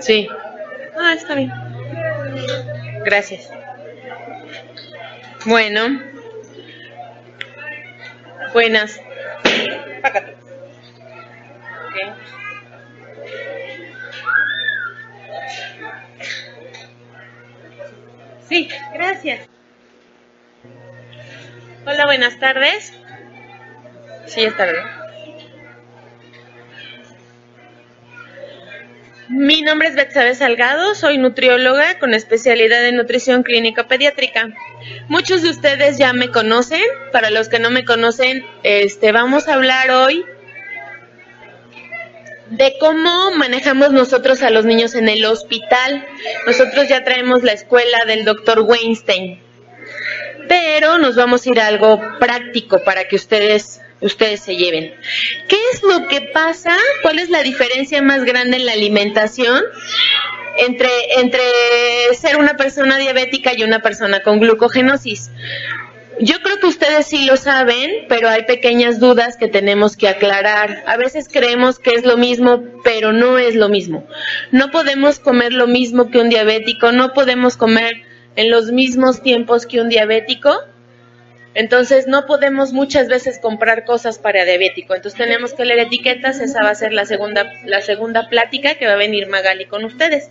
Sí. 0.00 0.28
Ah, 0.98 1.14
está 1.14 1.34
bien. 1.34 1.52
Gracias. 3.04 3.50
Bueno. 5.46 6.00
Buenas. 8.52 9.00
Pácate. 10.02 10.36
Okay. 11.88 12.12
Sí, 18.48 18.68
gracias. 18.92 19.48
Hola, 21.86 22.04
buenas 22.04 22.38
tardes. 22.38 22.92
Sí, 24.26 24.44
es 24.44 24.56
tarde. 24.56 25.01
Mi 29.28 29.62
nombre 29.62 29.88
es 29.88 29.94
Betsabe 29.94 30.34
Salgado, 30.34 30.96
soy 30.96 31.16
nutrióloga 31.16 31.98
con 32.00 32.12
especialidad 32.12 32.84
en 32.86 32.96
nutrición 32.96 33.44
clínica 33.44 33.86
pediátrica. 33.86 34.48
Muchos 35.06 35.42
de 35.42 35.50
ustedes 35.50 35.96
ya 35.96 36.12
me 36.12 36.30
conocen, 36.30 36.82
para 37.12 37.30
los 37.30 37.48
que 37.48 37.60
no 37.60 37.70
me 37.70 37.84
conocen, 37.84 38.44
este 38.64 39.12
vamos 39.12 39.46
a 39.46 39.54
hablar 39.54 39.92
hoy 39.92 40.24
de 42.50 42.74
cómo 42.80 43.30
manejamos 43.36 43.92
nosotros 43.92 44.42
a 44.42 44.50
los 44.50 44.64
niños 44.64 44.96
en 44.96 45.08
el 45.08 45.24
hospital. 45.24 46.04
Nosotros 46.46 46.88
ya 46.88 47.04
traemos 47.04 47.44
la 47.44 47.52
escuela 47.52 48.04
del 48.04 48.24
doctor 48.24 48.60
Weinstein, 48.60 49.40
pero 50.48 50.98
nos 50.98 51.14
vamos 51.14 51.46
a 51.46 51.48
ir 51.48 51.60
a 51.60 51.68
algo 51.68 52.00
práctico 52.18 52.82
para 52.84 53.04
que 53.04 53.16
ustedes 53.16 53.80
ustedes 54.02 54.40
se 54.40 54.56
lleven. 54.56 54.94
¿Qué 55.48 55.56
es 55.72 55.82
lo 55.82 56.06
que 56.08 56.20
pasa? 56.32 56.76
¿Cuál 57.02 57.18
es 57.18 57.30
la 57.30 57.42
diferencia 57.42 58.02
más 58.02 58.24
grande 58.24 58.58
en 58.58 58.66
la 58.66 58.72
alimentación 58.72 59.62
entre, 60.58 60.90
entre 61.18 61.40
ser 62.14 62.36
una 62.36 62.56
persona 62.56 62.98
diabética 62.98 63.52
y 63.56 63.62
una 63.62 63.80
persona 63.80 64.22
con 64.22 64.40
glucogenosis? 64.40 65.30
Yo 66.20 66.40
creo 66.42 66.60
que 66.60 66.66
ustedes 66.66 67.06
sí 67.06 67.24
lo 67.24 67.36
saben, 67.36 67.90
pero 68.08 68.28
hay 68.28 68.44
pequeñas 68.44 69.00
dudas 69.00 69.36
que 69.36 69.48
tenemos 69.48 69.96
que 69.96 70.08
aclarar. 70.08 70.84
A 70.86 70.96
veces 70.96 71.26
creemos 71.30 71.78
que 71.78 71.90
es 71.90 72.04
lo 72.04 72.16
mismo, 72.16 72.62
pero 72.84 73.12
no 73.12 73.38
es 73.38 73.54
lo 73.54 73.68
mismo. 73.68 74.06
No 74.50 74.70
podemos 74.70 75.18
comer 75.18 75.52
lo 75.52 75.66
mismo 75.66 76.10
que 76.10 76.18
un 76.18 76.28
diabético, 76.28 76.92
no 76.92 77.14
podemos 77.14 77.56
comer 77.56 78.02
en 78.36 78.50
los 78.50 78.72
mismos 78.72 79.22
tiempos 79.22 79.66
que 79.66 79.80
un 79.80 79.88
diabético 79.88 80.54
entonces 81.54 82.06
no 82.06 82.24
podemos 82.26 82.72
muchas 82.72 83.08
veces 83.08 83.38
comprar 83.38 83.84
cosas 83.84 84.18
para 84.18 84.44
diabético. 84.44 84.94
Entonces 84.94 85.18
tenemos 85.18 85.52
que 85.52 85.64
leer 85.64 85.80
etiquetas. 85.80 86.40
Esa 86.40 86.62
va 86.62 86.70
a 86.70 86.74
ser 86.74 86.92
la 86.92 87.04
segunda, 87.04 87.52
la 87.66 87.82
segunda 87.82 88.28
plática 88.28 88.76
que 88.76 88.86
va 88.86 88.94
a 88.94 88.96
venir 88.96 89.28
Magali 89.28 89.66
con 89.66 89.84
ustedes. 89.84 90.30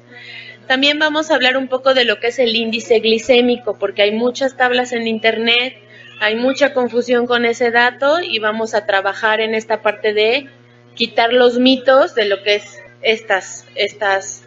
También 0.67 0.99
vamos 0.99 1.29
a 1.29 1.35
hablar 1.35 1.57
un 1.57 1.67
poco 1.67 1.93
de 1.93 2.05
lo 2.05 2.19
que 2.19 2.27
es 2.27 2.39
el 2.39 2.55
índice 2.55 2.99
glicémico, 2.99 3.77
porque 3.77 4.03
hay 4.03 4.11
muchas 4.11 4.55
tablas 4.57 4.93
en 4.93 5.07
internet, 5.07 5.75
hay 6.19 6.35
mucha 6.35 6.73
confusión 6.73 7.27
con 7.27 7.45
ese 7.45 7.71
dato 7.71 8.21
y 8.21 8.39
vamos 8.39 8.73
a 8.73 8.85
trabajar 8.85 9.41
en 9.41 9.53
esta 9.53 9.81
parte 9.81 10.13
de 10.13 10.47
quitar 10.95 11.33
los 11.33 11.59
mitos 11.59 12.15
de 12.15 12.25
lo 12.25 12.41
que 12.43 12.55
es 12.55 12.79
estas, 13.01 13.65
estas, 13.75 14.43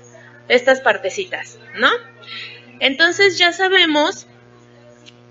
estas 0.49 0.81
partecitas, 0.81 1.59
¿no? 1.77 1.89
Entonces 2.81 3.39
ya 3.39 3.53
sabemos 3.53 4.27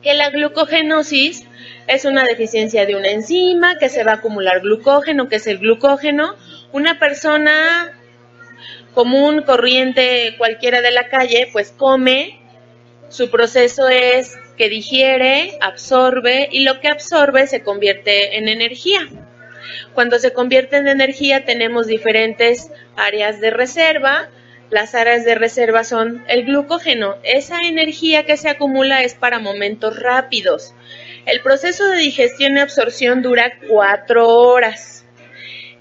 que 0.04 0.14
la 0.14 0.30
glucogenosis 0.30 1.46
es 1.88 2.06
una 2.06 2.24
deficiencia 2.24 2.86
de 2.86 2.96
una 2.96 3.10
enzima, 3.10 3.78
que 3.78 3.90
se 3.90 4.04
va 4.04 4.14
a 4.14 4.16
acumular 4.16 4.62
glucógeno, 4.62 5.30
que 5.30 5.38
es 5.38 5.48
el 5.48 5.60
glucógeno. 5.60 6.36
Una 6.72 7.00
persona 7.00 7.92
común, 8.94 9.42
corriente, 9.42 10.36
cualquiera 10.38 10.82
de 10.82 10.92
la 10.92 11.10
calle, 11.10 11.50
pues 11.52 11.72
come, 11.72 12.40
su 13.10 13.30
proceso 13.30 13.90
es 13.90 14.38
que 14.58 14.70
digiere, 14.70 15.58
absorbe 15.62 16.50
y 16.52 16.64
lo 16.64 16.80
que 16.80 16.88
absorbe 16.88 17.48
se 17.48 17.64
convierte 17.64 18.38
en 18.38 18.48
energía. 18.48 19.08
Cuando 19.94 20.20
se 20.20 20.34
convierte 20.34 20.78
en 20.78 20.88
energía 20.88 21.46
tenemos 21.46 21.88
diferentes 21.88 22.72
áreas 22.96 23.40
de 23.40 23.52
reserva, 23.52 24.30
las 24.74 24.96
áreas 24.96 25.24
de 25.24 25.36
reserva 25.36 25.84
son 25.84 26.24
el 26.28 26.46
glucógeno. 26.46 27.18
Esa 27.22 27.60
energía 27.62 28.26
que 28.26 28.38
se 28.38 28.50
acumula 28.50 29.04
es 29.04 29.14
para 29.14 29.38
momentos 29.38 30.00
rápidos. 30.00 30.74
El 31.28 31.42
proceso 31.42 31.86
de 31.86 32.00
digestión 32.00 32.58
y 32.58 32.60
absorción 32.60 33.22
dura 33.22 33.60
cuatro 33.70 34.28
horas. 34.28 35.06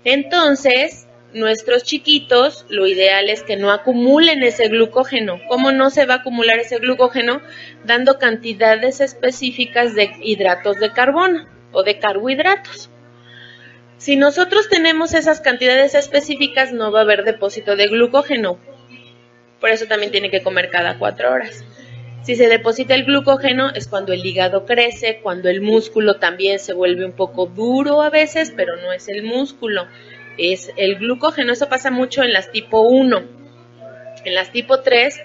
Entonces, 0.04 1.06
nuestros 1.32 1.84
chiquitos, 1.84 2.66
lo 2.68 2.86
ideal 2.86 3.30
es 3.30 3.42
que 3.42 3.56
no 3.56 3.72
acumulen 3.72 4.42
ese 4.42 4.68
glucógeno. 4.68 5.40
¿Cómo 5.48 5.72
no 5.72 5.88
se 5.88 6.04
va 6.04 6.14
a 6.14 6.18
acumular 6.18 6.58
ese 6.58 6.76
glucógeno? 6.76 7.40
Dando 7.84 8.18
cantidades 8.18 9.00
específicas 9.00 9.94
de 9.94 10.10
hidratos 10.20 10.78
de 10.78 10.92
carbono 10.92 11.48
o 11.72 11.82
de 11.82 11.98
carbohidratos. 11.98 12.90
Si 13.96 14.16
nosotros 14.16 14.68
tenemos 14.68 15.14
esas 15.14 15.40
cantidades 15.40 15.94
específicas, 15.94 16.74
no 16.74 16.92
va 16.92 16.98
a 16.98 17.02
haber 17.04 17.24
depósito 17.24 17.74
de 17.74 17.86
glucógeno. 17.86 18.58
Por 19.62 19.70
eso 19.70 19.86
también 19.86 20.10
tiene 20.10 20.28
que 20.28 20.42
comer 20.42 20.70
cada 20.70 20.98
cuatro 20.98 21.32
horas. 21.32 21.64
Si 22.24 22.34
se 22.34 22.48
deposita 22.48 22.96
el 22.96 23.04
glucógeno 23.04 23.70
es 23.70 23.86
cuando 23.86 24.12
el 24.12 24.26
hígado 24.26 24.66
crece, 24.66 25.20
cuando 25.22 25.48
el 25.48 25.60
músculo 25.60 26.16
también 26.16 26.58
se 26.58 26.72
vuelve 26.72 27.04
un 27.04 27.12
poco 27.12 27.46
duro 27.46 28.02
a 28.02 28.10
veces, 28.10 28.52
pero 28.56 28.76
no 28.76 28.92
es 28.92 29.08
el 29.08 29.22
músculo, 29.22 29.86
es 30.36 30.72
el 30.76 30.96
glucógeno. 30.96 31.52
Eso 31.52 31.68
pasa 31.68 31.92
mucho 31.92 32.24
en 32.24 32.32
las 32.32 32.50
tipo 32.50 32.80
1. 32.80 33.22
En 34.24 34.34
las 34.34 34.50
tipo 34.50 34.80
3 34.80 35.20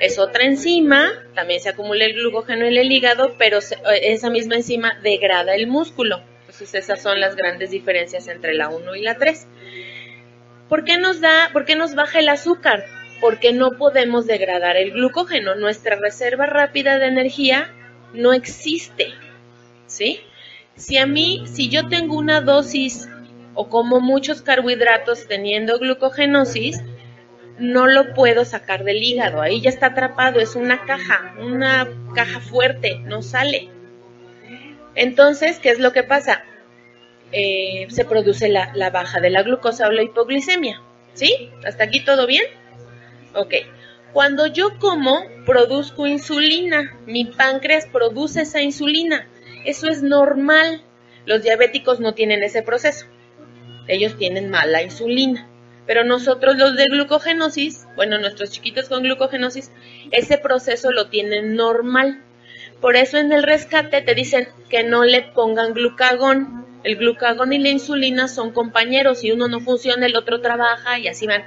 es 0.00 0.18
otra 0.18 0.42
enzima, 0.42 1.12
también 1.36 1.60
se 1.60 1.68
acumula 1.68 2.04
el 2.04 2.14
glucógeno 2.14 2.66
en 2.66 2.76
el 2.76 2.90
hígado, 2.90 3.36
pero 3.38 3.60
esa 4.02 4.28
misma 4.28 4.56
enzima 4.56 4.98
degrada 5.04 5.54
el 5.54 5.68
músculo. 5.68 6.20
Entonces 6.40 6.74
esas 6.74 7.00
son 7.00 7.20
las 7.20 7.36
grandes 7.36 7.70
diferencias 7.70 8.26
entre 8.26 8.54
la 8.54 8.70
1 8.70 8.96
y 8.96 9.02
la 9.02 9.18
3. 9.18 9.46
¿Por 10.68 10.82
qué 10.82 10.98
nos 10.98 11.20
da, 11.20 11.50
por 11.52 11.64
qué 11.64 11.76
nos 11.76 11.94
baja 11.94 12.18
el 12.18 12.28
azúcar? 12.28 12.97
Porque 13.20 13.52
no 13.52 13.72
podemos 13.72 14.26
degradar 14.26 14.76
el 14.76 14.92
glucógeno. 14.92 15.54
Nuestra 15.54 15.96
reserva 15.96 16.46
rápida 16.46 16.98
de 16.98 17.06
energía 17.06 17.72
no 18.12 18.32
existe. 18.32 19.08
¿Sí? 19.86 20.20
Si 20.76 20.96
a 20.98 21.06
mí, 21.06 21.44
si 21.46 21.68
yo 21.68 21.88
tengo 21.88 22.16
una 22.16 22.40
dosis 22.40 23.08
o 23.54 23.68
como 23.68 24.00
muchos 24.00 24.42
carbohidratos 24.42 25.26
teniendo 25.26 25.78
glucogenosis, 25.78 26.82
no 27.58 27.86
lo 27.88 28.14
puedo 28.14 28.44
sacar 28.44 28.84
del 28.84 29.02
hígado. 29.02 29.40
Ahí 29.40 29.60
ya 29.60 29.70
está 29.70 29.86
atrapado, 29.86 30.40
es 30.40 30.54
una 30.54 30.84
caja, 30.84 31.34
una 31.40 31.88
caja 32.14 32.40
fuerte, 32.40 33.00
no 33.00 33.22
sale. 33.22 33.68
Entonces, 34.94 35.58
¿qué 35.58 35.70
es 35.70 35.80
lo 35.80 35.92
que 35.92 36.04
pasa? 36.04 36.44
Eh, 37.32 37.86
se 37.90 38.04
produce 38.04 38.48
la, 38.48 38.70
la 38.74 38.90
baja 38.90 39.20
de 39.20 39.30
la 39.30 39.42
glucosa 39.42 39.88
o 39.88 39.90
la 39.90 40.02
hipoglicemia. 40.02 40.80
¿Sí? 41.14 41.50
¿Hasta 41.66 41.84
aquí 41.84 42.04
todo 42.04 42.28
bien? 42.28 42.44
Ok. 43.38 43.54
Cuando 44.12 44.48
yo 44.48 44.78
como, 44.78 45.22
produzco 45.46 46.08
insulina. 46.08 46.98
Mi 47.06 47.24
páncreas 47.26 47.86
produce 47.86 48.42
esa 48.42 48.60
insulina. 48.60 49.28
Eso 49.64 49.86
es 49.86 50.02
normal. 50.02 50.82
Los 51.24 51.42
diabéticos 51.44 52.00
no 52.00 52.14
tienen 52.14 52.42
ese 52.42 52.62
proceso. 52.62 53.06
Ellos 53.86 54.16
tienen 54.18 54.50
mala 54.50 54.82
insulina. 54.82 55.48
Pero 55.86 56.04
nosotros 56.04 56.56
los 56.56 56.76
de 56.76 56.86
glucogenosis, 56.90 57.86
bueno, 57.94 58.18
nuestros 58.18 58.50
chiquitos 58.50 58.88
con 58.88 59.04
glucogenosis, 59.04 59.70
ese 60.10 60.36
proceso 60.36 60.90
lo 60.90 61.08
tienen 61.08 61.54
normal. 61.54 62.24
Por 62.80 62.96
eso 62.96 63.18
en 63.18 63.32
el 63.32 63.44
rescate 63.44 64.02
te 64.02 64.14
dicen 64.14 64.48
que 64.68 64.82
no 64.82 65.04
le 65.04 65.22
pongan 65.22 65.74
glucagón. 65.74 66.66
El 66.82 66.96
glucagón 66.96 67.52
y 67.52 67.58
la 67.58 67.68
insulina 67.68 68.26
son 68.26 68.50
compañeros. 68.50 69.20
Si 69.20 69.30
uno 69.30 69.46
no 69.46 69.60
funciona, 69.60 70.06
el 70.06 70.16
otro 70.16 70.40
trabaja 70.40 70.98
y 70.98 71.06
así 71.06 71.26
van. 71.28 71.44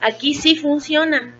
Aquí 0.00 0.34
sí 0.34 0.56
funciona. 0.56 1.34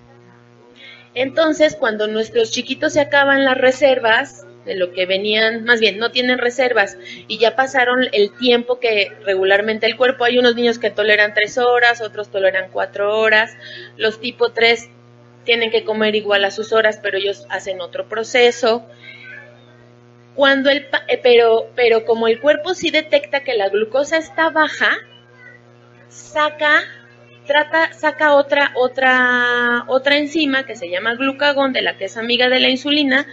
Entonces, 1.15 1.77
cuando 1.77 2.07
nuestros 2.07 2.51
chiquitos 2.51 2.93
se 2.93 3.01
acaban 3.01 3.45
las 3.45 3.59
reservas 3.59 4.47
de 4.65 4.77
lo 4.77 4.93
que 4.93 5.07
venían, 5.07 5.65
más 5.65 5.81
bien 5.81 5.99
no 5.99 6.11
tienen 6.11 6.39
reservas 6.39 6.97
y 7.27 7.39
ya 7.39 7.57
pasaron 7.57 8.07
el 8.13 8.31
tiempo 8.37 8.79
que 8.79 9.11
regularmente 9.25 9.87
el 9.87 9.97
cuerpo, 9.97 10.25
hay 10.25 10.39
unos 10.39 10.55
niños 10.55 10.79
que 10.79 10.91
toleran 10.91 11.35
tres 11.35 11.59
horas, 11.59 12.01
otros 12.01 12.31
toleran 12.31 12.71
cuatro 12.71 13.19
horas, 13.19 13.57
los 13.97 14.21
tipo 14.21 14.53
3 14.53 14.91
tienen 15.45 15.71
que 15.71 15.85
comer 15.85 16.15
igual 16.15 16.45
a 16.45 16.51
sus 16.51 16.73
horas, 16.73 17.01
pero 17.03 17.19
ellos 17.19 17.47
hacen 17.49 17.81
otro 17.81 18.09
proceso. 18.09 18.85
Cuando 20.35 20.71
el, 20.71 20.87
eh, 21.09 21.19
pero, 21.23 21.71
pero 21.75 22.05
como 22.05 22.29
el 22.29 22.41
cuerpo 22.41 22.75
sí 22.75 22.91
detecta 22.91 23.43
que 23.43 23.55
la 23.55 23.69
glucosa 23.69 24.19
está 24.19 24.51
baja, 24.51 24.99
saca 26.09 26.83
trata, 27.51 27.93
saca 27.93 28.35
otra, 28.35 28.73
otra, 28.77 30.17
enzima 30.17 30.65
que 30.65 30.77
se 30.77 30.89
llama 30.89 31.17
glucagón, 31.17 31.73
de 31.73 31.83
la 31.83 31.99
que 31.99 32.05
es 32.05 32.17
amiga 32.17 32.49
de 32.49 32.61
la 32.61 32.69
insulina, 32.69 33.27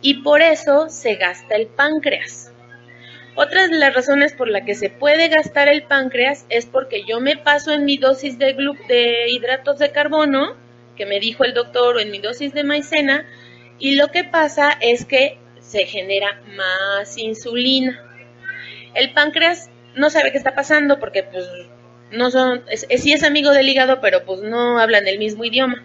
y 0.00 0.22
por 0.22 0.40
eso 0.40 0.88
se 0.88 1.16
gasta 1.16 1.56
el 1.56 1.66
páncreas. 1.66 2.50
Otra 3.34 3.68
de 3.68 3.76
las 3.76 3.94
razones 3.94 4.32
por 4.32 4.48
la 4.48 4.64
que 4.64 4.74
se 4.74 4.88
puede 4.88 5.28
gastar 5.28 5.68
el 5.68 5.82
páncreas 5.82 6.46
es 6.48 6.64
porque 6.64 7.04
yo 7.04 7.20
me 7.20 7.36
paso 7.36 7.74
en 7.74 7.84
mi 7.84 7.98
dosis 7.98 8.38
de, 8.38 8.56
de 8.88 9.28
hidratos 9.28 9.78
de 9.78 9.92
carbono, 9.92 10.56
que 10.96 11.04
me 11.04 11.20
dijo 11.20 11.44
el 11.44 11.52
doctor, 11.52 11.96
o 11.96 12.00
en 12.00 12.10
mi 12.10 12.20
dosis 12.20 12.54
de 12.54 12.64
maicena, 12.64 13.26
y 13.78 13.96
lo 13.96 14.08
que 14.08 14.24
pasa 14.24 14.78
es 14.80 15.04
que 15.04 15.38
se 15.60 15.84
genera 15.84 16.40
más 16.56 17.18
insulina. 17.18 18.02
El 18.94 19.12
páncreas 19.12 19.68
no 19.94 20.08
sabe 20.08 20.32
qué 20.32 20.38
está 20.38 20.54
pasando 20.54 20.98
porque 20.98 21.22
pues 21.22 21.46
no 22.12 22.30
son, 22.30 22.64
es, 22.68 22.86
sí 23.02 23.12
es 23.12 23.22
amigo 23.22 23.50
del 23.50 23.68
hígado, 23.68 24.00
pero 24.00 24.24
pues 24.24 24.40
no 24.40 24.78
hablan 24.78 25.08
el 25.08 25.18
mismo 25.18 25.44
idioma. 25.44 25.82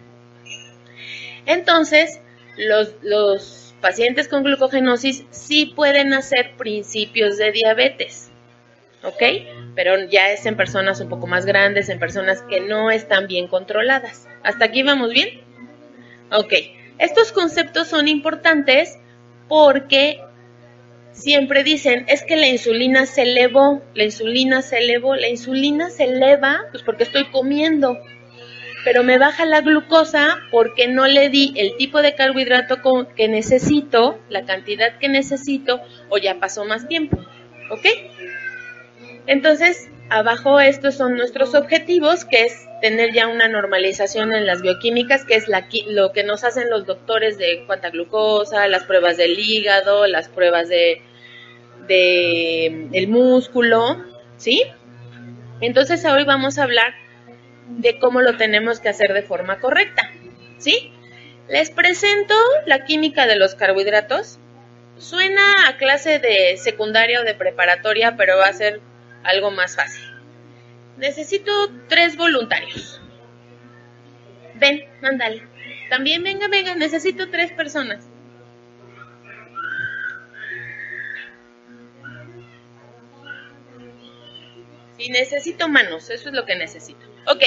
Entonces, 1.45 2.19
los, 2.57 2.94
los 3.01 3.74
pacientes 3.81 4.27
con 4.27 4.44
glucogenosis 4.44 5.24
sí 5.29 5.68
pueden 5.75 6.13
hacer 6.13 6.56
principios 6.57 7.38
de 7.38 7.51
diabetes, 7.51 8.29
¿ok? 9.03 9.24
Pero 9.75 10.03
ya 10.09 10.31
es 10.31 10.45
en 10.45 10.57
personas 10.57 11.00
un 11.00 11.09
poco 11.09 11.27
más 11.27 11.45
grandes, 11.45 11.89
en 11.89 12.00
personas 12.00 12.41
que 12.44 12.59
no 12.59 12.91
están 12.91 13.27
bien 13.27 13.47
controladas. 13.47 14.27
¿Hasta 14.44 14.65
aquí 14.65 14.83
vamos 14.83 15.12
bien? 15.12 15.41
Ok, 16.31 16.53
estos 16.97 17.31
conceptos 17.31 17.88
son 17.88 18.07
importantes 18.07 18.97
porque 19.47 20.21
siempre 21.17 21.63
dicen, 21.63 22.05
es 22.07 22.23
que 22.23 22.35
la 22.35 22.47
insulina 22.47 23.05
se 23.05 23.23
elevó, 23.23 23.81
la 23.95 24.03
insulina 24.03 24.61
se 24.61 24.77
elevó, 24.77 25.15
la 25.15 25.27
insulina 25.27 25.89
se 25.89 26.05
eleva, 26.05 26.61
pues 26.71 26.83
porque 26.83 27.03
estoy 27.03 27.25
comiendo, 27.31 27.97
pero 28.85 29.03
me 29.03 29.17
baja 29.17 29.45
la 29.45 29.61
glucosa 29.61 30.37
porque 30.51 30.87
no 30.87 31.07
le 31.07 31.29
di 31.29 31.53
el 31.57 31.75
tipo 31.75 32.01
de 32.01 32.13
carbohidrato 32.13 32.77
que 33.15 33.27
necesito, 33.27 34.19
la 34.29 34.45
cantidad 34.45 34.97
que 34.99 35.09
necesito, 35.09 35.81
o 36.09 36.19
ya 36.19 36.39
pasó 36.39 36.65
más 36.65 36.87
tiempo, 36.87 37.17
¿ok? 37.71 37.85
Entonces, 39.25 39.89
abajo 40.09 40.59
estos 40.59 40.95
son 40.95 41.17
nuestros 41.17 41.55
objetivos, 41.55 42.25
que 42.25 42.43
es 42.43 42.65
tener 42.79 43.11
ya 43.11 43.27
una 43.27 43.47
normalización 43.47 44.33
en 44.33 44.45
las 44.45 44.61
bioquímicas, 44.61 45.25
que 45.25 45.35
es 45.35 45.47
la, 45.47 45.67
lo 45.87 46.13
que 46.13 46.23
nos 46.23 46.43
hacen 46.43 46.69
los 46.69 46.85
doctores 46.85 47.39
de 47.39 47.63
cuánta 47.65 47.89
glucosa, 47.89 48.67
las 48.67 48.83
pruebas 48.83 49.17
del 49.17 49.37
hígado, 49.37 50.05
las 50.05 50.29
pruebas 50.29 50.69
de, 50.69 51.01
de 51.87 52.87
el 52.91 53.07
músculo, 53.07 54.03
¿sí? 54.37 54.63
Entonces 55.61 56.03
hoy 56.05 56.23
vamos 56.23 56.57
a 56.57 56.63
hablar 56.63 56.93
de 57.69 57.99
cómo 57.99 58.21
lo 58.21 58.37
tenemos 58.37 58.79
que 58.79 58.89
hacer 58.89 59.13
de 59.13 59.23
forma 59.23 59.59
correcta, 59.59 60.09
¿sí? 60.57 60.91
Les 61.49 61.71
presento 61.71 62.35
la 62.65 62.85
química 62.85 63.25
de 63.25 63.37
los 63.37 63.55
carbohidratos. 63.55 64.39
Suena 64.97 65.41
a 65.67 65.77
clase 65.77 66.19
de 66.19 66.57
secundaria 66.57 67.21
o 67.21 67.23
de 67.23 67.35
preparatoria, 67.35 68.15
pero 68.17 68.37
va 68.37 68.47
a 68.47 68.53
ser 68.53 68.81
algo 69.23 69.51
más 69.51 69.75
fácil. 69.75 70.03
Necesito 70.97 71.51
tres 71.87 72.17
voluntarios. 72.17 73.01
Ven, 74.55 74.85
ándale. 75.01 75.43
También 75.89 76.23
venga, 76.23 76.47
venga, 76.47 76.75
necesito 76.75 77.29
tres 77.29 77.51
personas. 77.51 78.06
Y 84.97 85.09
necesito 85.09 85.67
manos, 85.67 86.09
eso 86.09 86.29
es 86.29 86.35
lo 86.35 86.45
que 86.45 86.55
necesito. 86.55 87.05
Ok, 87.27 87.44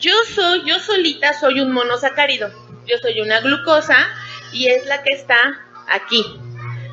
yo 0.00 0.12
soy, 0.34 0.62
yo 0.64 0.78
solita 0.78 1.32
soy 1.34 1.60
un 1.60 1.72
monosacárido. 1.72 2.50
Yo 2.86 2.96
soy 3.02 3.20
una 3.20 3.40
glucosa 3.40 3.96
y 4.52 4.68
es 4.68 4.86
la 4.86 5.02
que 5.02 5.14
está 5.14 5.60
aquí. 5.88 6.24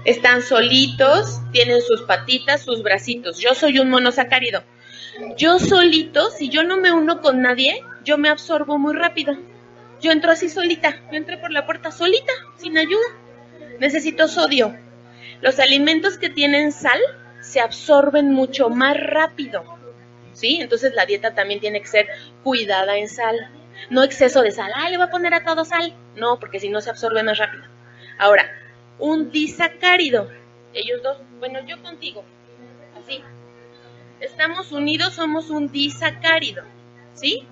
Están 0.06 0.42
solitos, 0.42 1.40
tienen 1.52 1.82
sus 1.82 2.04
patitas, 2.04 2.64
sus 2.64 2.84
bracitos. 2.84 3.40
Yo 3.40 3.54
soy 3.56 3.80
un 3.80 3.90
monosacárido. 3.90 4.64
Yo 5.38 5.60
solito, 5.60 6.30
si 6.32 6.50
yo 6.50 6.64
no 6.64 6.78
me 6.78 6.92
uno 6.92 7.22
con 7.22 7.42
nadie, 7.42 7.82
yo 8.04 8.18
me 8.18 8.30
absorbo 8.30 8.78
muy 8.78 8.96
rápido. 8.96 9.38
Yo 10.02 10.12
entro 10.12 10.32
así 10.32 10.50
solita, 10.50 11.02
yo 11.12 11.18
entro 11.18 11.40
por 11.40 11.52
la 11.52 11.66
puerta 11.66 11.92
solita, 11.92 12.32
sin 12.58 12.78
ayuda. 12.78 13.06
Necesito 13.80 14.28
sodio. 14.28 14.76
Los 15.42 15.60
alimentos 15.60 16.18
que 16.18 16.30
tienen 16.30 16.72
sal 16.72 17.00
se 17.42 17.60
absorben 17.60 18.34
mucho 18.34 18.70
más 18.70 18.98
rápido. 18.98 19.64
¿Sí? 20.34 20.60
Entonces 20.62 20.94
la 20.94 21.06
dieta 21.06 21.34
también 21.34 21.60
tiene 21.60 21.82
que 21.82 21.88
ser 21.88 22.08
cuidada 22.44 22.98
en 22.98 23.10
sal. 23.10 23.50
No 23.90 24.04
exceso 24.04 24.42
de 24.42 24.52
sal. 24.52 24.72
Ah, 24.76 24.90
le 24.90 24.98
voy 24.98 25.08
a 25.08 25.12
poner 25.12 25.34
a 25.34 25.44
todo 25.44 25.66
sal. 25.66 25.94
No, 26.16 26.40
porque 26.40 26.60
si 26.60 26.70
no 26.70 26.82
se 26.82 26.90
absorbe 26.90 27.24
más 27.24 27.38
rápido. 27.38 27.64
Ahora, 28.20 28.50
un 29.00 29.32
disacárido. 29.32 30.30
Ellos 30.74 31.02
dos, 31.02 31.18
bueno, 31.40 31.60
yo 31.66 31.82
contigo. 31.82 32.24
Así, 33.02 33.24
estamos 34.20 34.72
unidos, 34.72 35.14
somos 35.14 35.50
un 35.50 35.72
disacárido, 35.72 36.64
¿sí? 37.14 37.48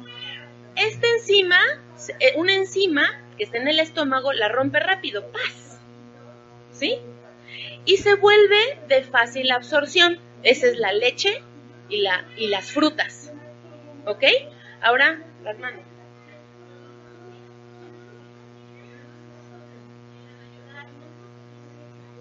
Esta 0.76 1.08
enzima, 1.08 1.60
eh, 2.20 2.34
una 2.36 2.54
enzima 2.54 3.04
que 3.38 3.44
está 3.44 3.58
en 3.58 3.68
el 3.68 3.80
estómago, 3.80 4.34
la 4.34 4.50
rompe 4.50 4.80
rápido, 4.80 5.26
¡paz! 5.32 5.80
¿Sí? 6.72 7.00
Y 7.86 7.98
se 7.98 8.16
vuelve 8.16 8.80
de 8.88 9.04
fácil 9.04 9.52
absorción. 9.52 10.20
Esa 10.44 10.68
es 10.68 10.78
la 10.78 10.92
leche 10.92 11.44
y, 11.90 12.02
la, 12.02 12.26
y 12.38 12.48
las 12.48 12.72
frutas. 12.72 13.32
¿Ok? 14.06 14.24
Ahora, 14.82 15.22
las 15.44 15.58
manos. 15.60 15.82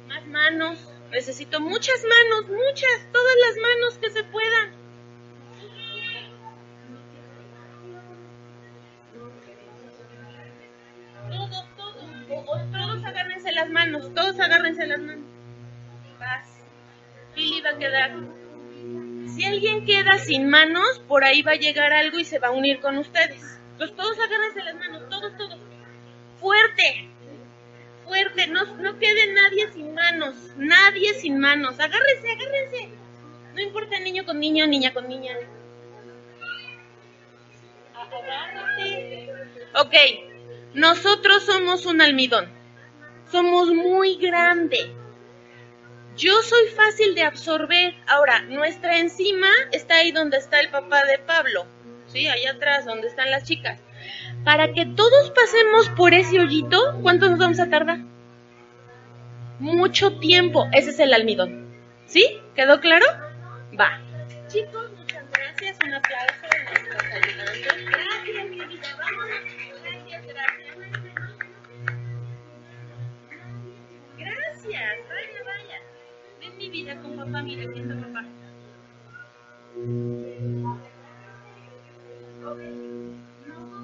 Más 0.09 0.27
manos. 0.27 0.79
Necesito 1.13 1.61
muchas 1.61 2.03
manos, 2.03 2.51
muchas, 2.51 3.13
todas 3.13 3.35
las 3.47 3.57
manos 3.57 3.99
que 3.99 4.11
se 4.11 4.25
puedan. 4.25 4.73
Todos, 11.31 11.65
todos, 11.77 12.73
todos 12.73 13.05
agárrense 13.05 13.53
las 13.53 13.71
manos, 13.71 14.13
todos 14.15 14.41
agárrense 14.41 14.87
las 14.87 14.99
manos. 14.99 15.24
Va 17.37 17.71
a 17.71 17.79
quedar. 17.79 18.13
Si 19.35 19.45
alguien 19.45 19.85
queda 19.85 20.19
sin 20.19 20.49
manos, 20.49 21.03
por 21.09 21.25
ahí 21.25 21.43
va 21.43 21.53
a 21.53 21.57
llegar 21.57 21.93
algo 21.93 22.19
y 22.19 22.25
se 22.25 22.39
va 22.39 22.49
a 22.49 22.53
unir 22.53 22.81
con 22.81 22.99
ustedes. 22.99 23.59
Entonces 23.73 23.97
todos 23.97 24.19
agárrense 24.19 24.63
las 24.63 24.75
manos, 24.77 25.09
todos, 25.09 25.37
todos. 25.37 25.59
Fuerte 26.41 27.09
fuerte, 28.05 28.47
no, 28.47 28.65
no 28.77 28.99
quede 28.99 29.33
nadie 29.33 29.73
sin 29.73 29.95
manos, 29.95 30.35
nadie 30.57 31.15
sin 31.15 31.39
manos. 31.39 31.81
Agárrense, 31.81 32.31
agárrense. 32.31 32.89
No 33.55 33.61
importa 33.61 33.99
niño 34.01 34.25
con 34.25 34.39
niño, 34.39 34.67
niña 34.67 34.93
con 34.93 35.09
niña. 35.09 35.37
Agárrate. 37.95 39.31
Ok, 39.75 39.95
nosotros 40.75 41.45
somos 41.45 41.87
un 41.87 42.01
almidón. 42.01 42.49
Somos 43.31 43.69
muy 43.73 44.17
grande. 44.17 44.93
Yo 46.17 46.43
soy 46.43 46.69
fácil 46.69 47.15
de 47.15 47.23
absorber. 47.23 47.95
Ahora, 48.07 48.43
nuestra 48.43 48.99
enzima 48.99 49.49
está 49.73 49.97
ahí 49.97 50.13
donde 50.13 50.37
está 50.37 50.61
el 50.61 50.69
papá 50.71 51.05
de 51.07 51.19
Pablo. 51.19 51.67
Sí, 52.07 52.29
allá 52.29 52.53
atrás, 52.53 52.85
donde 52.85 53.09
están 53.09 53.31
las 53.31 53.45
chicas. 53.45 53.81
Para 54.45 54.73
que 54.73 54.87
todos 54.87 55.31
pasemos 55.31 55.89
por 55.91 56.15
ese 56.15 56.39
hoyito, 56.39 56.99
¿cuánto 57.03 57.29
nos 57.29 57.39
vamos 57.39 57.59
a 57.59 57.69
tardar? 57.69 57.99
Mucho 59.59 60.19
tiempo. 60.19 60.69
Ese 60.73 60.91
es 60.91 61.01
el 61.01 61.13
almidón. 61.13 61.75
¿Sí? 62.07 62.41
¿Quedó 62.55 62.81
claro? 62.81 63.07
Va. 63.79 64.01
Chicos, 64.49 64.91
muchas 64.97 65.25
gracias. 65.33 65.79
Un 65.85 65.95
aplauso 65.95 66.45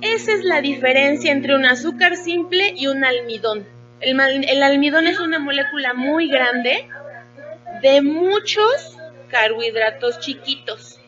Esa 0.02 0.32
es 0.32 0.44
la 0.44 0.60
diferencia 0.60 1.32
entre 1.32 1.54
un 1.54 1.64
azúcar 1.64 2.16
simple 2.16 2.72
y 2.76 2.86
un 2.86 3.04
almidón. 3.04 3.66
El, 4.00 4.62
almidón 4.62 5.06
es 5.06 5.20
una 5.20 5.38
molécula 5.38 5.92
muy 5.92 6.28
grande 6.28 6.88
de 7.82 8.00
muchos 8.00 8.96
carbohidratos 9.28 10.20
chiquitos. 10.20 10.98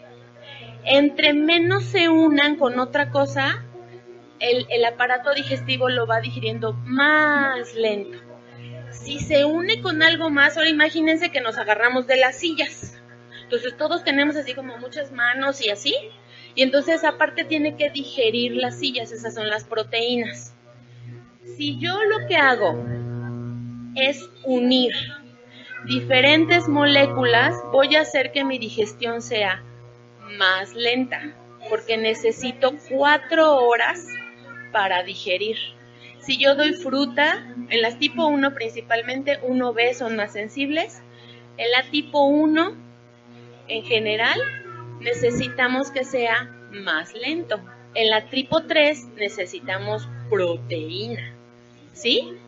Entre 0.85 1.33
menos 1.33 1.85
se 1.85 2.09
unan 2.09 2.57
con 2.57 2.79
otra 2.79 3.11
cosa, 3.11 3.65
el, 4.41 4.85
aparato 4.85 5.33
digestivo 5.33 5.89
lo 5.89 6.07
va 6.07 6.21
digiriendo 6.21 6.75
más 6.85 7.75
lento. 7.75 8.19
Si 8.93 9.19
se 9.19 9.45
une 9.45 9.81
con 9.81 10.03
algo 10.03 10.31
más, 10.31 10.57
ahora 10.57 10.69
imagínense 10.69 11.31
que 11.31 11.41
nos 11.41 11.59
agarramos 11.59 12.07
de 12.07 12.17
las 12.17 12.37
sillas. 12.37 13.01
Entonces 13.45 13.77
todos 13.77 14.05
tenemos 14.05 14.37
así 14.37 14.55
como 14.55 14.79
muchas 14.79 15.13
manos 15.13 15.61
y 15.61 15.71
así. 15.71 15.95
Y 16.55 16.63
entonces 16.63 17.05
aparte 17.05 17.45
tiene 17.45 17.77
que 17.77 17.91
digerir 17.91 18.57
las 18.57 18.79
sillas, 18.79 19.13
esas 19.13 19.35
son 19.35 19.49
las 19.49 19.65
proteínas. 19.65 20.55
Si 21.57 21.79
yo 21.79 22.03
lo 22.05 22.27
que 22.27 22.37
hago 22.37 22.85
es 23.95 24.29
unir 24.45 24.93
diferentes 25.87 26.69
moléculas, 26.69 27.55
voy 27.73 27.97
a 27.97 28.03
hacer 28.03 28.33
que 28.33 28.45
mi 28.45 28.59
digestión 28.59 29.23
sea 29.23 29.63
más 30.39 30.75
lenta, 30.75 31.35
porque 31.69 31.97
necesito 31.97 32.75
cuatro 32.91 33.57
horas 33.57 34.07
para 34.73 35.03
digerir. 35.03 35.57
Si 36.23 36.39
yo 36.39 36.55
doy 36.55 36.73
fruta, 36.75 37.45
en 37.69 37.83
las 37.83 37.99
tipo 37.99 38.27
1 38.27 38.55
principalmente, 38.55 39.41
1B 39.43 39.93
son 39.95 40.15
más 40.15 40.33
sensibles. 40.33 41.03
En 41.57 41.71
la 41.73 41.91
tipo 41.91 42.23
1, 42.25 42.77
en 43.67 43.83
general, 43.85 44.39
necesitamos 45.01 45.91
que 45.91 46.05
sea 46.05 46.49
más 46.71 47.13
lento. 47.15 47.61
En 47.95 48.09
la 48.09 48.27
tipo 48.27 48.63
3 48.63 49.09
necesitamos 49.17 50.09
proteína. 50.31 51.35
¿Sí? 51.93 52.39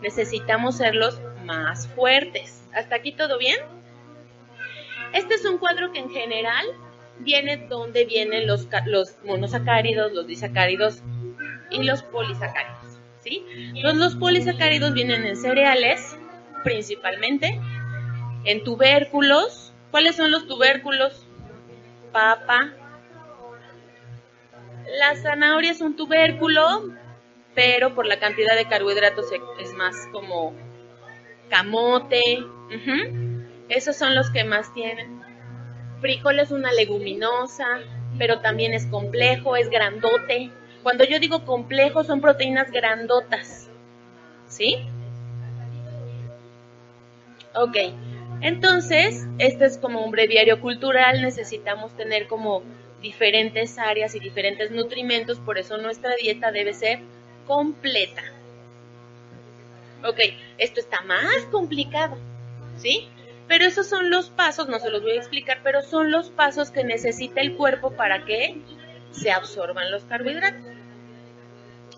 Necesitamos 0.00 0.76
serlos 0.76 1.20
más 1.44 1.88
fuertes. 1.88 2.62
¿Hasta 2.72 2.94
aquí 2.94 3.12
todo 3.12 3.36
bien? 3.38 3.58
Este 5.12 5.34
es 5.34 5.44
un 5.44 5.58
cuadro 5.58 5.90
que 5.92 5.98
en 5.98 6.10
general 6.10 6.66
viene 7.18 7.66
donde 7.68 8.04
vienen 8.04 8.46
los, 8.46 8.68
los 8.86 9.16
monosacáridos, 9.24 10.12
los 10.12 10.26
disacáridos 10.26 11.02
y 11.70 11.82
los 11.82 12.02
polisacáridos. 12.04 12.83
¿Sí? 13.24 13.44
los 13.82 14.14
polisacáridos 14.16 14.92
vienen 14.94 15.24
en 15.24 15.36
cereales, 15.36 16.16
principalmente, 16.62 17.58
en 18.44 18.62
tubérculos. 18.62 19.72
¿Cuáles 19.90 20.16
son 20.16 20.30
los 20.30 20.46
tubérculos? 20.46 21.26
Papa. 22.12 22.72
La 24.98 25.16
zanahoria 25.16 25.72
es 25.72 25.80
un 25.80 25.96
tubérculo, 25.96 26.92
pero 27.54 27.94
por 27.94 28.06
la 28.06 28.18
cantidad 28.18 28.54
de 28.54 28.68
carbohidratos 28.68 29.26
es 29.58 29.72
más 29.74 29.96
como 30.12 30.54
camote. 31.48 32.22
Esos 33.68 33.96
son 33.96 34.14
los 34.14 34.30
que 34.30 34.44
más 34.44 34.72
tienen. 34.74 35.22
Frijol 36.00 36.38
es 36.38 36.50
una 36.50 36.72
leguminosa, 36.72 37.66
pero 38.18 38.40
también 38.40 38.74
es 38.74 38.86
complejo, 38.86 39.56
es 39.56 39.70
grandote. 39.70 40.50
Cuando 40.84 41.04
yo 41.04 41.18
digo 41.18 41.46
complejo, 41.46 42.04
son 42.04 42.20
proteínas 42.20 42.70
grandotas. 42.70 43.68
¿Sí? 44.46 44.76
Ok. 47.54 47.76
Entonces, 48.42 49.26
este 49.38 49.64
es 49.64 49.78
como 49.78 50.04
un 50.04 50.10
breviario 50.10 50.60
cultural. 50.60 51.22
Necesitamos 51.22 51.96
tener 51.96 52.28
como 52.28 52.62
diferentes 53.00 53.78
áreas 53.78 54.14
y 54.14 54.20
diferentes 54.20 54.70
nutrimentos. 54.70 55.38
Por 55.38 55.56
eso 55.56 55.78
nuestra 55.78 56.16
dieta 56.16 56.52
debe 56.52 56.74
ser 56.74 57.00
completa. 57.46 58.22
Ok, 60.04 60.20
esto 60.58 60.80
está 60.80 61.00
más 61.00 61.46
complicado. 61.50 62.18
¿Sí? 62.76 63.08
Pero 63.48 63.64
esos 63.64 63.88
son 63.88 64.10
los 64.10 64.28
pasos, 64.28 64.68
no 64.68 64.78
se 64.78 64.90
los 64.90 65.00
voy 65.00 65.12
a 65.12 65.16
explicar, 65.16 65.60
pero 65.64 65.80
son 65.80 66.10
los 66.10 66.28
pasos 66.28 66.70
que 66.70 66.84
necesita 66.84 67.40
el 67.40 67.56
cuerpo 67.56 67.92
para 67.92 68.26
que 68.26 68.58
se 69.12 69.30
absorban 69.30 69.90
los 69.90 70.04
carbohidratos. 70.04 70.73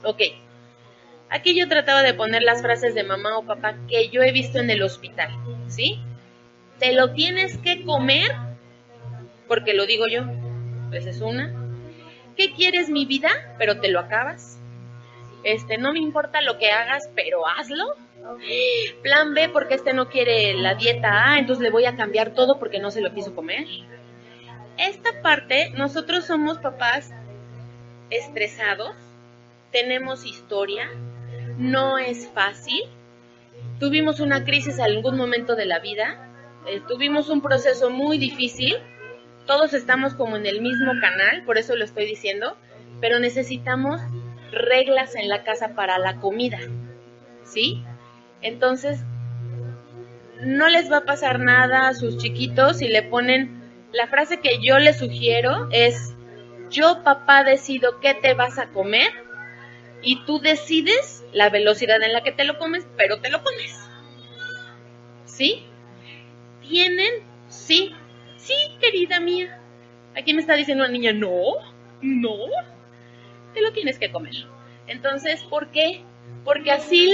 Ok, 0.06 0.22
aquí 1.30 1.58
yo 1.58 1.68
trataba 1.68 2.04
de 2.04 2.14
poner 2.14 2.44
las 2.44 2.62
frases 2.62 2.94
de 2.94 3.02
mamá 3.02 3.36
o 3.38 3.44
papá 3.44 3.74
que 3.88 4.08
yo 4.08 4.22
he 4.22 4.30
visto 4.30 4.60
en 4.60 4.70
el 4.70 4.84
hospital, 4.84 5.30
¿sí? 5.66 5.98
Te 6.78 6.92
lo 6.92 7.12
tienes 7.12 7.58
que 7.58 7.84
comer, 7.84 8.30
porque 9.48 9.74
lo 9.74 9.84
digo 9.84 10.06
yo, 10.06 10.22
pues 10.90 11.06
es 11.06 11.20
una. 11.20 11.52
¿Qué 12.36 12.52
quieres 12.52 12.88
mi 12.88 13.04
vida? 13.04 13.30
Pero 13.58 13.80
te 13.80 13.88
lo 13.88 13.98
acabas. 13.98 14.60
Este, 15.42 15.76
no 15.76 15.92
me 15.92 15.98
importa 15.98 16.40
lo 16.40 16.56
que 16.56 16.70
hagas, 16.70 17.10
pero 17.16 17.48
hazlo. 17.48 17.96
Plan 19.02 19.34
B, 19.34 19.48
porque 19.48 19.74
este 19.74 19.92
no 19.92 20.08
quiere 20.08 20.54
la 20.54 20.76
dieta 20.76 21.32
A, 21.32 21.38
entonces 21.40 21.64
le 21.64 21.70
voy 21.70 21.86
a 21.86 21.96
cambiar 21.96 22.30
todo 22.30 22.60
porque 22.60 22.78
no 22.78 22.92
se 22.92 23.00
lo 23.00 23.12
quiso 23.12 23.34
comer. 23.34 23.66
Esta 24.78 25.20
parte, 25.20 25.70
nosotros 25.70 26.26
somos 26.26 26.58
papás 26.58 27.10
estresados, 28.10 28.94
tenemos 29.76 30.24
historia, 30.24 30.88
no 31.58 31.98
es 31.98 32.28
fácil. 32.28 32.80
Tuvimos 33.78 34.20
una 34.20 34.42
crisis 34.42 34.78
en 34.78 34.86
algún 34.86 35.18
momento 35.18 35.54
de 35.54 35.66
la 35.66 35.80
vida, 35.80 36.30
eh, 36.66 36.80
tuvimos 36.88 37.28
un 37.28 37.42
proceso 37.42 37.90
muy 37.90 38.16
difícil, 38.16 38.74
todos 39.46 39.74
estamos 39.74 40.14
como 40.14 40.38
en 40.38 40.46
el 40.46 40.62
mismo 40.62 40.92
canal, 40.98 41.44
por 41.44 41.58
eso 41.58 41.76
lo 41.76 41.84
estoy 41.84 42.06
diciendo, 42.06 42.56
pero 43.02 43.18
necesitamos 43.18 44.00
reglas 44.50 45.14
en 45.14 45.28
la 45.28 45.44
casa 45.44 45.74
para 45.74 45.98
la 45.98 46.20
comida, 46.20 46.58
¿sí? 47.44 47.84
Entonces, 48.40 49.00
no 50.40 50.70
les 50.70 50.90
va 50.90 50.98
a 50.98 51.04
pasar 51.04 51.38
nada 51.38 51.88
a 51.88 51.92
sus 51.92 52.16
chiquitos 52.16 52.78
si 52.78 52.88
le 52.88 53.02
ponen, 53.02 53.60
la 53.92 54.06
frase 54.06 54.40
que 54.40 54.58
yo 54.62 54.78
les 54.78 54.98
sugiero 54.98 55.68
es, 55.70 56.14
yo 56.70 57.02
papá 57.04 57.44
decido 57.44 58.00
qué 58.00 58.14
te 58.14 58.32
vas 58.32 58.58
a 58.58 58.68
comer 58.68 59.25
y 60.06 60.24
tú 60.24 60.38
decides 60.38 61.24
la 61.32 61.50
velocidad 61.50 62.00
en 62.00 62.12
la 62.12 62.22
que 62.22 62.30
te 62.30 62.44
lo 62.44 62.58
comes, 62.58 62.86
pero 62.96 63.20
te 63.20 63.28
lo 63.28 63.42
comes. 63.42 63.76
¿Sí? 65.24 65.64
¿Tienen? 66.62 67.12
Sí. 67.48 67.92
Sí, 68.36 68.54
querida 68.80 69.18
mía. 69.18 69.60
Aquí 70.14 70.32
me 70.32 70.40
está 70.40 70.54
diciendo 70.54 70.84
una 70.84 70.92
niña, 70.92 71.12
no, 71.12 71.56
no, 72.00 72.36
te 73.52 73.60
lo 73.60 73.72
tienes 73.72 73.98
que 73.98 74.12
comer. 74.12 74.34
Entonces, 74.86 75.42
¿por 75.42 75.72
qué? 75.72 76.04
porque 76.44 76.70
así 76.70 77.12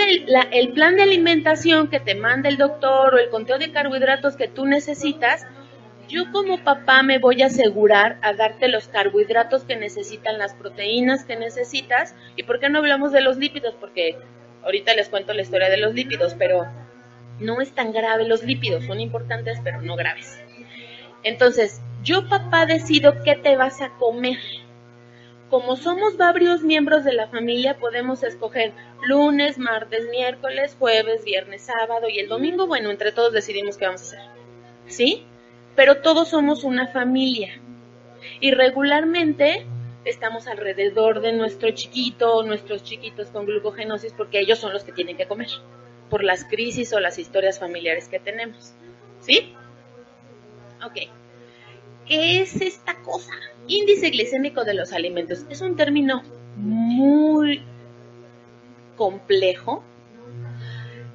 el 0.50 0.72
plan 0.72 0.96
de 0.96 1.02
alimentación 1.02 1.88
que 1.88 2.00
te 2.00 2.14
manda 2.14 2.50
el 2.50 2.58
doctor 2.58 3.14
o 3.14 3.18
el 3.18 3.30
conteo 3.30 3.58
de 3.58 3.72
carbohidratos 3.72 4.36
que 4.36 4.46
tú 4.46 4.66
necesitas, 4.66 5.46
yo 6.12 6.30
como 6.30 6.62
papá 6.62 7.02
me 7.02 7.18
voy 7.18 7.40
a 7.40 7.46
asegurar 7.46 8.18
a 8.20 8.34
darte 8.34 8.68
los 8.68 8.86
carbohidratos 8.86 9.64
que 9.64 9.76
necesitan, 9.76 10.38
las 10.38 10.52
proteínas 10.52 11.24
que 11.24 11.36
necesitas. 11.36 12.14
¿Y 12.36 12.42
por 12.42 12.60
qué 12.60 12.68
no 12.68 12.78
hablamos 12.78 13.12
de 13.12 13.22
los 13.22 13.38
lípidos? 13.38 13.74
Porque 13.80 14.18
ahorita 14.62 14.94
les 14.94 15.08
cuento 15.08 15.32
la 15.32 15.40
historia 15.40 15.70
de 15.70 15.78
los 15.78 15.94
lípidos, 15.94 16.34
pero 16.38 16.66
no 17.40 17.62
es 17.62 17.74
tan 17.74 17.92
grave 17.92 18.28
los 18.28 18.44
lípidos, 18.44 18.84
son 18.84 19.00
importantes 19.00 19.58
pero 19.64 19.80
no 19.80 19.96
graves. 19.96 20.38
Entonces, 21.22 21.80
yo 22.02 22.28
papá 22.28 22.66
decido 22.66 23.22
qué 23.24 23.34
te 23.34 23.56
vas 23.56 23.80
a 23.80 23.88
comer 23.98 24.38
como 25.48 25.76
somos 25.76 26.16
varios 26.16 26.62
miembros 26.62 27.04
de 27.04 27.12
la 27.12 27.28
familia, 27.28 27.78
podemos 27.78 28.22
escoger 28.22 28.72
lunes, 29.06 29.58
martes, 29.58 30.08
miércoles, 30.10 30.74
jueves, 30.78 31.24
viernes, 31.24 31.60
sábado 31.60 32.08
y 32.08 32.18
el 32.20 32.28
domingo. 32.28 32.66
Bueno, 32.66 32.90
entre 32.90 33.12
todos 33.12 33.34
decidimos 33.34 33.76
qué 33.76 33.84
vamos 33.84 34.00
a 34.00 34.04
hacer. 34.06 34.20
¿Sí? 34.86 35.26
Pero 35.74 36.02
todos 36.02 36.28
somos 36.28 36.64
una 36.64 36.88
familia. 36.88 37.60
Y 38.40 38.52
regularmente 38.52 39.66
estamos 40.04 40.46
alrededor 40.46 41.20
de 41.20 41.32
nuestro 41.32 41.70
chiquito 41.70 42.42
nuestros 42.42 42.82
chiquitos 42.82 43.28
con 43.28 43.46
glucogenosis 43.46 44.12
porque 44.12 44.40
ellos 44.40 44.58
son 44.58 44.72
los 44.72 44.82
que 44.82 44.92
tienen 44.92 45.16
que 45.16 45.26
comer 45.26 45.48
por 46.10 46.24
las 46.24 46.44
crisis 46.44 46.92
o 46.92 47.00
las 47.00 47.18
historias 47.18 47.58
familiares 47.58 48.08
que 48.08 48.18
tenemos. 48.18 48.74
¿Sí? 49.20 49.54
Ok. 50.84 51.08
¿Qué 52.06 52.42
es 52.42 52.60
esta 52.60 52.96
cosa? 53.02 53.32
Índice 53.66 54.10
glicémico 54.10 54.64
de 54.64 54.74
los 54.74 54.92
alimentos. 54.92 55.46
Es 55.48 55.62
un 55.62 55.76
término 55.76 56.22
muy 56.56 57.62
complejo. 58.96 59.82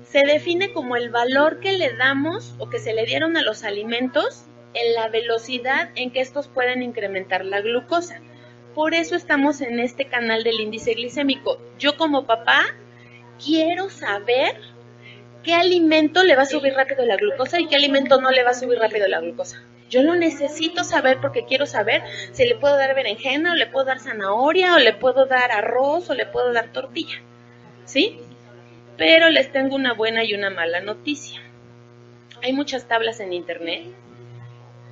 Se 0.09 0.25
define 0.25 0.73
como 0.73 0.95
el 0.95 1.11
valor 1.11 1.59
que 1.59 1.73
le 1.73 1.95
damos 1.95 2.55
o 2.57 2.69
que 2.69 2.79
se 2.79 2.93
le 2.93 3.05
dieron 3.05 3.37
a 3.37 3.43
los 3.43 3.63
alimentos 3.63 4.46
en 4.73 4.93
la 4.93 5.07
velocidad 5.09 5.89
en 5.95 6.11
que 6.11 6.21
estos 6.21 6.47
pueden 6.47 6.83
incrementar 6.83 7.45
la 7.45 7.61
glucosa. 7.61 8.21
Por 8.75 8.93
eso 8.93 9.15
estamos 9.15 9.61
en 9.61 9.79
este 9.79 10.05
canal 10.05 10.43
del 10.43 10.59
índice 10.59 10.93
glicémico. 10.93 11.59
Yo 11.79 11.97
como 11.97 12.25
papá 12.25 12.63
quiero 13.43 13.89
saber 13.89 14.55
qué 15.43 15.53
alimento 15.53 16.23
le 16.23 16.35
va 16.35 16.43
a 16.43 16.45
subir 16.45 16.73
rápido 16.73 17.05
la 17.05 17.15
glucosa 17.15 17.59
y 17.59 17.67
qué 17.67 17.75
alimento 17.75 18.21
no 18.21 18.31
le 18.31 18.43
va 18.43 18.51
a 18.51 18.53
subir 18.53 18.77
rápido 18.79 19.07
la 19.07 19.21
glucosa. 19.21 19.63
Yo 19.89 20.03
lo 20.03 20.15
necesito 20.15 20.83
saber 20.83 21.19
porque 21.21 21.45
quiero 21.45 21.65
saber 21.65 22.03
si 22.33 22.45
le 22.45 22.55
puedo 22.55 22.75
dar 22.75 22.93
berenjena 22.93 23.53
o 23.53 23.55
le 23.55 23.67
puedo 23.67 23.85
dar 23.85 23.99
zanahoria 23.99 24.75
o 24.75 24.79
le 24.79 24.93
puedo 24.93 25.25
dar 25.25 25.51
arroz 25.51 26.09
o 26.09 26.13
le 26.13 26.25
puedo 26.25 26.51
dar 26.51 26.73
tortilla. 26.73 27.21
¿Sí? 27.85 28.19
Pero 28.97 29.29
les 29.29 29.51
tengo 29.51 29.75
una 29.75 29.93
buena 29.93 30.23
y 30.25 30.33
una 30.33 30.49
mala 30.49 30.81
noticia. 30.81 31.41
Hay 32.43 32.51
muchas 32.51 32.87
tablas 32.87 33.19
en 33.21 33.31
internet. 33.31 33.85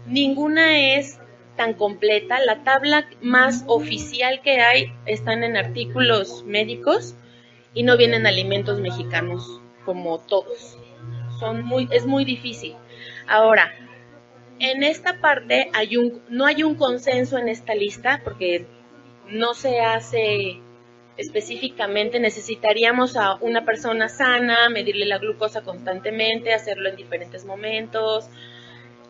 Ninguna 0.05 0.95
es 0.95 1.19
tan 1.55 1.73
completa. 1.73 2.39
La 2.39 2.63
tabla 2.63 3.07
más 3.21 3.63
oficial 3.67 4.41
que 4.41 4.61
hay 4.61 4.93
están 5.05 5.43
en 5.43 5.57
artículos 5.57 6.43
médicos 6.45 7.15
y 7.73 7.83
no 7.83 7.97
vienen 7.97 8.25
alimentos 8.25 8.79
mexicanos 8.79 9.61
como 9.85 10.19
todos. 10.19 10.77
Son 11.39 11.63
muy, 11.63 11.87
es 11.91 12.05
muy 12.05 12.25
difícil. 12.25 12.75
Ahora, 13.27 13.71
en 14.59 14.83
esta 14.83 15.19
parte 15.19 15.69
no 16.29 16.45
hay 16.45 16.63
un 16.63 16.75
consenso 16.75 17.37
en 17.37 17.49
esta 17.49 17.75
lista 17.75 18.21
porque 18.23 18.65
no 19.27 19.53
se 19.53 19.81
hace 19.81 20.61
específicamente 21.17 22.19
necesitaríamos 22.19 23.15
a 23.15 23.35
una 23.35 23.63
persona 23.63 24.09
sana, 24.09 24.69
medirle 24.69 25.05
la 25.05 25.17
glucosa 25.17 25.61
constantemente, 25.61 26.53
hacerlo 26.53 26.89
en 26.89 26.95
diferentes 26.95 27.45
momentos. 27.45 28.29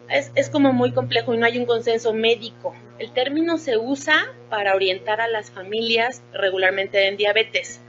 Es, 0.09 0.49
como 0.49 0.71
muy 0.71 0.91
complejo 0.91 1.33
y 1.33 1.37
no 1.37 1.45
hay 1.45 1.57
un 1.57 1.65
consenso 1.65 2.13
médico. 2.13 2.75
El 2.99 3.11
término 3.11 3.57
se 3.57 3.77
usa 3.77 4.33
para 4.49 4.75
orientar 4.75 5.19
a 5.19 5.27
las 5.27 5.49
familias 5.49 6.23
regularmente 6.31 7.07
en 7.07 7.17
diabetes. 7.17 7.81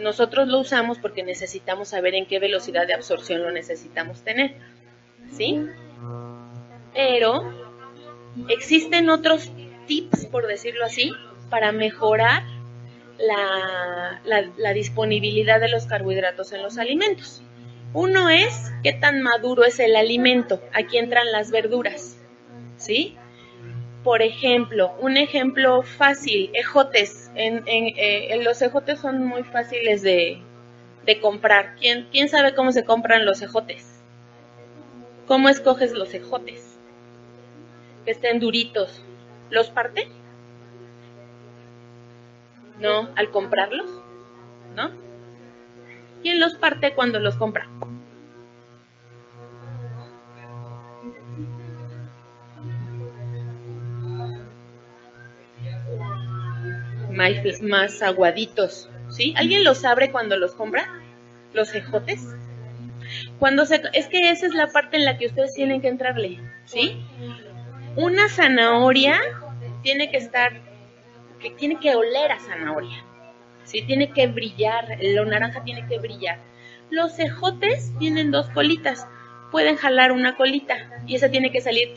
Nosotros 0.00 0.48
lo 0.48 0.60
usamos 0.60 0.98
porque 0.98 1.22
necesitamos 1.22 1.88
saber 1.88 2.14
en 2.14 2.26
qué 2.26 2.38
velocidad 2.38 2.86
de 2.86 2.94
absorción 2.94 3.42
lo 3.42 3.50
necesitamos 3.50 4.22
tener. 4.22 4.54
¿Sí? 5.30 5.66
Pero 6.94 7.44
existen 8.48 9.10
otros 9.10 9.50
tips, 9.86 10.26
por 10.26 10.46
decirlo 10.46 10.84
así, 10.84 11.12
para 11.50 11.72
mejorar 11.72 12.44
la, 13.18 14.72
disponibilidad 14.72 15.60
de 15.60 15.68
los 15.68 15.86
carbohidratos 15.86 16.52
en 16.52 16.62
los 16.62 16.78
alimentos. 16.78 17.42
Uno 17.92 18.28
es 18.28 18.72
qué 18.82 18.92
tan 18.92 19.20
maduro 19.22 19.64
es 19.64 19.80
el 19.80 19.96
alimento. 19.96 20.62
Aquí 20.72 20.98
entran 20.98 21.32
las 21.32 21.50
verduras. 21.50 22.16
¿Sí? 22.76 23.16
Por 24.04 24.22
ejemplo, 24.22 24.94
un 25.00 25.16
ejemplo 25.16 25.82
fácil, 25.82 26.50
ejotes. 26.54 27.30
En, 27.34 27.64
eh, 27.66 28.40
los 28.42 28.62
ejotes 28.62 29.00
son 29.00 29.24
muy 29.24 29.42
fáciles 29.42 30.02
de, 30.02 30.42
comprar. 31.20 31.74
¿Quién, 31.74 32.06
¿Quién 32.12 32.28
sabe 32.28 32.54
cómo 32.54 32.70
se 32.70 32.84
compran 32.84 33.26
los 33.26 33.42
ejotes? 33.42 34.00
¿Cómo 35.26 35.48
escoges 35.48 35.92
los 35.92 36.14
ejotes? 36.14 36.78
Que 38.04 38.12
estén 38.12 38.38
duritos. 38.38 39.02
¿Los 39.50 39.70
parte? 39.70 40.08
No, 42.78 43.10
al 43.16 43.30
comprarlos, 43.30 43.90
¿no? 44.76 45.09
¿Quién 46.22 46.40
los 46.40 46.54
parte 46.54 46.94
cuando 46.94 47.18
los 47.18 47.36
compra? 47.36 47.68
Más, 57.10 57.62
más 57.62 58.02
aguaditos, 58.02 58.88
¿sí? 59.08 59.34
¿Alguien 59.36 59.64
los 59.64 59.84
abre 59.84 60.10
cuando 60.10 60.36
los 60.36 60.54
compra? 60.54 60.86
¿Los 61.52 61.74
ejotes? 61.74 62.26
Cuando 63.38 63.66
se, 63.66 63.82
es 63.92 64.06
que 64.06 64.30
esa 64.30 64.46
es 64.46 64.54
la 64.54 64.68
parte 64.68 64.96
en 64.96 65.04
la 65.04 65.18
que 65.18 65.26
ustedes 65.26 65.54
tienen 65.54 65.80
que 65.80 65.88
entrarle, 65.88 66.40
¿sí? 66.64 67.04
Una 67.96 68.28
zanahoria 68.28 69.18
tiene 69.82 70.10
que 70.10 70.18
estar 70.18 70.52
que 71.40 71.50
tiene 71.50 71.80
que 71.80 71.94
oler 71.94 72.30
a 72.30 72.38
zanahoria. 72.38 73.04
¿Sí? 73.64 73.82
Tiene 73.82 74.10
que 74.12 74.26
brillar, 74.26 74.98
lo 75.00 75.24
naranja 75.24 75.62
tiene 75.64 75.86
que 75.86 75.98
brillar. 75.98 76.38
Los 76.90 77.18
ejotes 77.18 77.92
tienen 77.98 78.30
dos 78.30 78.48
colitas, 78.50 79.06
pueden 79.50 79.76
jalar 79.76 80.12
una 80.12 80.36
colita 80.36 81.02
y 81.06 81.14
esa 81.14 81.30
tiene 81.30 81.52
que 81.52 81.60
salir 81.60 81.94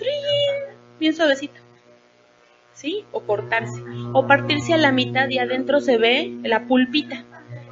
bien 1.00 1.16
suavecito. 1.16 1.60
¿Sí? 2.74 3.06
O 3.12 3.22
cortarse. 3.22 3.82
O 4.14 4.28
partirse 4.28 4.74
a 4.74 4.78
la 4.78 4.92
mitad 4.92 5.30
y 5.30 5.38
adentro 5.38 5.80
se 5.80 5.98
ve 5.98 6.34
la 6.44 6.66
pulpita. 6.66 7.24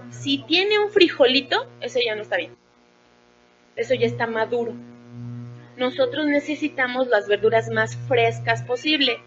Si 0.10 0.40
tiene 0.44 0.80
un 0.80 0.92
frijolito, 0.92 1.68
ese 1.80 2.02
ya 2.06 2.16
no 2.16 2.22
está 2.22 2.38
bien. 2.38 2.56
Eso 3.76 3.94
ya 3.96 4.06
está 4.06 4.28
maduro. 4.28 4.74
Nosotros 5.78 6.28
necesitamos 6.28 7.08
las 7.08 7.28
verduras 7.28 7.70
más 7.70 7.98
frescas 8.08 8.62
posible 8.64 9.18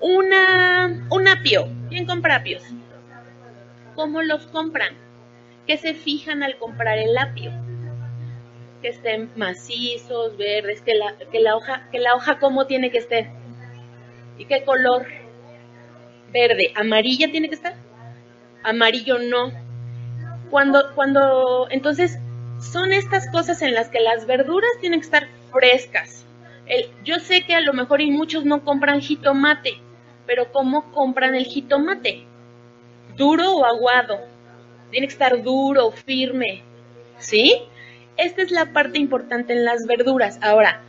una, 0.00 1.06
un 1.10 1.28
apio. 1.28 1.68
¿Quién 1.88 2.06
compra 2.06 2.36
apios? 2.36 2.62
¿Cómo 3.98 4.22
los 4.22 4.46
compran? 4.46 4.94
¿Qué 5.66 5.76
se 5.76 5.92
fijan 5.92 6.44
al 6.44 6.56
comprar 6.58 6.98
el 6.98 7.18
apio? 7.18 7.50
Que 8.80 8.90
estén 8.90 9.28
macizos, 9.34 10.36
verdes, 10.36 10.82
que 10.82 10.94
la, 10.94 11.16
que 11.32 11.40
la 11.40 11.56
hoja, 11.56 11.88
que 11.90 11.98
la 11.98 12.14
hoja 12.14 12.38
cómo 12.38 12.68
tiene 12.68 12.92
que 12.92 12.98
estar. 12.98 13.24
¿Y 14.38 14.44
qué 14.44 14.62
color? 14.62 15.04
Verde. 16.32 16.72
¿Amarilla 16.76 17.32
tiene 17.32 17.48
que 17.48 17.56
estar? 17.56 17.74
Amarillo 18.62 19.18
no. 19.18 19.50
Cuando, 20.48 20.94
cuando, 20.94 21.66
entonces, 21.68 22.20
son 22.60 22.92
estas 22.92 23.28
cosas 23.30 23.62
en 23.62 23.74
las 23.74 23.88
que 23.88 23.98
las 23.98 24.26
verduras 24.26 24.70
tienen 24.80 25.00
que 25.00 25.06
estar 25.06 25.26
frescas. 25.52 26.24
El, 26.66 26.88
yo 27.02 27.18
sé 27.18 27.42
que 27.44 27.56
a 27.56 27.60
lo 27.62 27.72
mejor 27.72 28.00
y 28.00 28.12
muchos 28.12 28.44
no 28.44 28.62
compran 28.62 29.00
jitomate, 29.00 29.82
pero 30.24 30.52
¿cómo 30.52 30.92
compran 30.92 31.34
el 31.34 31.46
jitomate? 31.46 32.28
¿Duro 33.18 33.56
o 33.56 33.64
aguado? 33.64 34.20
Tiene 34.90 35.08
que 35.08 35.12
estar 35.12 35.42
duro, 35.42 35.90
firme, 35.90 36.62
¿sí? 37.18 37.60
Esta 38.16 38.42
es 38.42 38.50
la 38.52 38.72
parte 38.72 38.98
importante 38.98 39.52
en 39.52 39.64
las 39.64 39.86
verduras. 39.86 40.38
Ahora, 40.40 40.80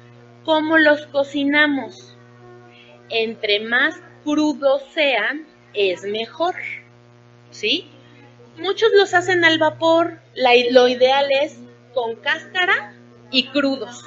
¿cómo 0.45 0.77
los 0.77 1.07
cocinamos? 1.07 2.15
Entre 3.09 3.59
más 3.59 3.95
crudos 4.23 4.83
sean, 4.93 5.47
es 5.73 6.03
mejor, 6.03 6.55
¿sí? 7.51 7.89
Muchos 8.57 8.91
los 8.93 9.13
hacen 9.13 9.43
al 9.43 9.57
vapor, 9.57 10.19
lo 10.71 10.87
ideal 10.87 11.27
es 11.41 11.59
con 11.93 12.15
cáscara 12.15 12.93
y 13.31 13.47
crudos, 13.47 14.05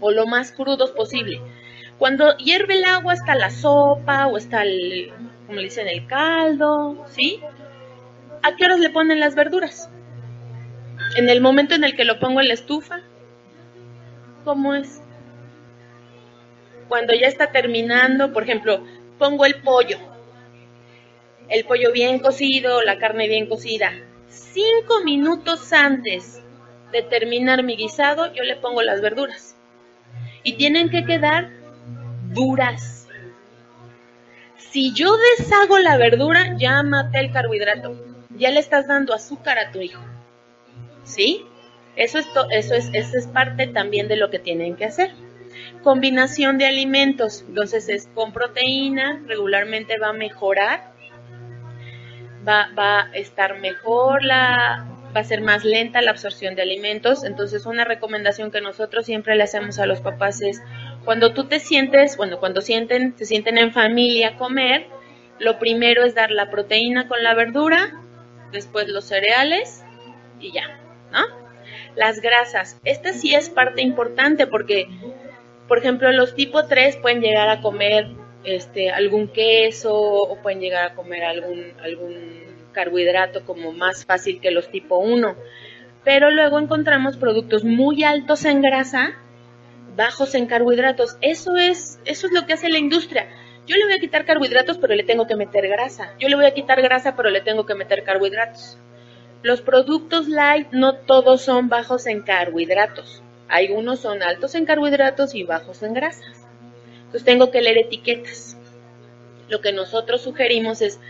o 0.00 0.10
lo 0.10 0.26
más 0.26 0.50
crudos 0.52 0.92
posible. 0.92 1.40
Cuando 1.98 2.36
hierve 2.36 2.74
el 2.74 2.84
agua 2.84 3.14
está 3.14 3.34
la 3.34 3.50
sopa 3.50 4.26
o 4.26 4.36
está 4.36 4.62
el, 4.62 5.12
como 5.46 5.58
le 5.58 5.64
dicen, 5.64 5.88
el 5.88 6.06
caldo, 6.06 7.04
¿sí? 7.08 7.40
¿A 8.42 8.54
qué 8.54 8.64
horas 8.64 8.80
le 8.80 8.90
ponen 8.90 9.18
las 9.18 9.34
verduras? 9.34 9.88
En 11.16 11.28
el 11.28 11.40
momento 11.40 11.74
en 11.74 11.84
el 11.84 11.96
que 11.96 12.04
lo 12.04 12.18
pongo 12.18 12.40
en 12.40 12.48
la 12.48 12.54
estufa, 12.54 13.00
¿cómo 14.44 14.74
es? 14.74 15.00
Cuando 16.88 17.14
ya 17.14 17.26
está 17.26 17.50
terminando, 17.50 18.32
por 18.32 18.42
ejemplo, 18.42 18.84
pongo 19.18 19.46
el 19.46 19.62
pollo, 19.62 19.98
el 21.48 21.64
pollo 21.64 21.92
bien 21.92 22.18
cocido, 22.18 22.82
la 22.82 22.98
carne 22.98 23.28
bien 23.28 23.46
cocida. 23.46 23.92
Cinco 24.28 25.02
minutos 25.04 25.72
antes 25.72 26.42
de 26.92 27.02
terminar 27.02 27.62
mi 27.62 27.76
guisado, 27.76 28.32
yo 28.34 28.42
le 28.42 28.56
pongo 28.56 28.82
las 28.82 29.00
verduras. 29.00 29.56
Y 30.42 30.54
tienen 30.54 30.90
que 30.90 31.04
quedar 31.04 31.50
duras. 32.32 33.08
Si 34.56 34.92
yo 34.92 35.16
deshago 35.38 35.78
la 35.78 35.96
verdura, 35.96 36.56
ya 36.58 36.82
maté 36.82 37.20
el 37.20 37.32
carbohidrato. 37.32 37.96
Ya 38.30 38.50
le 38.50 38.60
estás 38.60 38.86
dando 38.86 39.14
azúcar 39.14 39.58
a 39.58 39.70
tu 39.70 39.80
hijo. 39.80 40.02
¿Sí? 41.04 41.46
Eso 41.96 42.18
es, 42.18 42.28
eso 42.50 42.74
es, 42.74 42.90
eso 42.92 43.16
es 43.16 43.26
parte 43.26 43.66
también 43.68 44.08
de 44.08 44.16
lo 44.16 44.30
que 44.30 44.38
tienen 44.38 44.76
que 44.76 44.84
hacer. 44.84 45.12
Combinación 45.82 46.58
de 46.58 46.66
alimentos. 46.66 47.44
Entonces 47.48 47.88
es 47.88 48.08
con 48.14 48.32
proteína, 48.32 49.22
regularmente 49.26 49.98
va 49.98 50.08
a 50.08 50.12
mejorar. 50.12 50.92
Va, 52.46 52.68
va 52.78 53.04
a 53.04 53.10
estar 53.14 53.58
mejor 53.58 54.22
la, 54.22 54.86
va 55.16 55.20
a 55.20 55.24
ser 55.24 55.40
más 55.40 55.64
lenta 55.64 56.02
la 56.02 56.10
absorción 56.10 56.54
de 56.54 56.62
alimentos. 56.62 57.24
Entonces, 57.24 57.64
una 57.64 57.84
recomendación 57.84 58.50
que 58.50 58.60
nosotros 58.60 59.06
siempre 59.06 59.34
le 59.34 59.44
hacemos 59.44 59.78
a 59.78 59.86
los 59.86 60.00
papás 60.00 60.42
es 60.42 60.60
cuando 61.06 61.32
tú 61.32 61.44
te 61.44 61.60
sientes, 61.60 62.16
bueno, 62.16 62.38
cuando 62.40 62.60
sienten, 62.60 63.16
se 63.16 63.24
sienten 63.24 63.56
en 63.58 63.72
familia 63.72 64.30
a 64.30 64.36
comer, 64.36 64.88
lo 65.38 65.58
primero 65.58 66.04
es 66.04 66.16
dar 66.16 66.32
la 66.32 66.50
proteína 66.50 67.06
con 67.06 67.22
la 67.22 67.32
verdura, 67.34 67.92
después 68.50 68.88
los 68.88 69.04
cereales 69.04 69.84
y 70.40 70.52
ya, 70.52 70.80
¿no? 71.12 71.20
Las 71.94 72.20
grasas, 72.20 72.78
esta 72.84 73.12
sí 73.12 73.34
es 73.34 73.48
parte 73.48 73.82
importante 73.82 74.48
porque, 74.48 74.88
por 75.68 75.78
ejemplo, 75.78 76.10
los 76.10 76.34
tipo 76.34 76.66
3 76.66 76.96
pueden 76.96 77.20
llegar 77.20 77.48
a 77.50 77.62
comer 77.62 78.08
este, 78.42 78.90
algún 78.90 79.28
queso 79.28 79.94
o 79.94 80.36
pueden 80.42 80.60
llegar 80.60 80.90
a 80.90 80.94
comer 80.94 81.22
algún, 81.22 81.72
algún 81.82 82.42
carbohidrato 82.72 83.44
como 83.44 83.72
más 83.72 84.04
fácil 84.04 84.40
que 84.40 84.50
los 84.50 84.70
tipo 84.72 84.98
1. 84.98 85.36
Pero 86.02 86.32
luego 86.32 86.58
encontramos 86.58 87.16
productos 87.16 87.62
muy 87.62 88.02
altos 88.02 88.44
en 88.44 88.60
grasa 88.60 89.14
bajos 89.96 90.34
en 90.34 90.46
carbohidratos. 90.46 91.16
Eso 91.20 91.56
es, 91.56 91.98
eso 92.04 92.26
es 92.26 92.32
lo 92.32 92.46
que 92.46 92.52
hace 92.52 92.68
la 92.68 92.78
industria. 92.78 93.28
Yo 93.66 93.76
le 93.76 93.84
voy 93.84 93.94
a 93.94 93.98
quitar 93.98 94.24
carbohidratos, 94.24 94.78
pero 94.78 94.94
le 94.94 95.02
tengo 95.02 95.26
que 95.26 95.34
meter 95.34 95.66
grasa. 95.68 96.12
Yo 96.20 96.28
le 96.28 96.36
voy 96.36 96.44
a 96.44 96.54
quitar 96.54 96.80
grasa, 96.82 97.16
pero 97.16 97.30
le 97.30 97.40
tengo 97.40 97.66
que 97.66 97.74
meter 97.74 98.04
carbohidratos. 98.04 98.78
Los 99.42 99.60
productos 99.60 100.28
light 100.28 100.68
no 100.70 100.94
todos 100.94 101.42
son 101.42 101.68
bajos 101.68 102.06
en 102.06 102.22
carbohidratos. 102.22 103.22
Algunos 103.48 104.00
son 104.00 104.22
altos 104.22 104.54
en 104.54 104.66
carbohidratos 104.66 105.34
y 105.34 105.42
bajos 105.42 105.82
en 105.82 105.94
grasas. 105.94 106.46
Entonces 106.98 107.24
tengo 107.24 107.50
que 107.50 107.62
leer 107.62 107.78
etiquetas. 107.78 108.56
Lo 109.48 109.60
que 109.60 109.72
nosotros 109.72 110.22
sugerimos 110.22 110.82
es, 110.82 111.00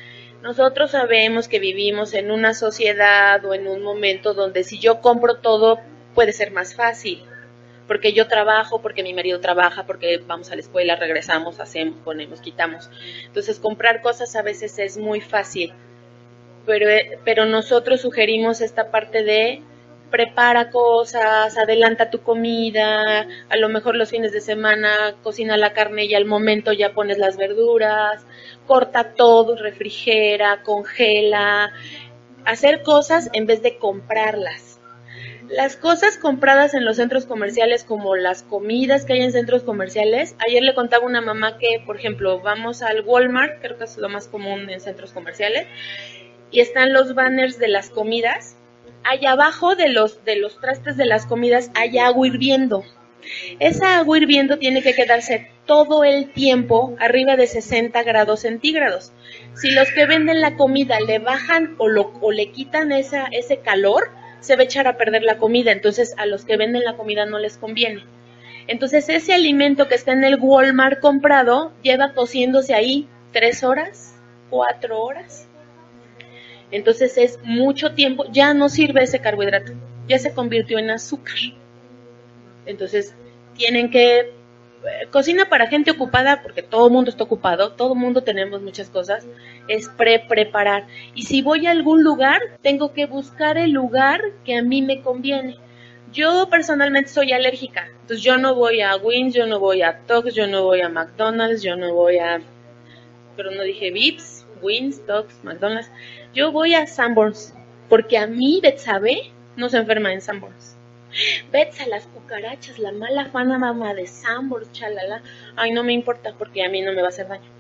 nosotros 0.43 0.93
sabemos 0.93 1.49
que 1.49 1.59
vivimos 1.59 2.15
en 2.15 2.31
una 2.31 2.55
sociedad 2.55 3.45
o 3.45 3.55
en 3.55 3.67
un 3.67 3.83
momento 3.83 4.35
donde 4.35 4.65
si 4.65 4.79
yo 4.79 5.01
compro 5.01 5.39
todo 5.39 5.79
puede 6.15 6.33
ser 6.33 6.53
más 6.53 6.75
fácil 6.75 7.25
porque 7.87 8.13
yo 8.13 8.27
trabajo, 8.27 8.81
porque 8.83 9.03
mi 9.03 9.15
marido 9.15 9.41
trabaja, 9.41 9.87
porque 9.87 10.19
vamos 10.27 10.51
a 10.51 10.55
la 10.55 10.61
escuela, 10.61 10.97
regresamos, 10.97 11.61
hacemos, 11.61 11.99
ponemos, 12.05 12.41
quitamos. 12.41 12.91
Entonces 13.27 13.61
comprar 13.61 14.01
cosas 14.03 14.35
a 14.37 14.43
veces 14.43 14.79
es 14.79 14.97
muy 14.99 15.21
fácil. 15.21 15.73
pero, 16.67 16.89
pero 17.25 17.47
nosotros 17.47 18.01
sugerimos 18.01 18.61
esta 18.61 18.91
parte 18.91 19.23
de 19.23 19.63
prepara 20.11 20.71
cosas, 20.71 21.57
adelanta 21.59 22.11
tu 22.11 22.23
comida, 22.23 23.27
a 23.49 23.57
lo 23.57 23.69
mejor 23.69 23.97
los 23.97 24.11
fines 24.11 24.33
de 24.33 24.41
semana 24.41 25.17
cocina 25.23 25.57
la 25.57 25.73
carne 25.73 26.05
y 26.05 26.15
al 26.15 26.25
momento 26.25 26.73
ya 26.73 26.93
pones 26.95 27.19
las 27.19 27.37
verduras, 27.37 28.25
corta 28.67 29.15
todo, 29.15 29.57
refrigera, 29.57 30.63
congela, 30.63 31.73
hacer 32.45 32.83
cosas 32.83 33.29
en 33.33 33.47
vez 33.47 33.63
de 33.63 33.79
comprarlas. 33.79 34.76
Las 35.49 35.77
cosas 35.77 36.19
compradas 36.19 36.75
en 36.75 36.85
los 36.85 36.97
centros 36.97 37.25
comerciales, 37.25 37.85
como 37.85 38.17
las 38.17 38.43
comidas 38.43 39.05
que 39.05 39.13
hay 39.13 39.23
en 39.23 39.33
centros 39.33 39.63
comerciales, 39.63 40.35
ayer 40.47 40.63
le 40.63 40.75
contaba 40.75 41.07
una 41.07 41.21
mamá 41.21 41.59
que, 41.59 41.83
por 41.87 41.97
ejemplo, 41.97 42.41
vamos 42.41 42.83
al 42.83 43.03
Walmart, 43.03 43.61
creo 43.61 43.79
que 43.79 43.85
es 43.85 43.97
lo 43.97 44.09
más 44.09 44.29
común 44.29 44.69
en 44.71 44.81
centros 44.81 45.13
comerciales, 45.13 45.67
y 46.51 46.61
están 46.61 46.93
los 46.93 47.15
banners 47.15 47.59
de 47.59 47.69
las 47.69 47.91
comidas 47.91 48.57
allá 49.07 49.33
abajo 49.33 49.77
de 49.77 49.89
los, 49.89 50.25
de 50.25 50.37
los 50.37 50.61
trastes 50.61 50.97
de 50.97 51.07
las 51.07 51.27
comidas 51.27 51.71
hay 51.75 51.99
agua 51.99 52.27
hirviendo. 52.27 52.85
Esa 53.59 53.99
agua 53.99 54.19
hirviendo 54.19 54.59
tiene 54.59 54.83
que 54.83 54.95
quedarse 54.95 55.51
todo 55.65 56.05
el 56.05 56.33
tiempo 56.33 56.97
arriba 57.01 57.37
de 57.37 57.47
60 57.47 58.03
grados 58.05 58.41
centígrados. 58.41 59.13
Si 59.55 59.71
los 59.71 59.91
que 59.93 60.07
venden 60.07 60.41
la 60.41 60.57
comida 60.57 61.01
le 61.01 61.19
bajan 61.19 61.75
o, 61.79 62.31
le 62.31 62.51
quitan 62.53 62.93
esa, 62.93 63.27
ese 63.33 63.59
calor, 63.59 64.11
se 64.47 64.55
va 64.55 64.63
a 64.63 64.65
echar 64.65 64.87
a 64.87 64.97
perder 64.97 65.23
la 65.23 65.39
comida. 65.39 65.73
Entonces 65.73 66.15
a 66.17 66.27
los 66.27 66.45
que 66.45 66.57
venden 66.57 66.85
la 66.85 66.97
comida 66.97 67.27
no 67.27 67.39
les 67.39 67.59
conviene. 67.59 68.05
Entonces 68.69 69.09
ese 69.09 69.35
alimento 69.35 69.89
que 69.89 69.97
está 69.97 70.13
en 70.13 70.25
el 70.25 70.39
Walmart 70.41 71.01
comprado 71.01 71.73
lleva 71.83 72.13
cociéndose 72.15 72.75
ahí 72.75 73.09
tres 73.33 73.65
horas, 73.65 74.15
cuatro 74.49 75.03
horas. 75.03 75.49
Entonces 76.71 77.19
es 77.19 77.39
mucho 77.43 77.93
tiempo, 77.93 78.25
ya 78.31 78.55
no 78.55 78.69
sirve 78.69 79.03
ese 79.03 79.21
carbohidrato, 79.21 79.73
ya 80.09 80.19
se 80.19 80.33
convirtió 80.33 80.79
en 80.79 80.91
azúcar. 80.91 81.37
Entonces 82.67 83.15
tienen 83.57 83.91
que 83.91 84.33
cocina 85.11 85.49
para 85.49 85.67
gente 85.67 85.91
ocupada, 85.91 86.43
porque 86.43 86.63
todo 86.63 86.87
el 86.87 86.93
mundo 86.93 87.11
está 87.11 87.25
ocupado, 87.25 87.73
todo 87.73 87.95
el 87.95 87.99
mundo 87.99 88.23
tenemos 88.23 88.63
muchas 88.63 88.91
cosas, 88.91 89.27
es 89.69 89.89
pre-preparar. 89.89 90.87
Y 91.15 91.23
si 91.23 91.43
voy 91.43 91.67
a 91.67 91.71
algún 91.71 92.03
lugar, 92.03 92.41
tengo 92.63 92.93
que 92.93 93.07
buscar 93.07 93.59
el 93.59 93.73
lugar 93.73 94.21
que 94.45 94.57
a 94.57 94.63
mí 94.63 94.83
me 94.83 95.03
conviene. 95.03 95.57
Yo 96.13 96.49
personalmente 96.49 97.11
soy 97.11 97.33
alérgica, 97.33 97.89
entonces 98.01 98.23
yo 98.23 98.39
no 98.39 98.55
voy 98.55 98.81
a 98.81 98.97
Wings, 98.97 99.35
yo 99.35 99.47
no 99.47 99.59
voy 99.59 99.83
a 99.83 99.99
Tox, 100.07 100.35
yo 100.35 100.47
no 100.47 100.63
voy 100.65 100.81
a 100.81 100.89
McDonald's, 100.89 101.63
yo 101.63 101.77
no 101.77 101.93
voy 101.93 102.19
a... 102.19 102.41
Pero 103.37 103.51
no 103.51 103.63
dije 103.63 103.91
Vips, 103.91 104.47
Wings, 104.63 105.05
Tox, 105.05 105.43
McDonald's. 105.45 105.91
Yo 106.33 106.53
voy 106.53 106.75
a 106.75 106.87
Sanborns 106.87 107.55
porque 107.89 108.19
a 108.19 108.27
mí 108.27 108.61
Betsabe 108.63 109.31
no 109.57 109.69
se 109.69 109.79
enferma 109.79 110.13
en 110.13 110.21
Sanborns. 110.21 110.76
Betsa, 111.51 111.87
las 111.87 112.07
cucarachas, 112.07 112.79
la 112.79 112.93
mala 112.93 113.27
fana 113.27 113.59
mamá 113.59 113.95
de 113.95 114.07
Sanborns, 114.07 114.73
chalala. 114.73 115.23
Ay, 115.57 115.73
no 115.73 115.85
me 115.85 115.93
importa 115.93 116.35
porque 116.37 116.65
a 116.65 116.69
mí 116.69 116.83
no 116.83 116.93
me 116.93 117.01
va 117.01 117.09
a 117.09 117.11
hacer 117.11 117.29
daño. 117.29 117.51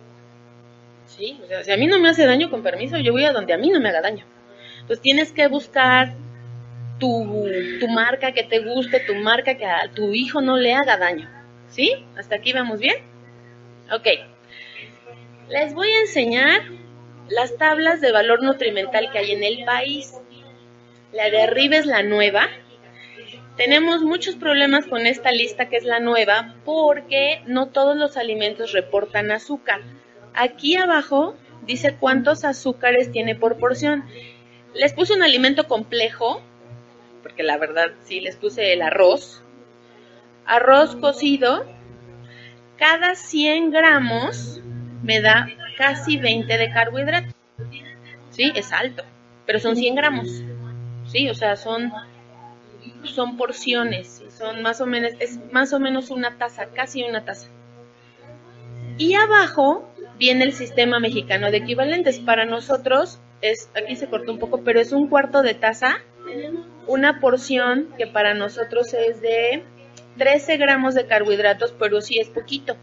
Sí, 1.06 1.40
o 1.42 1.46
sea, 1.46 1.64
si 1.64 1.72
a 1.72 1.76
mí 1.76 1.86
no 1.86 1.98
me 1.98 2.08
hace 2.08 2.26
daño, 2.26 2.50
con 2.50 2.62
permiso, 2.62 2.98
yo 2.98 3.12
voy 3.12 3.24
a 3.24 3.32
donde 3.32 3.52
a 3.52 3.58
mí 3.58 3.70
no 3.70 3.80
me 3.80 3.88
haga 3.88 4.02
daño. 4.02 4.24
Entonces 4.80 5.00
tienes 5.00 5.32
que 5.32 5.48
buscar 5.48 6.14
tu, 6.98 7.48
tu 7.80 7.88
marca 7.88 8.32
que 8.32 8.42
te 8.42 8.60
guste, 8.60 9.00
tu 9.00 9.14
marca 9.14 9.56
que 9.56 9.66
a 9.66 9.90
tu 9.94 10.12
hijo 10.12 10.40
no 10.40 10.56
le 10.56 10.74
haga 10.74 10.96
daño. 10.96 11.28
¿Sí? 11.68 12.04
¿Hasta 12.16 12.36
aquí 12.36 12.52
vamos 12.52 12.80
bien? 12.80 12.96
Ok. 13.92 14.06
Les 15.48 15.74
voy 15.74 15.88
a 15.90 16.00
enseñar 16.00 16.62
las 17.28 17.56
tablas 17.56 18.00
de 18.00 18.12
valor 18.12 18.42
nutrimental 18.42 19.10
que 19.10 19.18
hay 19.18 19.32
en 19.32 19.42
el 19.42 19.64
país. 19.64 20.14
La 21.12 21.30
de 21.30 21.42
arriba 21.42 21.76
es 21.76 21.86
la 21.86 22.02
nueva. 22.02 22.48
Tenemos 23.56 24.02
muchos 24.02 24.36
problemas 24.36 24.86
con 24.86 25.06
esta 25.06 25.32
lista 25.32 25.68
que 25.68 25.76
es 25.76 25.84
la 25.84 25.98
nueva 25.98 26.54
porque 26.64 27.40
no 27.46 27.68
todos 27.68 27.96
los 27.96 28.16
alimentos 28.16 28.72
reportan 28.72 29.30
azúcar. 29.30 29.80
Aquí 30.34 30.76
abajo 30.76 31.34
dice 31.66 31.96
cuántos 31.98 32.44
azúcares 32.44 33.10
tiene 33.10 33.34
por 33.34 33.56
porción. 33.56 34.04
Les 34.74 34.92
puse 34.92 35.14
un 35.14 35.22
alimento 35.22 35.66
complejo, 35.66 36.42
porque 37.22 37.42
la 37.42 37.56
verdad 37.56 37.92
sí, 38.04 38.20
les 38.20 38.36
puse 38.36 38.74
el 38.74 38.82
arroz. 38.82 39.42
Arroz 40.44 40.94
cocido, 40.96 41.64
cada 42.76 43.14
100 43.14 43.70
gramos 43.70 44.60
me 45.02 45.20
da 45.22 45.48
casi 45.78 46.18
20 46.18 46.58
de 46.58 46.70
carbohidratos. 46.70 47.34
Sí, 48.30 48.52
es 48.54 48.70
alto, 48.72 49.02
pero 49.46 49.58
son 49.58 49.76
100 49.76 49.94
gramos. 49.94 50.42
Sí, 51.06 51.30
o 51.30 51.34
sea, 51.34 51.56
son, 51.56 51.90
son 53.04 53.36
porciones, 53.36 54.22
son 54.36 54.62
más 54.62 54.80
o 54.80 54.86
menos, 54.86 55.12
es 55.20 55.38
más 55.52 55.72
o 55.72 55.80
menos 55.80 56.10
una 56.10 56.38
taza, 56.38 56.66
casi 56.66 57.02
una 57.02 57.24
taza. 57.24 57.48
Y 58.98 59.14
abajo 59.14 59.88
viene 60.18 60.44
el 60.44 60.52
sistema 60.52 61.00
mexicano 61.00 61.50
de 61.50 61.58
equivalentes. 61.58 62.18
Para 62.18 62.46
nosotros 62.46 63.20
es, 63.42 63.70
aquí 63.74 63.96
se 63.96 64.08
cortó 64.08 64.32
un 64.32 64.38
poco, 64.38 64.62
pero 64.64 64.80
es 64.80 64.92
un 64.92 65.08
cuarto 65.08 65.42
de 65.42 65.54
taza, 65.54 65.98
una 66.86 67.20
porción 67.20 67.88
que 67.98 68.06
para 68.06 68.34
nosotros 68.34 68.94
es 68.94 69.20
de 69.20 69.64
13 70.18 70.56
gramos 70.56 70.94
de 70.94 71.06
carbohidratos, 71.06 71.74
pero 71.78 72.00
sí 72.00 72.18
es 72.18 72.28
poquito. 72.28 72.76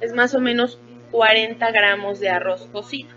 Es 0.00 0.12
más 0.12 0.34
o 0.34 0.40
menos 0.40 0.78
40 1.10 1.70
gramos 1.70 2.20
de 2.20 2.28
arroz 2.28 2.68
cocido. 2.70 3.10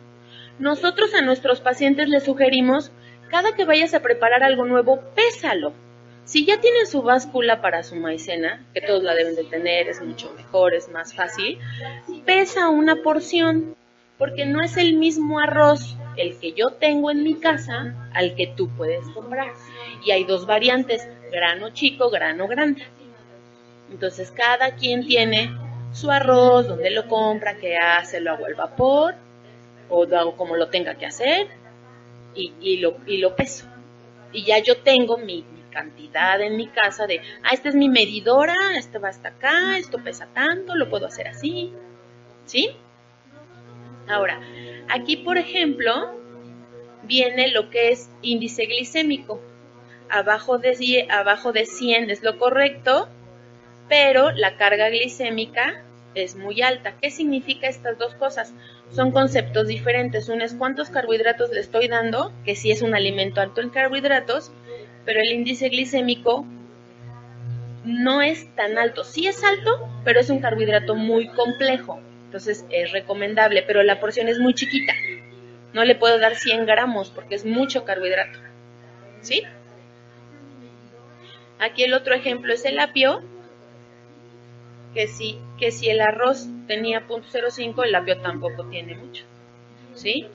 Nosotros 0.59 1.13
a 1.13 1.21
nuestros 1.21 1.59
pacientes 1.59 2.07
les 2.07 2.23
sugerimos, 2.23 2.91
cada 3.29 3.55
que 3.55 3.65
vayas 3.65 3.93
a 3.93 4.01
preparar 4.01 4.43
algo 4.43 4.65
nuevo, 4.65 5.01
pésalo. 5.15 5.73
Si 6.25 6.45
ya 6.45 6.61
tienen 6.61 6.87
su 6.87 7.01
báscula 7.01 7.61
para 7.61 7.83
su 7.83 7.95
maicena, 7.95 8.65
que 8.73 8.81
todos 8.81 9.03
la 9.03 9.15
deben 9.15 9.35
de 9.35 9.43
tener, 9.43 9.87
es 9.89 10.01
mucho 10.01 10.31
mejor, 10.35 10.73
es 10.73 10.89
más 10.89 11.13
fácil, 11.13 11.59
pesa 12.25 12.69
una 12.69 12.97
porción, 13.03 13.75
porque 14.17 14.45
no 14.45 14.61
es 14.61 14.77
el 14.77 14.95
mismo 14.95 15.39
arroz 15.39 15.97
el 16.15 16.37
que 16.39 16.53
yo 16.53 16.71
tengo 16.71 17.09
en 17.09 17.23
mi 17.23 17.35
casa 17.35 17.95
al 18.13 18.35
que 18.35 18.47
tú 18.47 18.69
puedes 18.77 19.05
comprar. 19.09 19.51
Y 20.05 20.11
hay 20.11 20.23
dos 20.23 20.45
variantes, 20.45 21.07
grano 21.31 21.71
chico, 21.71 22.09
grano 22.09 22.47
grande. 22.47 22.83
Entonces 23.91 24.31
cada 24.31 24.75
quien 24.75 25.05
tiene 25.05 25.51
su 25.93 26.11
arroz, 26.11 26.67
donde 26.67 26.91
lo 26.91 27.07
compra, 27.07 27.57
qué 27.57 27.77
hace, 27.77 28.21
lo 28.21 28.31
hago 28.31 28.45
al 28.45 28.55
vapor 28.55 29.15
o 29.89 30.05
lo 30.05 30.17
hago 30.17 30.37
como 30.37 30.55
lo 30.55 30.69
tenga 30.69 30.95
que 30.95 31.05
hacer 31.05 31.47
y, 32.33 32.77
lo, 32.77 32.97
y 33.05 33.17
lo 33.17 33.35
peso. 33.35 33.65
Y 34.31 34.45
ya 34.45 34.59
yo 34.59 34.77
tengo 34.77 35.17
mi, 35.17 35.43
cantidad 35.71 36.39
en 36.41 36.57
mi 36.57 36.67
casa 36.67 37.07
de, 37.07 37.21
ah, 37.43 37.49
esta 37.53 37.69
es 37.69 37.75
mi 37.75 37.89
medidora, 37.89 38.55
esto 38.77 39.01
va 39.01 39.09
hasta 39.09 39.29
acá, 39.29 39.77
esto 39.77 39.97
pesa 40.03 40.27
tanto, 40.33 40.75
lo 40.75 40.89
puedo 40.89 41.07
hacer 41.07 41.27
así, 41.27 41.73
¿sí? 42.45 42.75
Ahora, 44.07 44.39
aquí 44.89 45.17
por 45.17 45.37
ejemplo, 45.37 46.21
viene 47.03 47.49
lo 47.49 47.69
que 47.69 47.89
es 47.89 48.09
índice 48.21 48.65
glicémico. 48.65 49.41
Abajo 50.09 50.57
de, 50.57 51.07
abajo 51.09 51.53
de 51.53 51.65
100 51.65 52.09
es 52.09 52.21
lo 52.21 52.37
correcto, 52.37 53.07
pero 53.87 54.31
la 54.31 54.57
carga 54.57 54.89
glicémica 54.89 55.83
es 56.15 56.35
muy 56.35 56.61
alta. 56.61 56.95
¿Qué 57.01 57.09
significa 57.09 57.67
estas 57.67 57.97
dos 57.97 58.13
cosas? 58.15 58.53
Son 58.91 59.11
conceptos 59.11 59.67
diferentes. 59.67 60.27
Uno 60.27 60.43
es 60.43 60.53
cuántos 60.53 60.89
carbohidratos 60.89 61.51
le 61.51 61.61
estoy 61.61 61.87
dando, 61.87 62.33
que 62.43 62.55
sí 62.55 62.71
es 62.71 62.81
un 62.81 62.93
alimento 62.93 63.39
alto 63.39 63.61
en 63.61 63.69
carbohidratos, 63.69 64.51
pero 65.05 65.19
el 65.19 65.31
índice 65.31 65.69
glicémico 65.69 66.45
no 67.83 68.21
es 68.21 68.53
tan 68.55 68.77
alto. 68.77 69.03
Sí 69.03 69.27
es 69.27 69.43
alto, 69.43 69.89
pero 70.03 70.19
es 70.19 70.29
un 70.29 70.39
carbohidrato 70.39 70.95
muy 70.95 71.27
complejo. 71.29 71.99
Entonces 72.25 72.65
es 72.69 72.91
recomendable, 72.91 73.63
pero 73.63 73.83
la 73.83 73.99
porción 73.99 74.27
es 74.27 74.39
muy 74.39 74.53
chiquita. 74.53 74.93
No 75.73 75.83
le 75.83 75.95
puedo 75.95 76.19
dar 76.19 76.35
100 76.35 76.65
gramos 76.65 77.09
porque 77.09 77.35
es 77.35 77.45
mucho 77.45 77.83
carbohidrato. 77.83 78.39
¿Sí? 79.21 79.43
Aquí 81.59 81.83
el 81.83 81.93
otro 81.93 82.13
ejemplo 82.13 82.53
es 82.53 82.65
el 82.65 82.79
apio, 82.79 83.21
que 84.93 85.07
si, 85.07 85.37
que 85.59 85.71
si 85.71 85.89
el 85.89 86.01
arroz 86.01 86.47
tenía 86.67 87.07
0.05, 87.07 87.85
el 87.85 87.95
apio 87.95 88.19
tampoco 88.19 88.65
tiene 88.65 88.95
mucho. 88.95 89.25
¿Sí? 89.93 90.27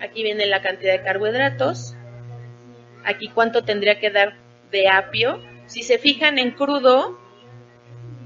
Aquí 0.00 0.22
viene 0.22 0.46
la 0.46 0.62
cantidad 0.62 0.92
de 0.92 1.02
carbohidratos. 1.02 1.94
Aquí 3.08 3.28
cuánto 3.28 3.64
tendría 3.64 3.98
que 3.98 4.10
dar 4.10 4.34
de 4.70 4.86
apio. 4.86 5.40
Si 5.64 5.82
se 5.82 5.96
fijan 5.96 6.38
en 6.38 6.50
crudo, 6.50 7.18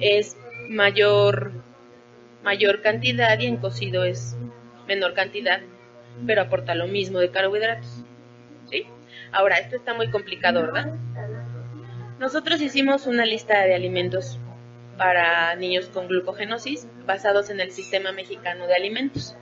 es 0.01 0.37
mayor, 0.69 1.53
mayor 2.43 2.83
cantidad 2.83 3.39
y 3.39 3.47
en 3.47 3.59
cocido 3.59 4.03
es 4.03 4.37
menor 4.89 5.15
cantidad, 5.15 5.61
pero 6.27 6.43
aporta 6.43 6.75
lo 6.75 6.89
mismo 6.89 7.21
de 7.21 7.31
carbohidratos. 7.31 8.03
¿Sí? 8.69 8.85
Ahora, 9.31 9.59
esto 9.59 9.77
está 9.77 9.95
muy 9.95 10.11
complicado, 10.11 10.63
¿verdad? 10.63 10.97
Nosotros 12.19 12.61
hicimos 12.61 13.07
una 13.07 13.25
lista 13.25 13.63
de 13.63 13.77
alimentos 13.77 14.41
para 14.99 15.55
niños 15.55 15.87
con 15.87 16.09
glucogenosis 16.09 16.89
basados 17.07 17.51
en 17.51 17.61
el 17.61 17.71
sistema 17.71 18.11
mexicano 18.11 18.67
de 18.67 18.75
alimentos, 18.75 19.37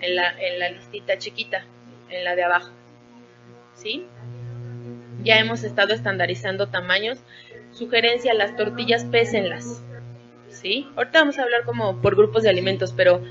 en 0.00 0.16
la, 0.16 0.30
en 0.40 0.58
la 0.58 0.70
listita 0.70 1.18
chiquita. 1.18 1.66
en 2.08 2.24
la 2.24 2.34
de 2.34 2.44
abajo. 2.44 2.70
¿Sí? 3.74 4.06
Ya 5.22 5.38
hemos 5.38 5.64
estado 5.64 5.94
estandarizando 5.94 6.68
tamaños. 6.68 7.18
Sugerencia, 7.72 8.34
las 8.34 8.56
tortillas 8.56 9.04
pésenlas. 9.04 9.82
¿Sí? 10.48 10.88
Ahorita 10.96 11.20
vamos 11.20 11.38
a 11.38 11.42
hablar 11.42 11.64
como 11.64 12.00
por 12.00 12.16
grupos 12.16 12.42
de 12.42 12.50
alimentos, 12.50 12.92
pero 12.96 13.22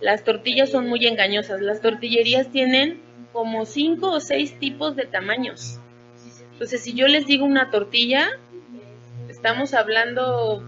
las 0.00 0.24
tortillas 0.24 0.70
son 0.70 0.88
muy 0.88 1.06
engañosas. 1.06 1.60
Las 1.60 1.80
tortillerías 1.80 2.50
tienen 2.50 3.00
como 3.32 3.66
cinco 3.66 4.12
o 4.12 4.20
seis 4.20 4.58
tipos 4.58 4.96
de 4.96 5.06
tamaños. 5.06 5.78
Entonces, 6.52 6.82
si 6.82 6.94
yo 6.94 7.06
les 7.06 7.26
digo 7.26 7.44
una 7.44 7.70
tortilla, 7.70 8.28
estamos 9.28 9.74
hablando 9.74 10.62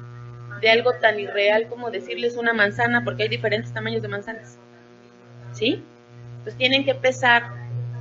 de 0.61 0.71
algo 0.71 0.93
tan 0.95 1.19
irreal 1.19 1.69
como 1.69 1.91
decirles 1.91 2.37
una 2.37 2.53
manzana, 2.53 3.03
porque 3.05 3.25
hay 3.25 3.29
diferentes 3.29 3.73
tamaños 3.73 4.03
de 4.03 4.09
manzanas. 4.09 4.59
¿Sí? 5.53 5.83
Pues 6.45 6.57
tienen 6.57 6.85
que 6.85 6.95
pesar 6.95 7.51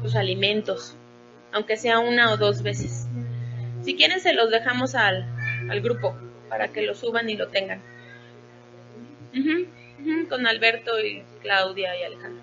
sus 0.02 0.15
alimentos, 0.15 0.95
aunque 1.52 1.78
sea 1.78 2.00
una 2.00 2.32
o 2.32 2.38
dos 2.38 2.64
veces. 2.64 3.08
Si 3.84 3.96
quieren, 3.96 4.20
se 4.20 4.34
los 4.34 4.52
dejamos 4.52 4.96
al, 4.96 5.26
al 5.70 5.82
grupo 5.82 6.16
para 6.50 6.70
que 6.70 6.82
lo 6.82 6.96
suban 6.96 7.30
y 7.30 7.36
lo 7.36 7.48
tengan. 7.48 7.82
con 10.30 10.48
Alberto 10.48 11.00
y 11.00 11.24
Claudia 11.42 11.98
y 12.00 12.04
Alejandro. 12.04 12.42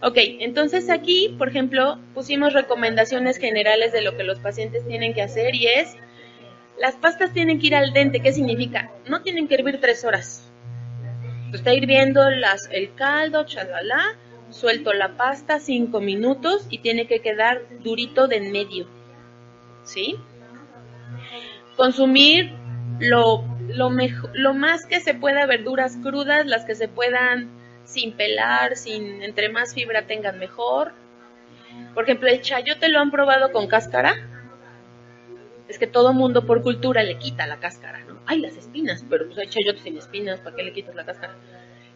Ok, 0.00 0.16
entonces 0.40 0.90
aquí, 0.90 1.34
por 1.38 1.48
ejemplo, 1.48 1.98
pusimos 2.14 2.52
recomendaciones 2.52 3.38
generales 3.38 3.92
de 3.92 4.02
lo 4.02 4.16
que 4.16 4.22
los 4.22 4.38
pacientes 4.38 4.86
tienen 4.86 5.12
que 5.12 5.22
hacer 5.22 5.54
y 5.54 5.66
es 5.66 5.96
las 6.78 6.94
pastas 6.94 7.32
tienen 7.32 7.58
que 7.58 7.68
ir 7.68 7.74
al 7.74 7.92
dente. 7.92 8.20
¿Qué 8.20 8.32
significa? 8.32 8.90
No 9.06 9.22
tienen 9.22 9.48
que 9.48 9.56
hervir 9.56 9.80
tres 9.80 10.04
horas. 10.04 10.44
Está 11.52 11.74
hirviendo 11.74 12.30
las, 12.30 12.68
el 12.70 12.94
caldo, 12.94 13.44
chalala, 13.44 14.16
suelto 14.50 14.92
la 14.92 15.16
pasta 15.16 15.60
cinco 15.60 16.00
minutos 16.00 16.66
y 16.70 16.78
tiene 16.78 17.06
que 17.06 17.20
quedar 17.20 17.62
durito 17.82 18.28
de 18.28 18.36
en 18.36 18.52
medio. 18.52 18.86
¿Sí? 19.84 20.16
Consumir 21.76 22.52
lo, 23.00 23.44
lo, 23.68 23.90
lo 24.34 24.54
más 24.54 24.86
que 24.86 25.00
se 25.00 25.14
pueda 25.14 25.46
verduras 25.46 25.96
crudas, 26.02 26.46
las 26.46 26.64
que 26.64 26.74
se 26.74 26.88
puedan 26.88 27.48
sin 27.84 28.12
pelar, 28.12 28.76
sin 28.76 29.22
entre 29.22 29.48
más 29.48 29.74
fibra 29.74 30.06
tengan 30.06 30.38
mejor. 30.38 30.92
Por 31.94 32.04
ejemplo, 32.04 32.28
el 32.28 32.40
chayote 32.40 32.88
lo 32.88 33.00
han 33.00 33.10
probado 33.10 33.52
con 33.52 33.66
cáscara 33.66 34.16
es 35.68 35.78
que 35.78 35.86
todo 35.86 36.12
mundo 36.12 36.46
por 36.46 36.62
cultura 36.62 37.02
le 37.02 37.18
quita 37.18 37.46
la 37.46 37.60
cáscara, 37.60 38.00
¿no? 38.04 38.18
Hay 38.26 38.40
las 38.40 38.56
espinas, 38.56 39.04
pero 39.08 39.26
pues 39.26 39.38
hay 39.38 39.48
chayotes 39.48 39.82
sin 39.82 39.96
espinas, 39.98 40.40
¿para 40.40 40.56
qué 40.56 40.62
le 40.62 40.72
quitas 40.72 40.94
la 40.94 41.04
cáscara? 41.04 41.34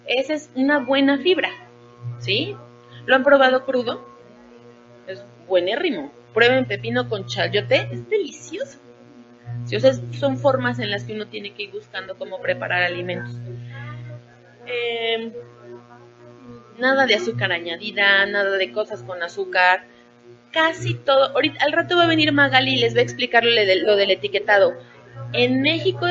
Esa 0.07 0.35
es 0.35 0.51
una 0.55 0.79
buena 0.79 1.19
fibra, 1.19 1.49
¿sí? 2.19 2.57
¿Lo 3.07 3.15
han 3.15 3.25
probado 3.25 3.65
crudo? 3.65 4.07
Es 5.07 5.25
buenérrimo. 5.49 6.13
Prueben 6.35 6.67
pepino 6.67 7.09
con 7.09 7.27
chayote, 7.27 7.89
es 7.91 8.09
delicioso. 8.09 8.79
¿Sí? 9.67 9.77
O 9.77 9.81
sea, 9.81 9.93
son 10.13 10.39
formas 10.39 10.79
en 10.79 10.91
las 10.91 11.05
que 11.05 11.13
uno 11.13 11.27
tiene 11.27 11.53
que 11.53 11.65
ir 11.65 11.73
buscando 11.73 12.17
cómo 12.17 12.41
preparar 12.41 12.83
alimentos. 12.83 13.37
Em, 14.67 15.33
nada 16.79 17.07
de 17.07 17.17
azúcar 17.17 17.53
añadida, 17.53 18.25
nada 18.27 18.57
de 18.57 18.73
cosas 18.73 19.03
con 19.03 19.23
azúcar 19.23 19.85
casi 20.53 20.95
todo. 20.95 21.31
Ahorita, 21.35 21.65
al 21.65 21.73
rato 21.73 21.97
va 21.97 22.05
a 22.05 22.09
venir 22.09 22.33
Magali 22.33 22.75
y 22.75 22.79
les 22.79 22.95
va 22.95 23.01
a 23.01 23.03
explicar 23.03 23.45
lo, 23.45 23.51
lo 23.51 23.97
del 23.97 24.11
etiquetado. 24.11 24.75
En 25.33 25.63
México 25.63 26.07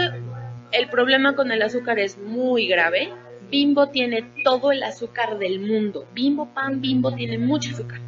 el 0.71 0.89
problema 0.89 1.35
con 1.35 1.51
el 1.51 1.61
azúcar 1.61 1.99
es 1.99 2.17
muy 2.17 2.67
grave. 2.67 3.13
Bimbo 3.51 3.89
tiene 3.89 4.23
todo 4.45 4.71
el 4.71 4.81
azúcar 4.81 5.37
del 5.37 5.59
mundo. 5.59 6.07
Bimbo 6.13 6.47
pan, 6.53 6.81
Bimbo 6.81 7.13
tiene 7.13 7.37
mucho 7.37 7.71
azúcar. 7.71 7.99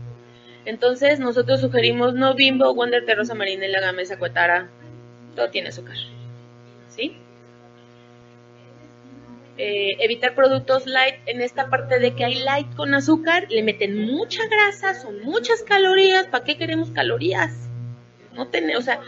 Entonces 0.66 1.20
nosotros 1.20 1.60
sugerimos 1.60 2.14
no 2.14 2.34
Bimbo, 2.34 2.74
Wonder 2.74 3.06
Terrosa 3.06 3.36
Marinela, 3.36 3.82
Gamesa, 3.82 4.18
Cuetara. 4.18 4.70
Todo 5.36 5.50
tiene 5.50 5.70
azúcar. 5.70 5.98
¿Sí? 6.88 7.18
Eh, 9.58 9.98
evitar 10.00 10.34
productos 10.34 10.88
light 10.88 11.16
en 11.26 11.42
esta 11.42 11.70
parte 11.70 12.00
de 12.00 12.16
que 12.16 12.24
hay 12.24 12.36
light 12.36 12.74
con 12.76 12.96
azúcar, 12.96 13.46
le 13.52 13.62
meten 13.62 13.98
mucha 14.00 14.48
grasa, 14.48 14.96
son 14.96 15.22
muchas 15.24 15.62
calorías, 15.62 16.26
¿para 16.26 16.44
qué 16.44 16.58
queremos 16.58 16.90
calorías? 16.90 17.70
No 18.34 18.48
tenemos, 18.48 18.82
o 18.82 18.86
sea, 18.86 19.00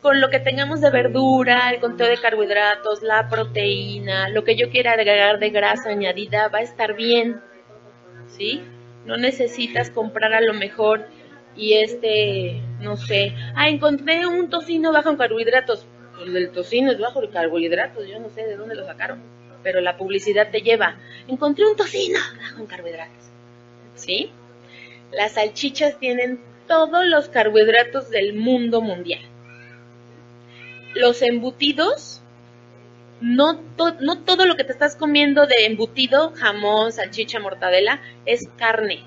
con 0.00 0.20
lo 0.20 0.30
que 0.30 0.40
tengamos 0.40 0.80
de 0.80 0.90
verdura, 0.90 1.70
el 1.70 1.80
conteo 1.80 2.08
de 2.08 2.18
carbohidratos, 2.18 3.02
la 3.02 3.28
proteína, 3.28 4.28
lo 4.28 4.44
que 4.44 4.56
yo 4.56 4.70
quiera 4.70 4.92
agregar 4.92 5.38
de 5.38 5.50
grasa 5.50 5.90
añadida 5.90 6.48
va 6.48 6.58
a 6.58 6.62
estar 6.62 6.94
bien, 6.94 7.40
¿sí? 8.28 8.62
No 9.04 9.16
necesitas 9.16 9.90
comprar 9.90 10.32
a 10.34 10.40
lo 10.40 10.54
mejor 10.54 11.06
y 11.56 11.74
este, 11.74 12.60
no 12.80 12.96
sé, 12.96 13.34
ah, 13.54 13.68
encontré 13.68 14.26
un 14.26 14.48
tocino 14.48 14.92
bajo 14.92 15.10
en 15.10 15.16
carbohidratos. 15.16 15.86
Pues 16.16 16.34
el 16.34 16.50
tocino 16.50 16.92
es 16.92 16.98
bajo 16.98 17.22
en 17.22 17.30
carbohidratos, 17.30 18.06
yo 18.08 18.18
no 18.20 18.28
sé 18.30 18.46
de 18.46 18.56
dónde 18.56 18.74
lo 18.74 18.84
sacaron 18.84 19.38
pero 19.62 19.80
la 19.80 19.96
publicidad 19.96 20.50
te 20.50 20.60
lleva. 20.60 20.96
Encontré 21.26 21.66
un 21.66 21.76
tocino 21.76 22.18
bajo 22.40 22.60
en 22.60 22.66
carbohidratos. 22.66 23.24
¿Sí? 23.94 24.30
Las 25.12 25.32
salchichas 25.32 25.98
tienen 25.98 26.40
todos 26.66 27.04
los 27.06 27.28
carbohidratos 27.28 28.10
del 28.10 28.34
mundo 28.34 28.80
mundial. 28.80 29.20
Los 30.98 31.22
embutidos, 31.22 32.20
no, 33.20 33.60
todo 33.76 34.46
lo 34.46 34.56
que 34.56 34.64
te 34.64 34.72
estás 34.72 34.96
comiendo 34.96 35.46
de 35.46 35.66
embutido, 35.66 36.32
jamón, 36.34 36.90
salchicha, 36.90 37.38
mortadela, 37.38 38.02
es 38.26 38.48
carne. 38.56 39.04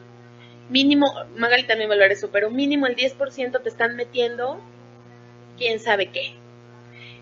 Mínimo, 0.70 1.14
Magali 1.36 1.64
también 1.64 1.90
va 1.90 1.96
eso, 2.06 2.30
pero 2.32 2.50
mínimo 2.50 2.88
el 2.88 2.96
10% 2.96 3.62
te 3.62 3.68
están 3.68 3.98
metiendo 3.98 4.62
quién 5.58 5.82
sabe 5.82 6.08
qué. 6.08 6.34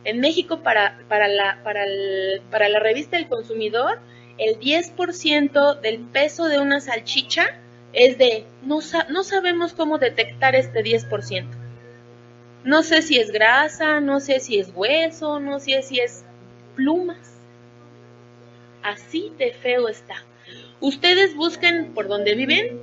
En 0.04 0.20
México, 0.20 0.62
para 0.62 1.00
la 1.28 2.80
revista 2.80 3.18
El 3.18 3.28
Consumidor, 3.28 4.00
el 4.38 4.60
10% 4.60 5.80
del 5.82 6.00
peso 6.00 6.46
de 6.46 6.60
una 6.60 6.80
salchicha 6.80 7.60
es 7.92 8.20
de, 8.20 8.46
no, 8.62 8.82
no 9.10 9.24
sabemos 9.24 9.74
cómo 9.74 9.98
detectar 9.98 10.54
este 10.54 10.84
10%. 10.84 11.59
No 12.64 12.84
sé 12.84 13.02
si 13.02 13.18
es 13.18 13.32
grasa, 13.32 14.00
no 14.02 14.20
sé 14.20 14.40
si 14.40 14.60
es 14.60 14.72
hueso, 14.76 15.40
no 15.40 15.60
sé 15.60 15.82
si 15.82 16.00
es 16.00 16.26
plumas. 16.76 17.38
Así 18.84 19.32
de 19.38 19.54
feo 19.54 19.88
está. 19.88 20.16
Ustedes 20.80 21.36
busquen 21.36 21.94
por 21.94 22.08
donde 22.08 22.36
viven 22.36 22.80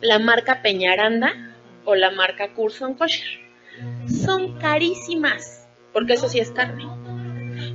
la 0.00 0.18
marca 0.18 0.62
Peñaranda 0.62 1.32
o 1.84 1.94
la 1.94 2.10
marca 2.10 2.54
Curson 2.54 2.94
Kosher. 2.94 3.40
Son 4.06 4.58
carísimas 4.58 5.66
porque 5.92 6.14
eso 6.14 6.28
sí 6.28 6.38
es 6.38 6.50
carne. 6.50 6.84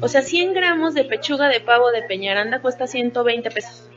O 0.02 0.08
sea, 0.08 0.22
100 0.22 0.54
gramos 0.54 0.94
de 0.94 1.04
pechuga 1.04 1.50
de 1.50 1.60
pavo 1.60 1.92
de 1.92 2.04
Peñaranda 2.04 2.62
cuesta 2.62 2.88
120 2.88 3.52
pesos. 3.52 3.90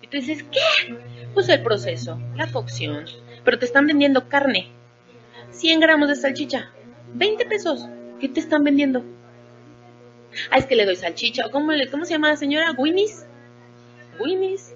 Y 0.00 0.08
tú 0.08 0.16
dices, 0.16 0.44
¿qué? 0.44 0.96
Pues 1.34 1.48
el 1.48 1.62
proceso, 1.62 2.20
la 2.34 2.50
cocción. 2.50 3.06
Pero 3.44 3.58
te 3.58 3.64
están 3.64 3.86
vendiendo 3.86 4.28
carne. 4.28 4.68
100 5.52 5.80
gramos 5.80 6.08
de 6.08 6.16
salchicha, 6.16 6.70
20 7.14 7.46
pesos. 7.46 7.88
¿Qué 8.20 8.28
te 8.28 8.40
están 8.40 8.64
vendiendo? 8.64 9.04
Ah, 10.50 10.58
es 10.58 10.66
que 10.66 10.76
le 10.76 10.86
doy 10.86 10.96
salchicha. 10.96 11.50
¿Cómo, 11.50 11.72
cómo 11.90 12.04
se 12.04 12.12
llama 12.12 12.28
la 12.28 12.36
señora? 12.36 12.72
¿Winnie's? 12.76 13.26
¿Winnie's? 14.18 14.74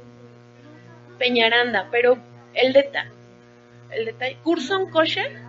Peñaranda, 1.18 1.88
pero 1.90 2.18
el 2.54 2.72
detalle, 2.72 3.10
el 3.90 4.04
detalle, 4.04 4.36
Curson 4.42 4.90
Kosher 4.90 5.46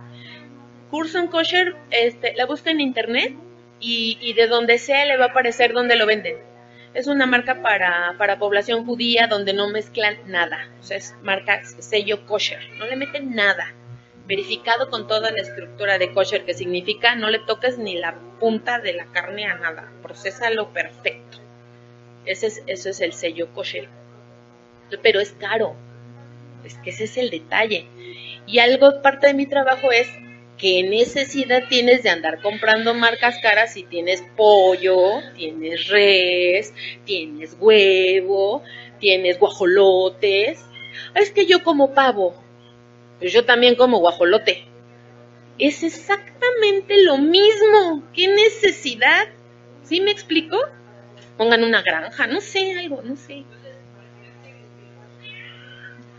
Curson 0.90 1.28
Kosher, 1.28 1.76
este, 1.90 2.34
la 2.34 2.46
busca 2.46 2.70
en 2.70 2.80
internet 2.80 3.34
y, 3.80 4.32
de 4.32 4.46
donde 4.46 4.78
sea 4.78 5.04
le 5.04 5.16
va 5.16 5.26
a 5.26 5.28
aparecer 5.28 5.72
donde 5.72 5.96
lo 5.96 6.06
venden. 6.06 6.36
Es 6.94 7.06
una 7.06 7.26
marca 7.26 7.62
para, 7.62 8.14
para 8.16 8.38
población 8.38 8.86
judía 8.86 9.26
donde 9.26 9.52
no 9.52 9.68
mezclan 9.68 10.16
nada. 10.26 10.68
O 10.80 10.82
sea, 10.82 10.96
es 10.96 11.14
marca 11.22 11.62
sello 11.64 12.24
kosher. 12.26 12.60
No 12.78 12.86
le 12.86 12.96
meten 12.96 13.34
nada. 13.34 13.72
Verificado 14.28 14.90
con 14.90 15.08
toda 15.08 15.30
la 15.30 15.40
estructura 15.40 15.98
de 15.98 16.12
kosher, 16.12 16.44
que 16.44 16.52
significa 16.52 17.14
no 17.14 17.30
le 17.30 17.38
toques 17.38 17.78
ni 17.78 17.96
la 17.96 18.14
punta 18.38 18.78
de 18.78 18.92
la 18.92 19.06
carne 19.06 19.46
a 19.46 19.54
nada. 19.56 19.90
Procésalo 20.02 20.68
perfecto. 20.74 21.38
Ese 22.26 22.48
es, 22.48 22.62
eso 22.66 22.90
es 22.90 23.00
el 23.00 23.14
sello 23.14 23.48
kosher. 23.54 23.88
Pero 25.02 25.20
es 25.20 25.32
caro. 25.32 25.74
Es 26.62 26.74
que 26.76 26.90
ese 26.90 27.04
es 27.04 27.16
el 27.16 27.30
detalle. 27.30 27.86
Y 28.46 28.58
algo, 28.58 29.00
parte 29.00 29.28
de 29.28 29.34
mi 29.34 29.46
trabajo 29.46 29.90
es 29.92 30.08
¿qué 30.58 30.82
necesidad 30.82 31.68
tienes 31.68 32.02
de 32.02 32.10
andar 32.10 32.42
comprando 32.42 32.92
marcas 32.92 33.38
caras 33.40 33.72
si 33.72 33.84
tienes 33.84 34.22
pollo, 34.36 35.20
tienes 35.36 35.88
res, 35.88 36.74
tienes 37.04 37.56
huevo, 37.58 38.62
tienes 38.98 39.38
guajolotes? 39.38 40.62
Es 41.14 41.30
que 41.30 41.46
yo 41.46 41.62
como 41.62 41.94
pavo, 41.94 42.34
pues 43.18 43.32
yo 43.32 43.44
también 43.44 43.74
como 43.74 43.98
guajolote. 43.98 44.64
Es 45.58 45.82
exactamente 45.82 47.02
lo 47.02 47.18
mismo. 47.18 48.04
¿Qué 48.14 48.28
necesidad? 48.28 49.26
¿Sí 49.82 50.00
me 50.00 50.10
explico? 50.10 50.56
Pongan 51.36 51.64
una 51.64 51.82
granja, 51.82 52.26
no 52.26 52.40
sé, 52.40 52.78
algo, 52.78 53.02
no 53.02 53.16
sé. 53.16 53.44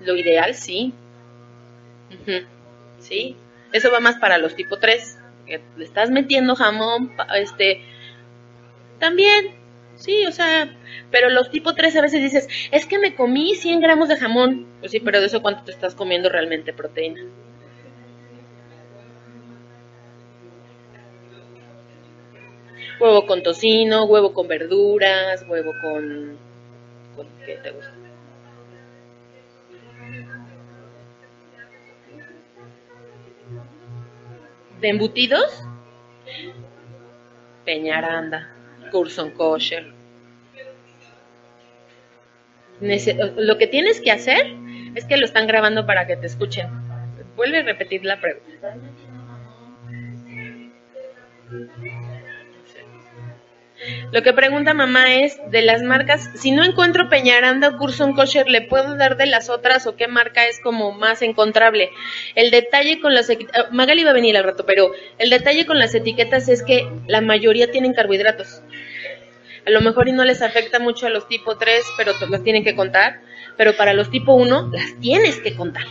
Lo 0.02 0.16
ideal 0.16 0.56
sí, 0.56 0.94
¿Sí? 3.00 3.36
Eso 3.72 3.92
va 3.92 4.00
más 4.00 4.18
para 4.18 4.38
los 4.38 4.56
tipo 4.56 4.78
3. 4.78 5.18
Que 5.46 5.62
le 5.78 5.86
estás 5.86 6.10
metiendo 6.10 6.56
jamón, 6.56 7.12
este. 7.36 7.82
También, 9.00 9.52
sí, 10.00 10.26
o 10.26 10.32
sea. 10.32 10.76
Pero 11.12 11.30
los 11.30 11.52
tipo 11.52 11.76
3 11.76 11.96
a 11.96 12.02
veces 12.02 12.22
dices, 12.22 12.48
es 12.72 12.86
que 12.86 13.00
me 13.00 13.16
comí 13.16 13.56
100 13.56 13.82
gramos 13.82 14.10
de 14.10 14.18
jamón. 14.18 14.68
Pues 14.80 14.92
sí, 14.92 15.00
pero 15.00 15.20
de 15.20 15.28
eso 15.28 15.42
cuánto 15.42 15.64
te 15.64 15.72
estás 15.72 15.96
comiendo 15.96 16.30
realmente 16.30 16.74
proteína. 16.74 17.22
Huevo 23.00 23.26
con 23.26 23.44
tocino, 23.44 24.06
huevo 24.06 24.34
con 24.34 24.48
verduras, 24.48 25.46
huevo 25.48 25.74
con... 25.82 26.38
¿Con 27.16 27.28
qué 27.46 27.56
te 27.64 27.72
gusta? 27.72 27.94
de 34.80 34.90
embutidos, 34.90 35.64
Peñaranda, 37.66 38.50
Curson 38.90 39.32
Kosher. 39.32 39.94
lo 42.80 43.58
que 43.58 43.68
tienes 43.68 44.00
que 44.02 44.12
hacer 44.12 44.56
es 44.96 45.06
que 45.06 45.18
lo 45.18 45.26
están 45.26 45.48
grabando 45.48 45.86
para 45.86 46.08
que 46.08 46.16
te 46.18 46.28
escuchen. 46.28 46.68
Vuelve 47.36 47.60
a 47.60 47.64
repetir 47.64 48.06
la 48.06 48.20
pregunta. 48.20 48.76
Lo 54.12 54.22
que 54.24 54.34
pregunta 54.34 54.74
mamá 54.74 55.16
es 55.16 55.40
de 55.52 55.62
las 55.62 55.82
marcas, 55.84 56.30
si 56.36 56.52
no 56.52 56.64
encuentro 56.66 57.10
Peñaranda 57.10 57.70
o 57.70 57.78
Curson 57.78 58.14
Kosher, 58.14 58.50
¿le 58.50 58.62
puedo 58.62 58.98
dar 58.98 59.16
de 59.18 59.26
las 59.26 59.50
otras 59.50 59.88
o 59.88 59.96
qué 59.96 60.08
marca 60.08 60.48
es 60.48 60.60
como 60.60 60.92
más 60.92 61.22
encontrable? 61.22 61.90
El 62.36 62.52
detalle 62.52 63.00
con 63.00 63.14
las 63.14 63.30
ah, 63.30 63.68
Magali 63.72 64.04
va 64.04 64.12
a 64.12 64.14
venir 64.14 64.36
al 64.36 64.44
rato, 64.44 64.66
pero 64.66 64.92
el 65.18 65.30
detalle 65.30 65.66
con 65.66 65.80
las 65.80 65.96
etiquetas 65.96 66.50
es 66.50 66.64
que 66.64 66.90
la 67.08 67.22
mayoría 67.22 67.72
tienen 67.72 67.94
carbohidratos. 67.94 68.62
A 69.70 69.72
lo 69.72 69.82
mejor 69.82 70.08
y 70.08 70.12
no 70.12 70.26
les 70.26 70.42
afecta 70.42 70.80
mucho 70.80 71.06
a 71.06 71.10
los 71.12 71.28
tipo 71.28 71.58
3, 71.58 71.84
pero 71.96 72.14
las 72.28 72.44
tienen 72.44 72.64
que 72.64 72.76
contar, 72.76 73.22
pero 73.56 73.78
para 73.78 73.94
los 73.94 74.10
tipo 74.10 74.34
1 74.34 74.72
las 74.74 75.00
tienes 75.00 75.40
que 75.40 75.56
contar 75.56 75.86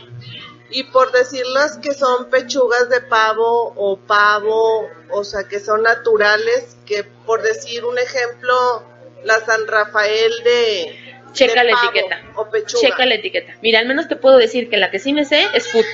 y 0.70 0.84
por 0.84 1.12
decirlas 1.12 1.78
que 1.78 1.94
son 1.94 2.28
pechugas 2.30 2.90
de 2.90 3.00
pavo 3.00 3.72
o 3.76 3.98
pavo, 3.98 4.88
o 5.10 5.24
sea, 5.24 5.44
que 5.48 5.60
son 5.60 5.82
naturales, 5.82 6.76
que 6.86 7.04
por 7.24 7.42
decir 7.42 7.84
un 7.84 7.98
ejemplo, 7.98 8.84
la 9.24 9.40
San 9.40 9.66
Rafael 9.66 10.32
de... 10.44 11.04
Checa 11.32 11.64
la 11.64 11.72
etiqueta. 11.72 12.22
O 12.36 12.50
pechuga. 12.50 12.80
Checa 12.80 13.06
la 13.06 13.14
etiqueta. 13.14 13.54
Mira, 13.62 13.80
al 13.80 13.86
menos 13.86 14.08
te 14.08 14.16
puedo 14.16 14.36
decir 14.36 14.68
que 14.68 14.76
la 14.76 14.90
que 14.90 14.98
sí 14.98 15.12
me 15.12 15.24
sé 15.24 15.46
es 15.54 15.68
food. 15.68 15.84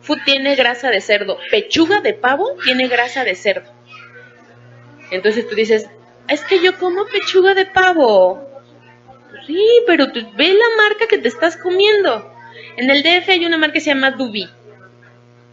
Food 0.00 0.18
tiene 0.24 0.54
grasa 0.54 0.90
de 0.90 1.00
cerdo. 1.00 1.38
Pechuga 1.50 2.00
de 2.00 2.14
pavo 2.14 2.56
tiene 2.64 2.88
grasa 2.88 3.24
de 3.24 3.34
cerdo. 3.34 3.70
Entonces 5.10 5.48
tú 5.48 5.54
dices, 5.54 5.86
es 6.28 6.44
que 6.44 6.62
yo 6.62 6.78
como 6.78 7.06
pechuga 7.06 7.54
de 7.54 7.66
pavo. 7.66 8.48
sí, 9.46 9.64
pero 9.86 10.10
tú, 10.12 10.20
ve 10.36 10.48
la 10.54 10.82
marca 10.82 11.06
que 11.06 11.18
te 11.18 11.28
estás 11.28 11.56
comiendo. 11.56 12.32
En 12.76 12.90
el 12.90 13.02
DF 13.02 13.28
hay 13.28 13.46
una 13.46 13.58
marca 13.58 13.74
que 13.74 13.80
se 13.80 13.90
llama 13.90 14.12
Dubi. 14.12 14.48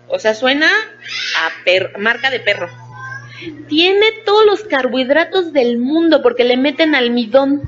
O 0.08 0.20
sea, 0.20 0.34
suena 0.34 0.68
a 0.68 1.98
marca 2.00 2.30
de 2.30 2.40
perro. 2.40 2.70
Tiene 3.68 4.12
todos 4.26 4.46
los 4.46 4.64
carbohidratos 4.64 5.54
del 5.54 5.78
mundo 5.78 6.22
porque 6.22 6.44
le 6.44 6.58
meten 6.58 6.96
almidón. 6.96 7.62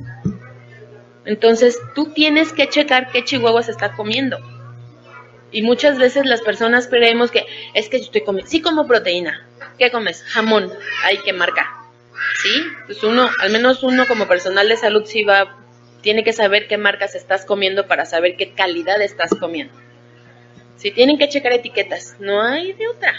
Entonces 1.26 1.80
tú 1.96 2.14
tienes 2.14 2.54
que 2.54 2.70
checar 2.70 3.12
qué 3.12 3.24
chihuahuas 3.24 3.70
está 3.70 3.94
comiendo. 3.94 4.38
Y 5.52 5.64
muchas 5.64 5.98
veces 5.98 6.26
las 6.26 6.42
personas 6.42 6.88
creemos 6.88 7.32
que 7.32 7.46
es 7.74 7.90
que 7.90 8.00
yo 8.00 8.06
estoy 8.06 8.22
comiendo. 8.22 8.50
Sí 8.50 8.62
como 8.62 8.88
proteína. 8.88 9.48
¿Qué 9.78 9.90
comes? 9.92 10.24
Jamón. 10.24 10.72
Ay, 11.04 11.20
qué 11.24 11.34
marca. 11.34 11.75
¿Sí? 12.42 12.64
Pues 12.86 13.04
uno, 13.04 13.30
al 13.40 13.50
menos 13.52 13.84
uno 13.84 14.06
como 14.08 14.28
personal 14.28 14.68
de 14.68 14.78
salud 14.78 15.06
sí 15.06 15.24
va 15.24 15.58
tiene 16.06 16.24
que 16.24 16.34
saber 16.34 16.68
qué 16.68 16.78
marcas 16.78 17.16
estás 17.16 17.46
comiendo 17.46 17.88
para 17.88 18.06
saber 18.06 18.38
qué 18.38 18.52
calidad 18.52 19.02
estás 19.02 19.32
comiendo. 19.40 19.74
Si 20.76 20.92
tienen 20.92 21.18
que 21.18 21.28
checar 21.30 21.52
etiquetas, 21.52 22.18
no 22.20 22.44
hay 22.44 22.74
de 22.74 22.88
otra. 22.88 23.16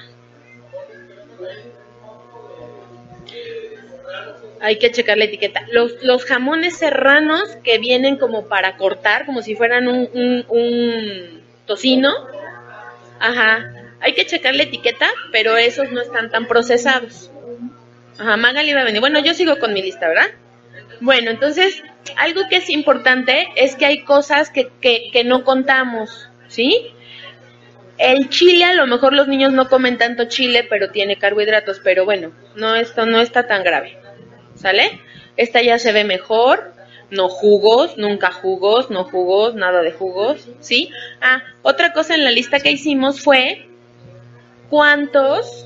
Hay 4.61 4.79
que 4.79 4.93
checar 4.93 5.19
la 5.19 5.25
etiqueta. 5.25 5.67
Los, 5.73 6.01
los 6.05 6.25
jamones 6.25 6.77
serranos 6.77 7.57
que 7.65 7.79
vienen 7.79 8.19
como 8.19 8.47
para 8.47 8.77
cortar, 8.77 9.27
como 9.27 9.43
si 9.43 9.57
fueran 9.57 9.89
un, 9.89 10.45
un, 10.49 11.43
tocino, 11.67 12.13
ajá, 13.19 13.69
hay 13.99 14.15
que 14.15 14.27
checar 14.27 14.55
la 14.55 14.63
etiqueta, 14.63 15.09
pero 15.33 15.57
esos 15.57 15.91
no 15.91 16.01
están 16.01 16.31
tan 16.31 16.47
procesados. 16.47 17.33
Ajá, 18.19 18.37
Magali 18.37 18.73
va 18.73 18.81
a 18.81 18.85
venir. 18.85 19.01
Bueno, 19.01 19.21
yo 19.21 19.35
sigo 19.35 19.59
con 19.59 19.73
mi 19.73 19.83
lista, 19.83 20.09
¿verdad? 20.09 20.31
Bueno, 21.01 21.31
entonces 21.31 21.83
algo 22.17 22.43
que 22.49 22.57
es 22.57 22.71
importante 22.71 23.49
es 23.57 23.77
que 23.77 23.87
hay 23.87 24.05
cosas 24.05 24.51
que, 24.51 24.71
que, 24.81 25.25
no 25.25 25.45
contamos, 25.45 26.29
¿sí? 26.49 26.93
El 27.99 28.29
chile, 28.29 28.65
a 28.65 28.75
lo 28.75 28.87
mejor 28.87 29.13
los 29.13 29.29
niños 29.29 29.53
no 29.53 29.69
comen 29.69 29.99
tanto 29.99 30.27
chile, 30.27 30.67
pero 30.69 30.91
tiene 30.91 31.17
carbohidratos, 31.17 31.81
pero 31.83 32.05
bueno, 32.05 32.33
no, 32.55 32.77
esto 32.77 33.07
no 33.07 33.21
está 33.21 33.47
tan 33.47 33.65
grave, 33.65 33.99
¿sale? 34.55 35.01
Esta 35.37 35.63
ya 35.63 35.79
se 35.79 35.93
ve 35.93 36.05
mejor, 36.05 36.73
no 37.11 37.29
jugos, 37.29 37.97
nunca 37.97 38.31
jugos, 38.31 38.91
no 38.91 39.05
jugos, 39.05 39.55
nada 39.55 39.83
de 39.83 39.93
jugos, 39.93 40.49
¿sí? 40.61 40.91
Ah, 41.21 41.43
otra 41.63 41.93
cosa 41.93 42.15
en 42.15 42.25
la 42.25 42.31
lista 42.31 42.61
que 42.61 42.71
hicimos 42.71 43.21
fue 43.21 43.67
cuántos, 44.69 45.66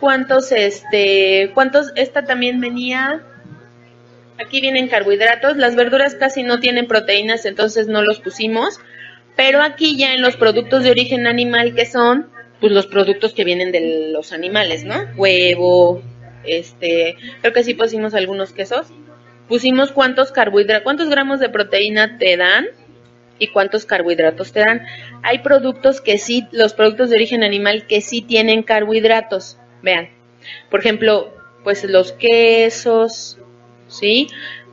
cuántos, 0.00 0.50
este, 0.52 1.50
cuántos, 1.54 1.92
esta 1.94 2.24
también 2.24 2.60
venía, 2.60 3.22
Aquí 4.40 4.62
vienen 4.62 4.88
carbohidratos, 4.88 5.58
las 5.58 5.76
verduras 5.76 6.14
casi 6.14 6.42
no 6.42 6.60
tienen 6.60 6.86
proteínas, 6.86 7.44
entonces 7.44 7.88
no 7.88 8.02
los 8.02 8.20
pusimos, 8.20 8.80
pero 9.36 9.60
aquí 9.60 9.98
ya 9.98 10.14
en 10.14 10.22
los 10.22 10.36
productos 10.36 10.82
de 10.82 10.90
origen 10.90 11.26
animal 11.26 11.74
que 11.74 11.84
son, 11.84 12.28
pues 12.58 12.72
los 12.72 12.86
productos 12.86 13.34
que 13.34 13.44
vienen 13.44 13.70
de 13.70 14.08
los 14.12 14.32
animales, 14.32 14.84
¿no? 14.84 14.96
Huevo, 15.16 16.02
este, 16.44 17.16
creo 17.42 17.52
que 17.52 17.64
sí 17.64 17.74
pusimos 17.74 18.14
algunos 18.14 18.52
quesos. 18.52 18.86
Pusimos 19.46 19.92
cuántos 19.92 20.32
carbohidratos, 20.32 20.84
cuántos 20.84 21.10
gramos 21.10 21.40
de 21.40 21.48
proteína 21.48 22.16
te 22.18 22.36
dan 22.36 22.66
y 23.38 23.48
cuántos 23.48 23.84
carbohidratos 23.84 24.52
te 24.52 24.60
dan. 24.60 24.86
Hay 25.22 25.40
productos 25.40 26.00
que 26.00 26.16
sí, 26.18 26.46
los 26.52 26.72
productos 26.72 27.10
de 27.10 27.16
origen 27.16 27.42
animal 27.42 27.86
que 27.86 28.00
sí 28.00 28.22
tienen 28.22 28.62
carbohidratos. 28.62 29.58
Vean, 29.82 30.10
por 30.70 30.80
ejemplo, 30.80 31.32
pues 31.64 31.84
los 31.84 32.12
quesos, 32.12 33.38
¿sí? 33.88 34.28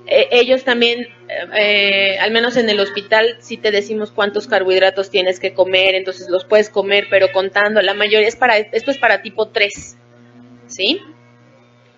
E, 0.06 0.30
ellos 0.32 0.64
también, 0.64 1.08
eh, 1.56 2.18
al 2.20 2.32
menos 2.32 2.56
en 2.58 2.70
el 2.70 2.80
hospital, 2.80 3.38
sí 3.40 3.58
te 3.58 3.72
decimos 3.72 4.12
cuántos 4.12 4.48
carbohidratos 4.48 5.10
tienes 5.10 5.40
que 5.40 5.54
comer, 5.54 5.96
entonces 5.96 6.30
los 6.30 6.46
puedes 6.46 6.70
comer, 6.70 7.08
pero 7.10 7.32
contando, 7.32 7.82
la 7.82 7.94
mayoría 7.94 8.28
es 8.28 8.36
para, 8.36 8.58
esto 8.58 8.92
es 8.92 8.98
para 8.98 9.22
tipo 9.22 9.50
3, 9.50 9.98
¿sí? 10.68 11.02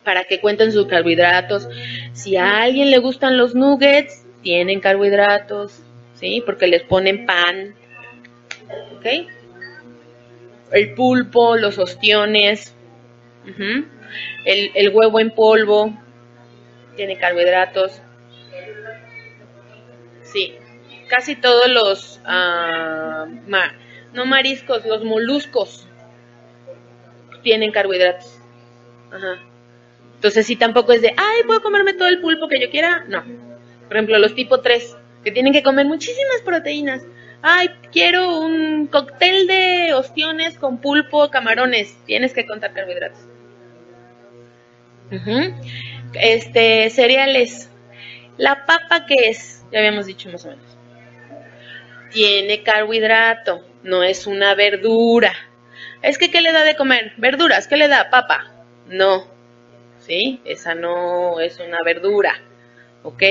Para 0.03 0.23
que 0.23 0.39
cuenten 0.39 0.71
sus 0.71 0.87
carbohidratos. 0.87 1.67
Si 2.13 2.35
a 2.35 2.61
alguien 2.61 2.89
le 2.89 2.97
gustan 2.97 3.37
los 3.37 3.53
nuggets, 3.53 4.25
tienen 4.41 4.79
carbohidratos, 4.79 5.81
¿sí? 6.15 6.41
Porque 6.43 6.67
les 6.67 6.81
ponen 6.83 7.27
pan, 7.27 7.75
¿ok? 8.97 9.05
El 10.71 10.93
pulpo, 10.93 11.57
los 11.57 11.77
ostiones, 11.77 12.75
el, 13.45 14.71
el 14.75 14.89
huevo 14.89 15.19
en 15.19 15.31
polvo, 15.31 15.93
tiene 16.95 17.17
carbohidratos. 17.17 18.01
Sí, 20.23 20.55
casi 21.07 21.35
todos 21.35 21.67
los, 21.69 22.21
ah, 22.25 23.25
no 24.13 24.25
mariscos, 24.25 24.85
los 24.85 25.03
moluscos 25.03 25.87
tienen 27.41 27.71
carbohidratos. 27.71 28.39
Entonces, 30.15 30.45
si 30.45 30.55
tampoco 30.55 30.91
es 30.91 31.01
de, 31.01 31.13
ay, 31.15 31.43
puedo 31.45 31.61
comerme 31.61 31.93
todo 31.93 32.09
el 32.09 32.19
pulpo 32.19 32.47
que 32.47 32.59
yo 32.59 32.69
quiera. 32.69 33.05
No. 33.07 33.23
Por 33.87 33.95
ejemplo, 33.95 34.19
los 34.19 34.35
tipo 34.35 34.59
3, 34.59 34.97
que 35.23 35.31
tienen 35.31 35.53
que 35.53 35.63
comer 35.63 35.85
muchísimas 35.85 36.41
proteínas. 36.43 37.03
Ay, 37.41 37.69
quiero 37.93 38.41
un 38.41 38.87
cóctel 38.87 39.47
de 39.47 39.93
ostiones 39.93 40.57
con 40.59 40.79
pulpo, 40.79 41.29
camarones. 41.29 41.97
Tienes 42.05 42.33
que 42.33 42.45
contar 42.45 42.73
carbohidratos. 42.73 43.28
Este, 46.13 46.89
cereales. 46.89 47.69
La 48.37 48.65
papa, 48.65 49.05
¿qué 49.05 49.29
es? 49.29 49.65
Ya 49.71 49.79
habíamos 49.79 50.05
dicho 50.05 50.29
más 50.29 50.45
o 50.45 50.49
menos. 50.49 50.65
Tiene 52.11 52.63
carbohidrato, 52.63 53.63
no 53.83 54.03
es 54.03 54.25
una 54.25 54.55
verdura. 54.55 55.33
Es 56.01 56.17
que, 56.17 56.31
¿qué 56.31 56.41
le 56.41 56.51
da 56.51 56.63
de 56.63 56.75
comer? 56.75 57.13
Verduras, 57.17 57.67
¿qué 57.67 57.77
le 57.77 57.87
da? 57.87 58.09
Papa. 58.09 58.51
No. 58.87 59.27
¿Sí? 59.99 60.41
Esa 60.45 60.73
no 60.73 61.39
es 61.39 61.59
una 61.59 61.79
verdura. 61.83 62.33
¿Ok? 63.03 63.23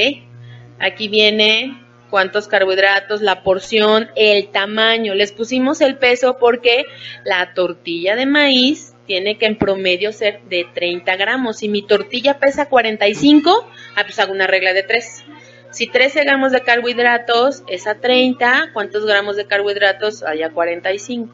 Aquí 0.79 1.09
viene 1.09 1.83
cuántos 2.11 2.47
carbohidratos, 2.49 3.20
la 3.20 3.43
porción, 3.43 4.11
el 4.14 4.51
tamaño. 4.51 5.14
Les 5.14 5.33
pusimos 5.33 5.81
el 5.81 5.97
peso 5.99 6.39
porque 6.39 6.87
la 7.24 7.55
tortilla 7.55 8.14
de 8.16 8.26
maíz 8.26 8.95
tiene 9.09 9.39
que 9.39 9.47
en 9.47 9.57
promedio 9.57 10.13
ser 10.13 10.43
de 10.43 10.69
30 10.73 11.17
gramos. 11.17 11.57
Si 11.57 11.69
mi 11.69 11.83
tortilla 11.83 12.39
pesa 12.39 12.69
45, 12.69 13.67
ah, 13.97 14.03
pues 14.05 14.21
hago 14.21 14.33
una 14.33 14.47
regla 14.47 14.75
de 14.75 14.85
3. 14.85 15.25
Si 15.71 15.87
13 15.87 16.25
gramos 16.25 16.53
de 16.53 16.61
carbohidratos 16.61 17.63
es 17.67 17.87
a 17.87 18.01
30, 18.01 18.73
¿cuántos 18.75 19.07
gramos 19.07 19.37
de 19.37 19.47
carbohidratos 19.47 20.23
hay 20.23 20.43
a 20.43 20.51
45? 20.51 21.33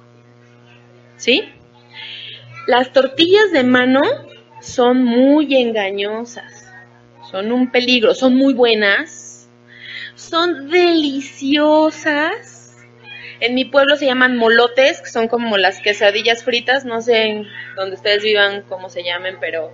¿Sí? 1.16 1.48
Las 2.68 2.92
tortillas 2.92 3.50
de 3.52 3.64
mano 3.64 4.02
son 4.60 5.04
muy 5.04 5.56
engañosas, 5.56 6.70
son 7.30 7.50
un 7.52 7.72
peligro, 7.72 8.14
son 8.14 8.36
muy 8.36 8.54
buenas, 8.54 9.48
son 10.14 10.70
deliciosas. 10.70 12.63
En 13.44 13.54
mi 13.54 13.66
pueblo 13.66 13.96
se 13.96 14.06
llaman 14.06 14.38
molotes, 14.38 15.02
que 15.02 15.10
son 15.10 15.28
como 15.28 15.58
las 15.58 15.82
quesadillas 15.82 16.44
fritas, 16.44 16.86
no 16.86 17.02
sé 17.02 17.42
dónde 17.76 17.96
ustedes 17.96 18.22
vivan 18.22 18.62
cómo 18.62 18.88
se 18.88 19.04
llamen, 19.04 19.36
pero 19.38 19.70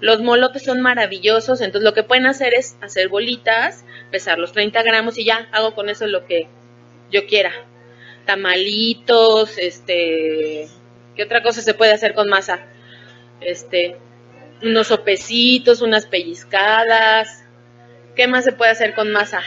los 0.00 0.22
molotes 0.22 0.64
son 0.64 0.80
maravillosos, 0.80 1.60
entonces 1.60 1.84
lo 1.84 1.92
que 1.92 2.02
pueden 2.02 2.24
hacer 2.24 2.54
es 2.54 2.78
hacer 2.80 3.10
bolitas, 3.10 3.84
pesar 4.10 4.38
los 4.38 4.52
30 4.52 4.82
gramos 4.84 5.18
y 5.18 5.26
ya 5.26 5.50
hago 5.52 5.74
con 5.74 5.90
eso 5.90 6.06
lo 6.06 6.24
que 6.24 6.48
yo 7.10 7.26
quiera. 7.26 7.52
Tamalitos, 8.24 9.58
este, 9.58 10.68
¿qué 11.14 11.22
otra 11.22 11.42
cosa 11.42 11.60
se 11.60 11.74
puede 11.74 11.92
hacer 11.92 12.14
con 12.14 12.30
masa? 12.30 12.60
Este, 13.42 13.98
unos 14.62 14.86
sopecitos, 14.86 15.82
unas 15.82 16.06
pellizcadas. 16.06 17.44
¿Qué 18.16 18.26
más 18.28 18.46
se 18.46 18.52
puede 18.52 18.70
hacer 18.70 18.94
con 18.94 19.12
masa? 19.12 19.42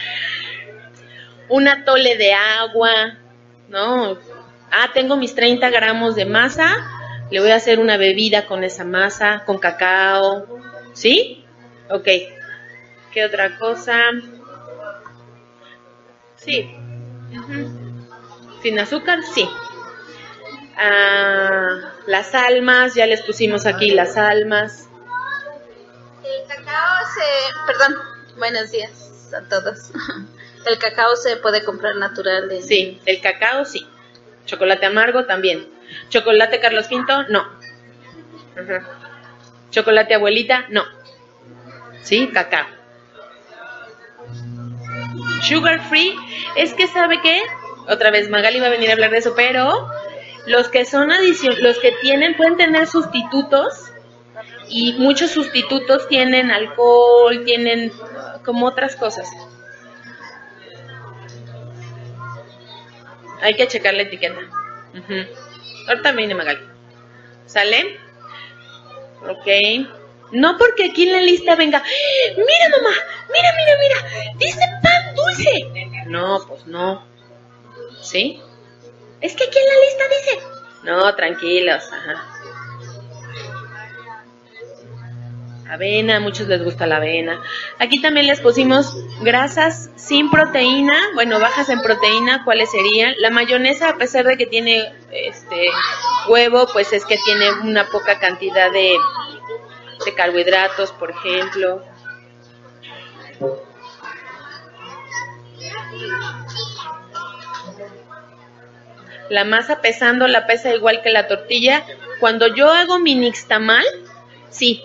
Una 1.48 1.84
tole 1.84 2.16
de 2.16 2.34
agua, 2.34 3.18
¿no? 3.68 4.18
Ah, 4.70 4.90
tengo 4.92 5.16
mis 5.16 5.34
30 5.34 5.70
gramos 5.70 6.14
de 6.14 6.26
masa, 6.26 6.68
le 7.30 7.40
voy 7.40 7.50
a 7.50 7.56
hacer 7.56 7.78
una 7.78 7.96
bebida 7.96 8.46
con 8.46 8.64
esa 8.64 8.84
masa, 8.84 9.44
con 9.46 9.58
cacao, 9.58 10.46
¿sí? 10.92 11.44
Ok. 11.90 12.08
¿Qué 13.12 13.24
otra 13.24 13.58
cosa? 13.58 13.94
Sí. 16.36 16.76
Sin 18.62 18.78
azúcar, 18.78 19.20
sí. 19.22 19.48
Ah, 20.76 21.92
las 22.06 22.34
almas, 22.34 22.94
ya 22.94 23.06
les 23.06 23.22
pusimos 23.22 23.66
aquí 23.66 23.90
las 23.92 24.16
almas. 24.16 24.88
El 26.24 26.48
cacao 26.48 27.04
se, 27.14 27.66
perdón, 27.66 27.96
buenos 28.36 28.70
días 28.70 29.32
a 29.32 29.48
todos. 29.48 29.90
El 30.66 30.78
cacao 30.78 31.14
se 31.16 31.36
puede 31.36 31.64
comprar 31.64 31.96
natural. 31.96 32.50
Sí, 32.62 33.00
el 33.04 33.20
cacao 33.20 33.64
sí. 33.64 33.86
Chocolate 34.46 34.86
amargo 34.86 35.24
también. 35.24 35.68
Chocolate 36.08 36.60
Carlos 36.60 36.86
Quinto, 36.88 37.24
no. 37.28 37.46
Chocolate 39.70 40.14
abuelita, 40.14 40.66
no. 40.70 40.84
Sí, 42.02 42.30
cacao. 42.32 42.66
Sugar 45.42 45.80
free, 45.88 46.16
es 46.56 46.72
que 46.72 46.86
sabe 46.86 47.20
qué, 47.20 47.40
otra 47.88 48.10
vez 48.10 48.30
Magali 48.30 48.60
va 48.60 48.68
a 48.68 48.70
venir 48.70 48.90
a 48.90 48.94
hablar 48.94 49.10
de 49.10 49.18
eso, 49.18 49.34
pero 49.34 49.90
los 50.46 50.68
que 50.68 50.84
son 50.84 51.10
adición, 51.10 51.54
los 51.60 51.78
que 51.78 51.92
tienen 52.00 52.36
pueden 52.36 52.56
tener 52.56 52.86
sustitutos 52.86 53.90
y 54.68 54.94
muchos 54.94 55.32
sustitutos 55.32 56.08
tienen 56.08 56.50
alcohol, 56.50 57.44
tienen 57.44 57.92
como 58.44 58.66
otras 58.66 58.96
cosas. 58.96 59.28
Hay 63.40 63.54
que 63.54 63.68
checar 63.68 63.94
la 63.94 64.02
etiqueta. 64.02 64.40
Ahorita 65.88 66.12
viene 66.12 66.34
Magali. 66.34 66.60
¿Sale? 67.46 67.98
Ok. 69.28 69.46
No 70.32 70.56
porque 70.58 70.86
aquí 70.86 71.04
en 71.04 71.12
la 71.12 71.20
lista 71.20 71.54
venga, 71.54 71.82
mira 72.36 72.68
mamá, 72.76 72.96
mira, 73.32 73.52
mira, 73.56 73.78
mira, 73.78 74.34
dice 74.36 74.60
pan 74.82 75.14
dulce. 75.14 76.06
No, 76.06 76.44
pues 76.48 76.66
no. 76.66 77.06
¿Sí? 78.02 78.40
Es 79.20 79.34
que 79.36 79.44
aquí 79.44 79.58
en 79.58 79.66
la 79.66 79.80
lista 79.80 80.04
dice. 80.08 80.46
No, 80.82 81.14
tranquilos, 81.14 81.84
ajá. 81.92 82.43
Avena, 85.74 86.20
muchos 86.20 86.48
les 86.48 86.62
gusta 86.62 86.86
la 86.86 86.96
avena. 86.96 87.42
Aquí 87.78 88.00
también 88.00 88.26
les 88.26 88.40
pusimos 88.40 88.96
grasas 89.20 89.90
sin 89.96 90.30
proteína, 90.30 90.94
bueno, 91.14 91.40
bajas 91.40 91.68
en 91.68 91.80
proteína, 91.82 92.44
¿cuáles 92.44 92.70
serían? 92.70 93.14
La 93.18 93.30
mayonesa, 93.30 93.90
a 93.90 93.96
pesar 93.96 94.24
de 94.24 94.36
que 94.36 94.46
tiene 94.46 94.92
este 95.10 95.68
huevo, 96.28 96.68
pues 96.72 96.92
es 96.92 97.04
que 97.04 97.18
tiene 97.24 97.52
una 97.62 97.86
poca 97.86 98.18
cantidad 98.18 98.70
de, 98.72 98.96
de 100.04 100.14
carbohidratos, 100.14 100.92
por 100.92 101.10
ejemplo. 101.10 101.82
La 109.30 109.44
masa 109.44 109.80
pesando 109.80 110.28
la 110.28 110.46
pesa 110.46 110.74
igual 110.74 111.02
que 111.02 111.10
la 111.10 111.26
tortilla. 111.26 111.84
Cuando 112.20 112.54
yo 112.54 112.70
hago 112.70 112.98
mi 112.98 113.14
nixtamal, 113.14 113.84
sí, 114.50 114.84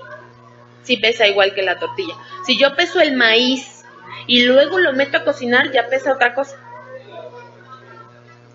sí 0.89 0.97
pesa 0.97 1.27
igual 1.27 1.53
que 1.53 1.61
la 1.61 1.77
tortilla. 1.77 2.15
Si 2.47 2.57
yo 2.57 2.75
peso 2.75 2.99
el 2.99 3.15
maíz 3.15 3.85
y 4.25 4.41
luego 4.45 4.79
lo 4.79 4.91
meto 4.93 5.17
a 5.17 5.23
cocinar, 5.23 5.71
ya 5.71 5.87
pesa 5.87 6.13
otra 6.13 6.33
cosa. 6.33 6.57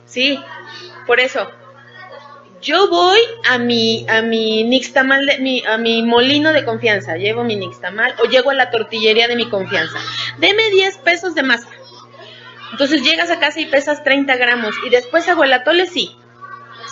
Sí, 0.05 0.43
por 1.07 1.20
eso. 1.20 1.49
Yo 2.61 2.89
voy 2.89 3.20
a 3.49 3.59
mi 3.59 4.05
a 4.09 4.20
mi 4.22 4.64
nixtamal 4.64 5.24
de, 5.26 5.39
mi, 5.39 5.62
a 5.64 5.78
mi 5.78 6.03
molino 6.03 6.53
de 6.53 6.64
confianza, 6.64 7.16
llevo 7.16 7.45
mi 7.45 7.55
nixtamal 7.55 8.16
o 8.18 8.28
llego 8.28 8.51
a 8.51 8.55
la 8.55 8.72
tortillería 8.72 9.28
de 9.28 9.37
mi 9.37 9.49
confianza. 9.49 9.99
Deme 10.39 10.70
10 10.70 10.99
pesos 10.99 11.37
de 11.37 11.45
masa. 11.45 11.68
Entonces 12.72 13.03
llegas 13.03 13.30
a 13.30 13.39
casa 13.39 13.61
y 13.61 13.66
pesas 13.66 14.03
30 14.03 14.35
gramos 14.35 14.74
y 14.85 14.91
después 14.91 15.28
hago 15.28 15.45
el 15.45 15.53
atole, 15.53 15.87
sí, 15.87 16.16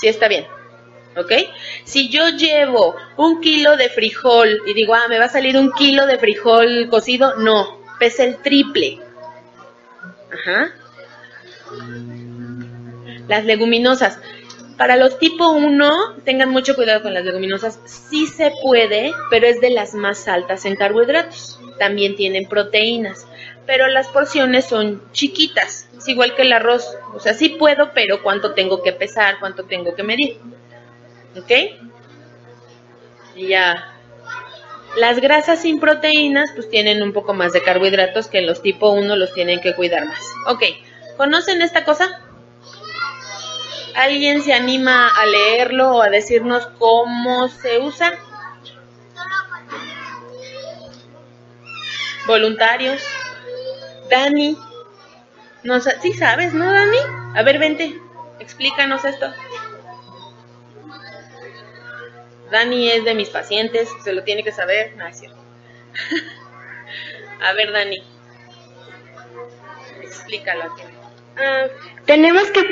sí 0.01 0.07
está 0.07 0.29
bien. 0.29 0.47
¿Ok? 1.17 1.33
Si 1.85 2.09
yo 2.09 2.29
llevo 2.31 2.97
un 3.17 3.41
kilo 3.41 3.77
de 3.77 3.89
frijol 3.89 4.61
y 4.67 4.75
digo, 4.75 4.95
ah, 4.95 5.09
me 5.09 5.19
va 5.19 5.27
a 5.27 5.29
salir 5.29 5.57
un 5.57 5.73
kilo 5.73 6.07
de 6.07 6.19
frijol 6.19 6.89
cocido, 6.89 7.37
no, 7.37 7.81
pesa 7.99 8.25
el 8.25 8.39
triple. 8.39 9.01
Ajá. 10.33 10.73
Las 13.29 13.45
leguminosas. 13.45 14.19
Para 14.79 14.97
los 14.97 15.19
tipo 15.19 15.51
1, 15.51 16.17
tengan 16.25 16.49
mucho 16.49 16.75
cuidado 16.75 17.03
con 17.03 17.13
las 17.13 17.25
leguminosas. 17.25 17.79
Sí 17.85 18.27
se 18.27 18.53
puede, 18.63 19.13
pero 19.31 19.47
es 19.47 19.61
de 19.61 19.71
las 19.71 19.95
más 19.95 20.27
altas 20.29 20.65
en 20.65 20.77
carbohidratos. 20.77 21.61
También 21.79 22.17
tienen 22.17 22.49
proteínas 22.49 23.27
pero 23.67 23.87
las 23.89 24.09
porciones 24.09 24.65
son 24.65 25.03
chiquitas, 25.13 25.89
es 25.97 26.09
igual 26.09 26.35
que 26.35 26.43
el 26.43 26.53
arroz, 26.53 26.97
o 27.15 27.21
sea, 27.21 27.35
sí 27.35 27.51
puedo, 27.51 27.93
pero 27.95 28.23
cuánto 28.23 28.55
tengo 28.55 28.83
que 28.83 28.93
pesar, 28.93 29.37
cuánto 29.39 29.65
tengo 29.65 29.95
que 29.95 30.03
medir. 30.03 30.39
¿Ok? 31.37 31.51
Y 33.35 33.49
ya. 33.49 33.89
Las 34.97 35.21
grasas 35.21 35.63
sin 35.63 35.81
proteínas 35.81 36.51
pues 36.55 36.69
tienen 36.69 37.03
un 37.03 37.13
poco 37.13 37.33
más 37.33 37.53
de 37.53 37.63
carbohidratos 37.63 38.29
que 38.29 38.43
los 38.43 38.61
tipo 38.63 38.91
1 38.91 39.17
los 39.17 39.33
tienen 39.33 39.61
que 39.61 39.75
cuidar 39.75 40.07
más. 40.07 40.21
Ok, 40.47 40.63
¿conocen 41.17 41.63
esta 41.63 41.85
cosa? 41.85 42.21
¿Alguien 43.95 44.43
se 44.43 44.53
anima 44.53 45.09
a 45.09 45.27
leerlo 45.27 45.97
o 45.97 46.03
a 46.03 46.11
decirnos 46.11 46.67
cómo 46.79 47.49
se 47.49 47.79
usa? 47.79 48.19
Voluntarios. 52.27 53.03
Dani. 54.11 54.57
No, 55.63 55.81
sí 55.81 56.13
sabes, 56.13 56.53
¿no, 56.53 56.71
Dani? 56.71 56.99
A 57.35 57.43
ver, 57.43 57.59
vente, 57.59 57.99
explícanos 58.41 59.05
esto. 59.05 59.33
Dani 62.53 62.91
es 62.91 63.05
de 63.05 63.15
mis 63.15 63.31
pacientes, 63.31 63.89
se 64.05 64.13
lo 64.13 64.23
tiene 64.23 64.45
que 64.45 64.53
saber. 64.53 64.95
No. 64.97 65.07
A 67.41 67.53
ver, 67.55 67.73
Dani. 67.73 68.03
Explícalo 70.03 70.65
aquí. 70.65 70.83
Ah, 71.37 71.67
tenemos 72.05 72.51
que 72.51 72.65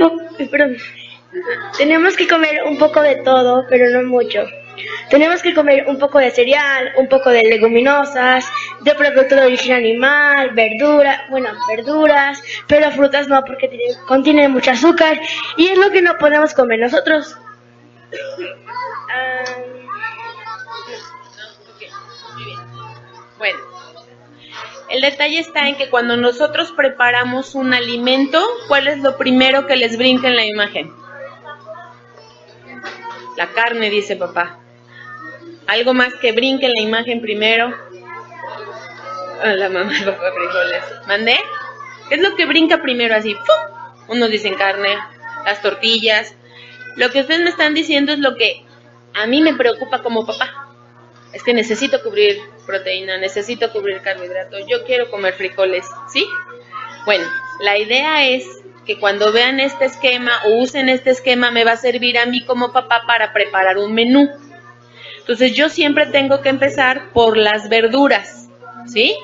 perdón, 0.50 0.76
tenemos 1.78 2.14
que 2.14 2.28
comer 2.28 2.62
un 2.64 2.78
poco 2.78 3.00
de 3.00 3.16
todo, 3.16 3.64
pero 3.68 3.88
no 3.90 4.06
mucho. 4.06 4.44
Tenemos 5.08 5.42
que 5.42 5.54
comer 5.54 5.86
un 5.88 5.98
poco 5.98 6.18
de 6.18 6.30
cereal, 6.30 6.92
un 6.96 7.08
poco 7.08 7.30
de 7.30 7.42
leguminosas, 7.42 8.46
de 8.80 8.94
producto 8.94 9.34
de 9.34 9.46
origen 9.46 9.76
animal, 9.76 10.50
verduras, 10.50 11.22
bueno, 11.30 11.50
verduras, 11.68 12.42
pero 12.66 12.90
frutas 12.90 13.28
no 13.28 13.42
porque 13.44 13.70
contienen 14.06 14.52
mucho 14.52 14.72
azúcar 14.72 15.18
y 15.56 15.68
es 15.68 15.78
lo 15.78 15.90
que 15.90 16.02
no 16.02 16.18
podemos 16.18 16.54
comer 16.54 16.80
nosotros. 16.80 17.36
Bueno, 23.38 23.58
El 24.90 25.00
detalle 25.00 25.38
está 25.38 25.68
en 25.68 25.76
que 25.76 25.88
cuando 25.88 26.16
nosotros 26.16 26.72
preparamos 26.72 27.54
un 27.54 27.72
alimento, 27.72 28.44
¿cuál 28.68 28.88
es 28.88 28.98
lo 28.98 29.16
primero 29.16 29.66
que 29.66 29.76
les 29.76 29.96
brinca 29.96 30.28
en 30.28 30.36
la 30.36 30.44
imagen? 30.44 30.92
La 33.36 33.46
carne, 33.48 33.88
dice 33.88 34.16
papá. 34.16 34.58
Algo 35.66 35.94
más 35.94 36.12
que 36.14 36.32
brinque 36.32 36.66
en 36.66 36.72
la 36.72 36.80
imagen 36.82 37.20
primero. 37.20 37.72
Ah, 39.42 39.54
la 39.54 39.68
mamá 39.68 39.92
y 39.96 40.02
papá 40.04 40.32
frijoles. 40.34 40.84
¿Mandé? 41.06 41.38
¿Qué 42.08 42.16
es 42.16 42.20
lo 42.20 42.34
que 42.34 42.44
brinca 42.44 42.82
primero 42.82 43.14
así? 43.14 43.34
¡Fum! 43.34 44.08
Unos 44.08 44.30
dicen 44.30 44.54
carne, 44.54 44.98
las 45.44 45.62
tortillas. 45.62 46.34
Lo 47.00 47.10
que 47.10 47.20
ustedes 47.20 47.40
me 47.40 47.48
están 47.48 47.72
diciendo 47.72 48.12
es 48.12 48.18
lo 48.18 48.34
que 48.34 48.62
a 49.14 49.26
mí 49.26 49.40
me 49.40 49.54
preocupa 49.54 50.02
como 50.02 50.26
papá. 50.26 50.68
Es 51.32 51.42
que 51.42 51.54
necesito 51.54 52.02
cubrir 52.02 52.38
proteína, 52.66 53.16
necesito 53.16 53.72
cubrir 53.72 54.02
carbohidratos, 54.02 54.66
yo 54.68 54.84
quiero 54.84 55.10
comer 55.10 55.32
frijoles, 55.32 55.86
¿sí? 56.12 56.26
Bueno, 57.06 57.24
la 57.60 57.78
idea 57.78 58.28
es 58.28 58.44
que 58.84 58.98
cuando 58.98 59.32
vean 59.32 59.60
este 59.60 59.86
esquema 59.86 60.42
o 60.44 60.58
usen 60.58 60.90
este 60.90 61.08
esquema 61.08 61.50
me 61.50 61.64
va 61.64 61.72
a 61.72 61.76
servir 61.78 62.18
a 62.18 62.26
mí 62.26 62.44
como 62.44 62.70
papá 62.70 63.04
para 63.06 63.32
preparar 63.32 63.78
un 63.78 63.94
menú. 63.94 64.28
Entonces 65.20 65.54
yo 65.54 65.70
siempre 65.70 66.04
tengo 66.04 66.42
que 66.42 66.50
empezar 66.50 67.12
por 67.14 67.38
las 67.38 67.70
verduras, 67.70 68.50
¿sí? 68.86 69.16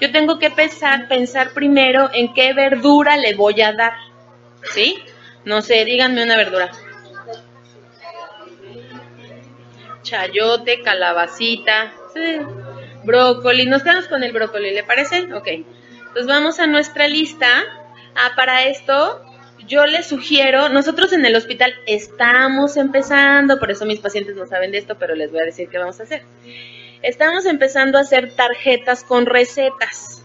Yo 0.00 0.12
tengo 0.12 0.38
que 0.38 0.50
pensar, 0.50 1.08
pensar 1.08 1.50
primero 1.54 2.08
en 2.14 2.32
qué 2.34 2.52
verdura 2.52 3.16
le 3.16 3.34
voy 3.34 3.62
a 3.62 3.72
dar, 3.72 3.94
¿sí? 4.70 5.02
No 5.44 5.60
sé, 5.60 5.84
díganme 5.84 6.22
una 6.22 6.36
verdura. 6.36 6.70
Chayote, 10.06 10.82
calabacita, 10.82 11.92
brócoli. 13.02 13.66
Nos 13.66 13.82
quedamos 13.82 14.06
con 14.06 14.22
el 14.22 14.32
brócoli, 14.32 14.72
¿le 14.72 14.84
parece? 14.84 15.34
Ok. 15.34 15.48
Entonces 15.48 16.26
vamos 16.28 16.60
a 16.60 16.68
nuestra 16.68 17.08
lista. 17.08 17.48
Ah, 18.14 18.30
para 18.36 18.66
esto 18.66 19.20
yo 19.66 19.84
les 19.84 20.06
sugiero, 20.06 20.68
nosotros 20.68 21.12
en 21.12 21.26
el 21.26 21.34
hospital 21.34 21.74
estamos 21.86 22.76
empezando, 22.76 23.58
por 23.58 23.72
eso 23.72 23.84
mis 23.84 23.98
pacientes 23.98 24.36
no 24.36 24.46
saben 24.46 24.70
de 24.70 24.78
esto, 24.78 24.96
pero 24.96 25.16
les 25.16 25.32
voy 25.32 25.40
a 25.40 25.44
decir 25.44 25.68
qué 25.68 25.78
vamos 25.78 25.98
a 25.98 26.04
hacer. 26.04 26.22
Estamos 27.02 27.44
empezando 27.46 27.98
a 27.98 28.02
hacer 28.02 28.36
tarjetas 28.36 29.02
con 29.02 29.26
recetas. 29.26 30.24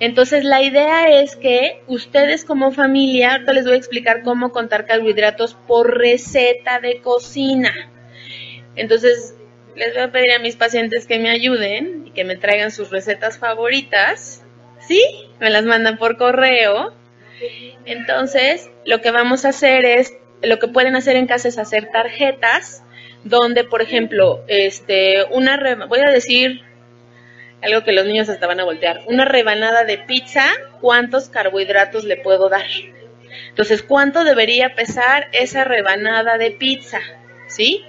Entonces 0.00 0.44
la 0.44 0.62
idea 0.62 1.08
es 1.22 1.34
que 1.34 1.82
ustedes 1.86 2.44
como 2.44 2.72
familia, 2.72 3.32
ahorita 3.32 3.54
les 3.54 3.64
voy 3.64 3.74
a 3.74 3.78
explicar 3.78 4.22
cómo 4.22 4.52
contar 4.52 4.84
carbohidratos 4.84 5.54
por 5.66 5.96
receta 5.96 6.78
de 6.78 7.00
cocina. 7.00 7.72
Entonces 8.78 9.34
les 9.76 9.94
voy 9.94 10.02
a 10.02 10.12
pedir 10.12 10.32
a 10.32 10.38
mis 10.38 10.56
pacientes 10.56 11.06
que 11.06 11.18
me 11.18 11.30
ayuden 11.30 12.04
y 12.06 12.10
que 12.10 12.24
me 12.24 12.36
traigan 12.36 12.70
sus 12.70 12.90
recetas 12.90 13.38
favoritas. 13.38 14.42
¿Sí? 14.80 15.02
Me 15.38 15.50
las 15.50 15.64
mandan 15.64 15.98
por 15.98 16.16
correo. 16.16 16.94
Entonces, 17.84 18.70
lo 18.84 19.00
que 19.00 19.10
vamos 19.10 19.44
a 19.44 19.50
hacer 19.50 19.84
es, 19.84 20.14
lo 20.42 20.58
que 20.58 20.68
pueden 20.68 20.96
hacer 20.96 21.16
en 21.16 21.26
casa 21.26 21.48
es 21.48 21.58
hacer 21.58 21.90
tarjetas 21.90 22.82
donde, 23.24 23.64
por 23.64 23.82
ejemplo, 23.82 24.44
este, 24.48 25.24
una, 25.30 25.86
voy 25.86 26.00
a 26.00 26.10
decir 26.10 26.62
algo 27.62 27.82
que 27.84 27.92
los 27.92 28.06
niños 28.06 28.28
hasta 28.28 28.46
van 28.46 28.60
a 28.60 28.64
voltear, 28.64 29.00
una 29.06 29.24
rebanada 29.24 29.84
de 29.84 29.98
pizza, 29.98 30.44
¿cuántos 30.80 31.28
carbohidratos 31.28 32.04
le 32.04 32.16
puedo 32.16 32.48
dar? 32.48 32.66
Entonces, 33.48 33.82
¿cuánto 33.82 34.24
debería 34.24 34.74
pesar 34.74 35.28
esa 35.32 35.64
rebanada 35.64 36.38
de 36.38 36.52
pizza? 36.52 37.00
¿Sí? 37.48 37.84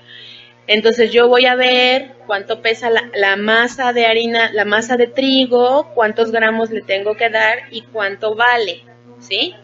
Entonces 0.70 1.12
yo 1.12 1.28
voy 1.28 1.48
a 1.48 1.56
ver 1.56 2.12
cuánto 2.28 2.62
pesa 2.62 2.92
la, 2.92 3.36
masa 3.38 3.92
de 3.92 4.06
harina, 4.06 4.54
la 4.54 4.66
masa 4.66 4.98
de 4.98 5.08
trigo, 5.08 5.92
cuántos 5.96 6.32
gramos 6.32 6.70
le 6.70 6.84
tengo 6.84 7.18
que 7.18 7.28
dar 7.32 7.58
y 7.72 7.82
cuánto 7.82 8.36
vale, 8.36 8.84
¿sí? 9.18 9.56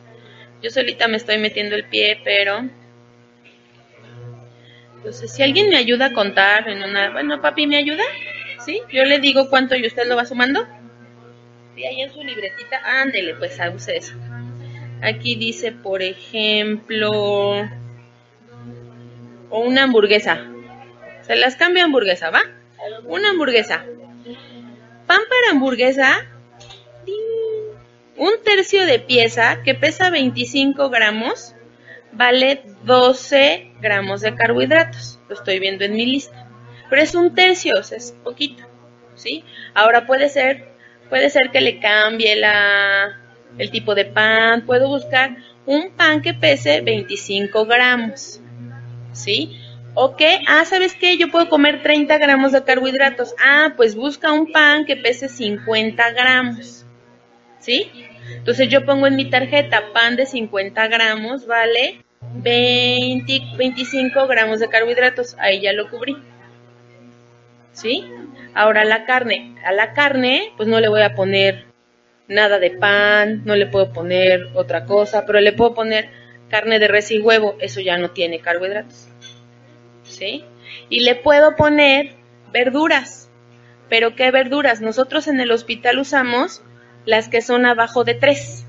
Yo 0.64 0.72
solita 0.72 1.08
me 1.08 1.18
estoy 1.18 1.38
metiendo 1.38 1.76
el 1.76 1.84
pie, 1.86 2.20
pero... 2.24 2.68
Entonces, 4.98 5.32
si 5.32 5.44
alguien 5.44 5.70
me 5.70 5.78
ayuda 5.78 6.08
a 6.08 6.14
contar 6.14 6.68
en 6.68 6.82
una... 6.82 7.12
Bueno, 7.12 7.40
papi, 7.40 7.68
¿me 7.68 7.78
ayuda? 7.78 8.04
¿Sí? 8.66 8.82
Yo 8.92 9.06
le 9.06 9.20
digo 9.20 9.48
cuánto 9.52 9.76
y 9.76 9.86
usted 9.86 10.08
lo 10.08 10.16
va 10.16 10.26
sumando. 10.26 10.66
Sí, 11.76 11.86
ahí 11.86 12.02
en 12.02 12.12
su 12.12 12.24
libretita, 12.24 12.82
ándele, 12.84 13.36
pues 13.36 13.60
use 13.76 13.96
eso. 13.96 14.16
Aquí 15.04 15.36
dice, 15.36 15.72
por 15.72 16.02
ejemplo, 16.02 17.12
o 19.52 19.60
una 19.60 19.84
hamburguesa. 19.84 20.50
Se 21.26 21.36
las 21.36 21.56
cambio 21.56 21.84
a 21.84 21.86
hamburguesa, 21.86 22.30
¿va? 22.30 22.44
Una 23.06 23.32
hamburguesa. 23.32 23.84
Pan 25.08 25.22
para 25.30 25.52
hamburguesa. 25.52 26.28
Un 28.18 28.32
tercio 28.44 28.86
de 28.86 29.00
pieza 29.00 29.62
que 29.64 29.74
pesa 29.74 30.10
25 30.10 30.90
gramos 30.90 31.56
vale 32.12 32.62
12 32.84 33.72
gramos 33.82 34.22
de 34.22 34.36
carbohidratos. 34.36 35.20
Lo 35.28 35.36
estoy 35.36 35.60
viendo 35.60 35.84
en 35.84 35.94
mi 35.94 36.06
lista. 36.06 36.48
Pero 36.90 37.02
es 37.02 37.16
un 37.16 37.34
tercio, 37.34 37.74
o 37.80 37.84
sea, 37.84 37.98
es 37.98 38.12
poquito. 38.24 38.64
¿Sí? 39.16 39.44
Ahora 39.74 40.06
puede 40.06 40.30
ser, 40.30 40.70
puede 41.10 41.30
ser 41.30 41.50
que 41.52 41.62
le 41.62 41.80
cambie 41.80 42.36
la, 42.36 43.20
el 43.58 43.72
tipo 43.72 43.96
de 43.96 44.06
pan. 44.06 44.66
Puedo 44.66 44.88
buscar 44.88 45.38
un 45.66 45.92
pan 45.92 46.22
que 46.22 46.34
pese 46.34 46.82
25 46.82 47.66
gramos. 47.66 48.42
¿Sí? 49.12 49.60
Ok, 49.98 50.22
ah, 50.48 50.66
¿sabes 50.66 50.94
qué? 50.94 51.18
Yo 51.18 51.32
puedo 51.32 51.48
comer 51.48 51.82
30 51.82 52.18
gramos 52.18 52.52
de 52.52 52.66
carbohidratos. 52.66 53.34
Ah, 53.42 53.76
pues 53.78 53.96
busca 53.96 54.34
un 54.34 54.52
pan 54.52 54.86
que 54.86 54.98
pese 54.98 55.30
50 55.30 56.12
gramos. 56.12 56.86
¿Sí? 57.60 57.90
Entonces 58.30 58.68
yo 58.68 58.86
pongo 58.86 59.08
en 59.08 59.16
mi 59.16 59.30
tarjeta 59.30 59.94
pan 59.94 60.18
de 60.18 60.26
50 60.26 60.88
gramos, 60.90 61.48
vale 61.48 62.04
20, 62.34 63.56
25 63.58 64.28
gramos 64.28 64.60
de 64.60 64.68
carbohidratos. 64.68 65.38
Ahí 65.40 65.62
ya 65.62 65.72
lo 65.72 65.90
cubrí. 65.90 66.18
¿Sí? 67.72 68.04
Ahora 68.54 68.84
la 68.84 69.06
carne. 69.06 69.56
A 69.64 69.72
la 69.72 69.94
carne, 69.94 70.52
pues 70.58 70.68
no 70.68 70.82
le 70.82 70.90
voy 70.90 71.04
a 71.04 71.16
poner 71.16 71.64
nada 72.28 72.60
de 72.60 72.72
pan, 72.72 73.44
no 73.46 73.56
le 73.56 73.68
puedo 73.68 73.94
poner 73.94 74.50
otra 74.56 74.84
cosa, 74.84 75.26
pero 75.26 75.40
le 75.40 75.54
puedo 75.54 75.74
poner 75.74 76.10
carne 76.50 76.80
de 76.80 76.90
res 76.90 77.12
y 77.12 77.20
huevo. 77.20 77.56
Eso 77.62 77.80
ya 77.80 77.98
no 77.98 78.12
tiene 78.12 78.40
carbohidratos. 78.40 79.08
Y 80.90 81.02
le 81.02 81.16
puedo 81.16 81.56
poner 81.56 82.16
verduras. 82.52 83.30
¿Pero 83.90 84.16
qué 84.16 84.32
verduras? 84.32 84.82
Nosotros 84.82 85.28
en 85.28 85.40
el 85.40 85.52
hospital 85.52 86.00
usamos 86.00 86.64
las 87.06 87.30
que 87.30 87.42
son 87.42 87.66
abajo 87.66 88.04
de 88.04 88.16
3. 88.16 88.66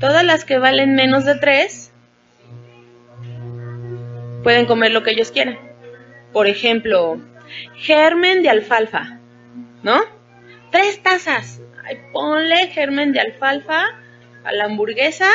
Todas 0.00 0.24
las 0.24 0.44
que 0.44 0.58
valen 0.58 0.94
menos 0.94 1.24
de 1.24 1.36
3 1.36 1.92
pueden 4.42 4.66
comer 4.66 4.92
lo 4.92 5.02
que 5.02 5.12
ellos 5.12 5.30
quieran. 5.30 5.58
Por 6.32 6.46
ejemplo, 6.46 7.20
germen 7.76 8.42
de 8.42 8.50
alfalfa, 8.50 9.18
¿no? 9.82 10.00
Tres 10.70 11.02
tazas. 11.02 11.60
Ay, 11.84 11.98
ponle 12.12 12.68
germen 12.68 13.12
de 13.12 13.20
alfalfa 13.20 13.86
a 14.44 14.52
la 14.52 14.64
hamburguesa, 14.64 15.28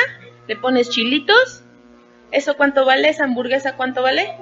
le 0.46 0.56
pones 0.56 0.90
chilitos. 0.90 1.62
¿Eso 2.30 2.56
cuánto 2.56 2.84
vale? 2.84 3.08
¿Esa 3.08 3.24
hamburguesa 3.24 3.76
cuánto 3.76 4.02
vale? 4.02 4.34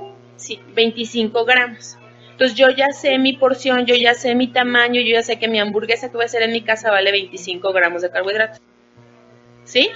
Sí, 0.43 0.61
25 0.75 1.45
gramos. 1.45 1.97
Entonces 2.33 2.57
yo 2.57 2.71
ya 2.71 2.89
sé 2.93 3.19
mi 3.19 3.35
porción, 3.35 3.87
yo 3.87 3.95
ya 3.95 4.15
sé 4.15 4.35
mi 4.35 4.49
tamaño, 4.49 5.01
yo 5.01 5.13
ya 5.13 5.23
sé 5.23 5.39
que 5.39 5.49
mi 5.49 5.61
hamburguesa 5.61 6.09
que 6.09 6.15
voy 6.15 6.25
a 6.25 6.27
hacer 6.27 6.43
en 6.43 6.53
mi 6.53 6.63
casa 6.63 6.91
vale 6.91 7.13
25 7.13 7.73
gramos 7.73 8.03
de 8.03 8.11
carbohidratos. 8.11 8.61
¿Sí? 9.65 9.91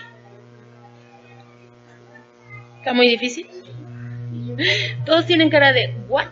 ¿Está 2.79 2.93
muy 2.93 3.09
difícil? 3.09 3.49
Todos 5.05 5.27
tienen 5.27 5.51
cara 5.51 5.73
de, 5.73 5.95
¿what? 6.09 6.29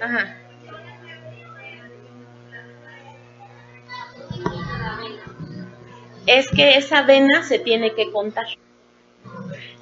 Ajá. 0.00 0.38
Es 6.26 6.48
que 6.50 6.76
esa 6.76 6.98
avena 6.98 7.42
se 7.42 7.58
tiene 7.58 7.94
que 7.94 8.10
contar 8.10 8.46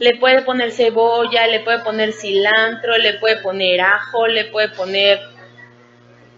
le 0.00 0.16
puede 0.16 0.42
poner 0.42 0.72
cebolla, 0.72 1.46
le 1.46 1.60
puede 1.60 1.80
poner 1.80 2.12
cilantro, 2.12 2.96
le 2.96 3.14
puede 3.14 3.36
poner 3.36 3.82
ajo, 3.82 4.26
le 4.26 4.46
puede 4.46 4.70
poner 4.70 5.20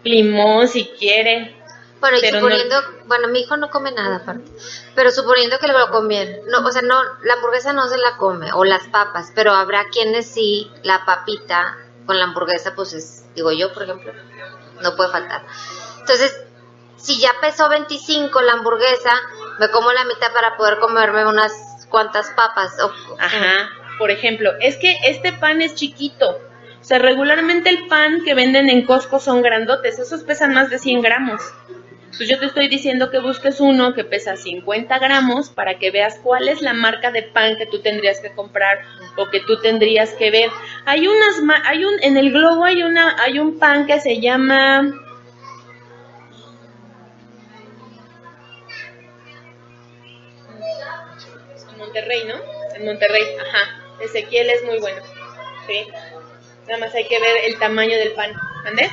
limón 0.02 0.68
si 0.68 0.86
quiere. 0.98 1.56
Bueno, 2.00 2.18
y 2.20 2.26
suponiendo, 2.26 2.76
bueno, 3.06 3.28
mi 3.28 3.42
hijo 3.42 3.56
no 3.56 3.70
come 3.70 3.92
nada 3.92 4.16
aparte, 4.16 4.50
pero 4.96 5.12
suponiendo 5.12 5.60
que 5.60 5.68
lo 5.68 5.88
comiera, 5.90 6.32
no, 6.48 6.66
o 6.66 6.72
sea, 6.72 6.82
no, 6.82 7.00
la 7.22 7.34
hamburguesa 7.34 7.72
no 7.72 7.86
se 7.86 7.96
la 7.96 8.16
come, 8.16 8.52
o 8.52 8.64
las 8.64 8.88
papas, 8.88 9.30
pero 9.36 9.52
habrá 9.52 9.84
quienes 9.92 10.26
sí, 10.26 10.68
la 10.82 11.04
papita 11.04 11.78
con 12.04 12.18
la 12.18 12.24
hamburguesa, 12.24 12.74
pues 12.74 12.92
es, 12.92 13.32
digo 13.36 13.52
yo, 13.52 13.72
por 13.72 13.84
ejemplo, 13.84 14.12
no 14.82 14.96
puede 14.96 15.12
faltar. 15.12 15.46
Entonces, 16.00 16.36
si 16.96 17.20
ya 17.20 17.30
pesó 17.40 17.68
25 17.68 18.40
la 18.42 18.54
hamburguesa, 18.54 19.12
me 19.60 19.70
como 19.70 19.92
la 19.92 20.04
mitad 20.04 20.32
para 20.32 20.56
poder 20.56 20.80
comerme 20.80 21.24
unas 21.24 21.52
cuántas 21.92 22.30
papas. 22.30 22.76
Ajá, 23.20 23.68
por 23.98 24.10
ejemplo, 24.10 24.50
es 24.60 24.76
que 24.78 24.96
este 25.04 25.32
pan 25.32 25.62
es 25.62 25.76
chiquito. 25.76 26.40
O 26.80 26.84
sea, 26.84 26.98
regularmente 26.98 27.70
el 27.70 27.86
pan 27.86 28.24
que 28.24 28.34
venden 28.34 28.68
en 28.68 28.84
Costco 28.84 29.20
son 29.20 29.42
grandotes, 29.42 30.00
esos 30.00 30.24
pesan 30.24 30.52
más 30.52 30.68
de 30.68 30.80
100 30.80 31.02
gramos. 31.02 31.40
Entonces 32.12 32.28
yo 32.28 32.38
te 32.40 32.46
estoy 32.46 32.68
diciendo 32.68 33.10
que 33.10 33.20
busques 33.20 33.58
uno 33.60 33.94
que 33.94 34.04
pesa 34.04 34.36
50 34.36 34.98
gramos 34.98 35.48
para 35.48 35.78
que 35.78 35.90
veas 35.90 36.18
cuál 36.22 36.48
es 36.48 36.60
la 36.60 36.74
marca 36.74 37.10
de 37.10 37.22
pan 37.22 37.56
que 37.56 37.66
tú 37.66 37.80
tendrías 37.80 38.20
que 38.20 38.34
comprar 38.34 38.80
o 39.16 39.30
que 39.30 39.40
tú 39.40 39.58
tendrías 39.60 40.10
que 40.14 40.30
ver. 40.30 40.50
Hay 40.84 41.06
unas, 41.06 41.40
hay 41.64 41.84
un, 41.84 41.94
en 42.02 42.18
el 42.18 42.30
globo 42.30 42.64
hay 42.64 42.82
una, 42.82 43.16
hay 43.22 43.38
un 43.38 43.58
pan 43.58 43.86
que 43.86 43.98
se 43.98 44.20
llama 44.20 44.92
Monterrey, 51.92 52.24
¿no? 52.26 52.36
En 52.74 52.86
Monterrey, 52.86 53.22
ajá. 53.38 53.82
Ezequiel 54.00 54.48
es 54.48 54.64
muy 54.64 54.78
bueno. 54.80 55.02
Sí. 55.66 55.86
Nada 56.66 56.78
más 56.78 56.94
hay 56.94 57.06
que 57.06 57.20
ver 57.20 57.36
el 57.44 57.58
tamaño 57.58 57.96
del 57.98 58.12
pan. 58.12 58.32
¿Ande? 58.64 58.88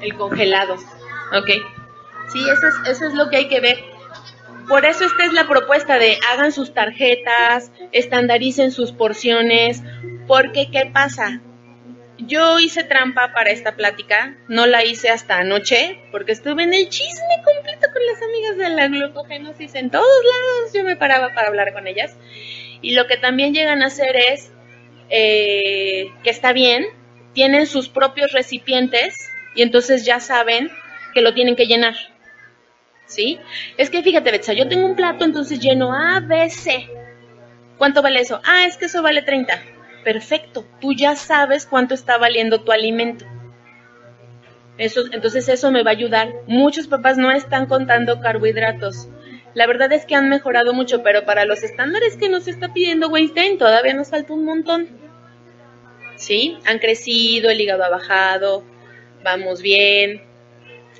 El 0.00 0.14
congelado. 0.14 0.74
Ok. 0.74 1.50
Sí, 2.32 2.50
eso 2.50 2.66
es, 2.66 2.96
eso 2.96 3.06
es 3.06 3.14
lo 3.14 3.30
que 3.30 3.36
hay 3.36 3.48
que 3.48 3.60
ver. 3.60 3.78
Por 4.66 4.84
eso 4.86 5.04
esta 5.04 5.24
es 5.24 5.32
la 5.32 5.46
propuesta 5.46 5.98
de 5.98 6.18
hagan 6.30 6.50
sus 6.50 6.74
tarjetas, 6.74 7.70
estandaricen 7.92 8.72
sus 8.72 8.90
porciones, 8.90 9.82
porque 10.26 10.70
¿qué 10.72 10.90
pasa? 10.92 11.40
Yo 12.18 12.58
hice 12.58 12.82
trampa 12.82 13.32
para 13.32 13.50
esta 13.50 13.76
plática, 13.76 14.36
no 14.48 14.66
la 14.66 14.84
hice 14.84 15.08
hasta 15.08 15.38
anoche, 15.38 16.00
porque 16.10 16.32
estuve 16.32 16.64
en 16.64 16.74
el 16.74 16.88
chisme 16.88 17.42
completo 17.44 17.86
con 17.92 18.04
las 18.06 18.22
amigas 18.22 18.56
de 18.56 18.68
la 18.70 18.88
glucogenosis 18.88 19.76
en 19.76 19.90
todos 19.90 20.04
lados, 20.04 20.72
yo 20.74 20.82
me 20.82 20.96
paraba 20.96 21.32
para 21.32 21.46
hablar 21.46 21.72
con 21.72 21.86
ellas. 21.86 22.16
Y 22.82 22.94
lo 22.94 23.06
que 23.06 23.18
también 23.18 23.54
llegan 23.54 23.82
a 23.82 23.86
hacer 23.86 24.16
es, 24.16 24.50
eh, 25.10 26.06
que 26.24 26.30
está 26.30 26.52
bien, 26.52 26.86
tienen 27.34 27.68
sus 27.68 27.88
propios 27.88 28.32
recipientes 28.32 29.14
y 29.54 29.62
entonces 29.62 30.04
ya 30.04 30.18
saben 30.18 30.72
que 31.14 31.20
lo 31.20 31.34
tienen 31.34 31.54
que 31.54 31.66
llenar. 31.66 31.94
¿Sí? 33.06 33.38
Es 33.76 33.90
que 33.90 34.02
fíjate, 34.02 34.32
Betsa, 34.32 34.52
yo 34.54 34.68
tengo 34.68 34.86
un 34.86 34.96
plato, 34.96 35.24
entonces 35.24 35.60
lleno 35.60 35.94
A, 35.94 36.18
B. 36.18 36.50
¿Cuánto 37.78 38.02
vale 38.02 38.20
eso? 38.20 38.40
Ah, 38.44 38.66
es 38.66 38.76
que 38.76 38.86
eso 38.86 39.02
vale 39.02 39.22
30 39.22 39.77
perfecto, 40.08 40.66
tú 40.80 40.94
ya 40.94 41.16
sabes 41.16 41.66
cuánto 41.66 41.92
está 41.92 42.16
valiendo 42.16 42.62
tu 42.62 42.72
alimento. 42.72 43.26
Eso, 44.78 45.02
entonces 45.12 45.46
eso 45.50 45.70
me 45.70 45.82
va 45.82 45.90
a 45.90 45.92
ayudar. 45.92 46.32
Muchos 46.46 46.86
papás 46.86 47.18
no 47.18 47.30
están 47.30 47.66
contando 47.66 48.18
carbohidratos. 48.18 49.10
La 49.52 49.66
verdad 49.66 49.92
es 49.92 50.06
que 50.06 50.14
han 50.14 50.30
mejorado 50.30 50.72
mucho, 50.72 51.02
pero 51.02 51.26
para 51.26 51.44
los 51.44 51.62
estándares 51.62 52.16
que 52.16 52.30
nos 52.30 52.48
está 52.48 52.72
pidiendo 52.72 53.10
Weinstein 53.10 53.58
todavía 53.58 53.92
nos 53.92 54.08
falta 54.08 54.32
un 54.32 54.46
montón. 54.46 54.88
¿Sí? 56.16 56.56
Han 56.64 56.78
crecido, 56.78 57.50
el 57.50 57.60
hígado 57.60 57.84
ha 57.84 57.90
bajado, 57.90 58.64
vamos 59.22 59.60
bien. 59.60 60.22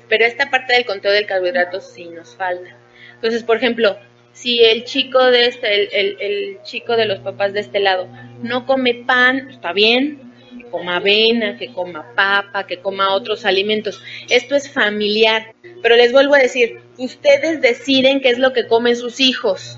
Pero 0.07 0.23
esta 0.23 0.51
parte 0.51 0.73
del 0.73 0.85
conteo 0.85 1.11
del 1.11 1.25
carbohidrato 1.25 1.81
sí 1.81 2.05
nos 2.09 2.35
falta. 2.35 2.77
Entonces, 3.15 3.41
por 3.41 3.57
ejemplo, 3.57 3.97
si 4.41 4.63
el 4.63 4.85
chico 4.85 5.31
de 5.31 5.47
este, 5.47 5.99
el, 5.99 6.59
chico 6.63 6.95
de 6.95 7.05
los 7.05 7.19
papás 7.19 7.51
de 7.51 7.59
este 7.59 7.79
lado 7.79 8.07
no 8.41 8.65
come 8.65 8.93
pan, 8.93 9.49
está 9.49 9.73
bien, 9.73 10.31
que 10.57 10.63
coma 10.69 10.97
avena, 10.97 11.57
que 11.57 11.73
coma 11.73 12.13
papa, 12.15 12.65
que 12.65 12.79
coma 12.79 13.13
otros 13.13 13.43
alimentos. 13.43 14.01
Esto 14.29 14.55
es 14.55 14.71
familiar. 14.71 15.53
Pero 15.81 15.97
les 15.97 16.13
vuelvo 16.13 16.35
a 16.35 16.39
decir, 16.39 16.79
ustedes 16.97 17.61
deciden 17.61 18.21
qué 18.21 18.29
es 18.29 18.39
lo 18.39 18.53
que 18.53 18.67
comen 18.67 18.95
sus 18.95 19.19
hijos, 19.19 19.77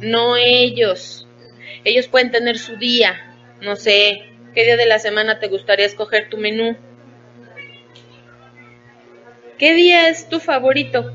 no 0.00 0.36
ellos. 0.36 1.26
Ellos 1.84 2.06
pueden 2.08 2.30
tener 2.30 2.58
su 2.58 2.76
día, 2.76 3.34
no 3.62 3.74
sé, 3.74 4.22
¿qué 4.54 4.64
día 4.64 4.76
de 4.76 4.86
la 4.86 4.98
semana 4.98 5.38
te 5.38 5.48
gustaría 5.48 5.86
escoger 5.86 6.28
tu 6.28 6.36
menú? 6.36 6.76
¿Qué 9.58 9.72
día 9.72 10.08
es 10.08 10.28
tu 10.28 10.40
favorito? 10.40 11.10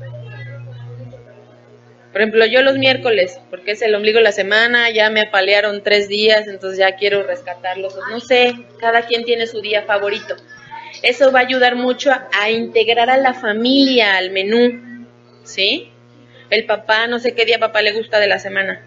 Por 2.12 2.20
ejemplo, 2.20 2.44
yo 2.44 2.62
los 2.62 2.76
miércoles, 2.76 3.38
porque 3.50 3.72
es 3.72 3.82
el 3.82 3.94
ombligo 3.94 4.18
de 4.18 4.24
la 4.24 4.32
semana, 4.32 4.90
ya 4.90 5.10
me 5.10 5.20
apalearon 5.20 5.82
tres 5.82 6.08
días, 6.08 6.48
entonces 6.48 6.78
ya 6.78 6.96
quiero 6.96 7.22
rescatarlos. 7.22 7.96
No 8.10 8.18
sé, 8.18 8.66
cada 8.80 9.02
quien 9.02 9.24
tiene 9.24 9.46
su 9.46 9.60
día 9.60 9.82
favorito. 9.82 10.34
Eso 11.02 11.30
va 11.30 11.38
a 11.38 11.42
ayudar 11.42 11.76
mucho 11.76 12.10
a, 12.10 12.50
integrar 12.50 13.10
a 13.10 13.16
la 13.16 13.32
familia 13.32 14.16
al 14.16 14.30
menú, 14.32 15.06
¿sí? 15.44 15.92
El 16.50 16.66
papá, 16.66 17.06
no 17.06 17.20
sé 17.20 17.34
qué 17.34 17.44
día 17.44 17.60
papá 17.60 17.80
le 17.80 17.92
gusta 17.92 18.18
de 18.18 18.26
la 18.26 18.40
semana. 18.40 18.84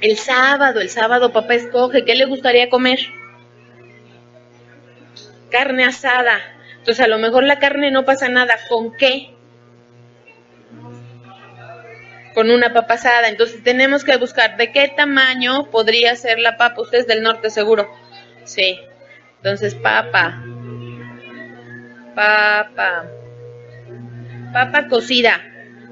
El 0.00 0.18
sábado, 0.18 0.80
el 0.80 0.90
sábado 0.90 1.32
papá 1.32 1.54
escoge, 1.54 2.04
¿qué 2.04 2.16
le 2.16 2.24
gustaría 2.24 2.68
comer? 2.68 2.98
Carne 5.48 5.84
asada. 5.84 6.40
Entonces 6.78 7.04
a 7.04 7.08
lo 7.08 7.18
mejor 7.18 7.44
la 7.44 7.60
carne 7.60 7.92
no 7.92 8.04
pasa 8.04 8.28
nada. 8.28 8.58
¿Con 8.68 8.96
qué? 8.96 9.33
Con 12.34 12.50
una 12.50 12.72
papa 12.72 12.94
asada. 12.94 13.28
Entonces 13.28 13.62
tenemos 13.62 14.04
que 14.04 14.16
buscar 14.16 14.56
de 14.56 14.72
qué 14.72 14.92
tamaño 14.94 15.70
podría 15.70 16.16
ser 16.16 16.38
la 16.38 16.56
papa. 16.56 16.82
Ustedes 16.82 17.06
del 17.06 17.22
norte 17.22 17.50
seguro. 17.50 17.88
Sí. 18.44 18.80
Entonces 19.36 19.74
papa. 19.74 20.42
Papa. 22.14 23.06
Papa 24.52 24.88
cocida. 24.88 25.40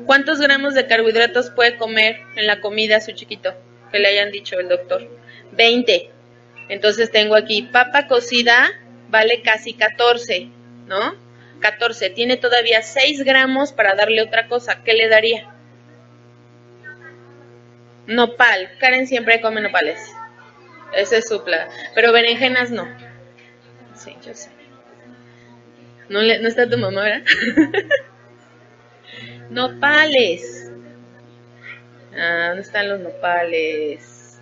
¿Cuántos 0.06 0.40
gramos 0.40 0.74
de 0.74 0.86
carbohidratos 0.86 1.50
puede 1.50 1.76
comer 1.76 2.20
en 2.36 2.46
la 2.46 2.60
comida 2.60 3.00
su 3.00 3.12
chiquito? 3.12 3.54
Que 3.90 3.98
le 3.98 4.08
hayan 4.08 4.32
dicho 4.32 4.58
el 4.58 4.68
doctor. 4.68 5.08
20. 5.52 6.10
Entonces 6.68 7.10
tengo 7.10 7.36
aquí 7.36 7.62
papa 7.62 8.06
cocida 8.06 8.70
vale 9.12 9.42
casi 9.42 9.74
14, 9.74 10.48
¿no? 10.86 11.14
14. 11.60 12.10
Tiene 12.10 12.36
todavía 12.38 12.82
6 12.82 13.22
gramos 13.22 13.72
para 13.72 13.94
darle 13.94 14.22
otra 14.22 14.48
cosa. 14.48 14.82
¿Qué 14.82 14.94
le 14.94 15.08
daría? 15.08 15.51
Nopal. 18.06 18.70
Karen 18.78 19.06
siempre 19.06 19.40
come 19.40 19.60
nopales. 19.60 20.14
Ese 20.94 21.18
es 21.18 21.28
su. 21.28 21.42
Pero 21.94 22.12
berenjenas 22.12 22.70
no. 22.70 22.86
Sí, 23.94 24.16
yo 24.24 24.34
sé. 24.34 24.50
No, 26.08 26.20
le, 26.20 26.38
no 26.40 26.48
está 26.48 26.68
tu 26.68 26.78
mamá, 26.78 27.04
¿verdad? 27.04 27.22
nopales. 29.50 30.70
Ah, 32.14 32.48
¿dónde 32.48 32.62
están 32.62 32.88
los 32.88 33.00
nopales? 33.00 34.40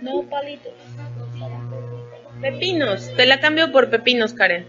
Nopalitos. 0.00 0.72
Pepinos. 2.40 3.14
Te 3.16 3.26
la 3.26 3.40
cambio 3.40 3.70
por 3.70 3.90
pepinos, 3.90 4.32
Karen. 4.32 4.66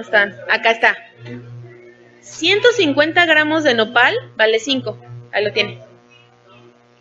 Están. 0.00 0.34
Acá 0.48 0.70
está. 0.70 0.96
150 2.20 3.26
gramos 3.26 3.64
de 3.64 3.74
nopal 3.74 4.14
vale 4.36 4.58
5. 4.58 4.98
Ahí 5.32 5.44
lo 5.44 5.52
tiene. 5.52 5.80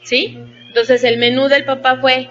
¿Sí? 0.04 0.40
Entonces 0.68 1.04
el 1.04 1.18
menú 1.18 1.48
del 1.48 1.66
papá 1.66 1.98
fue 1.98 2.30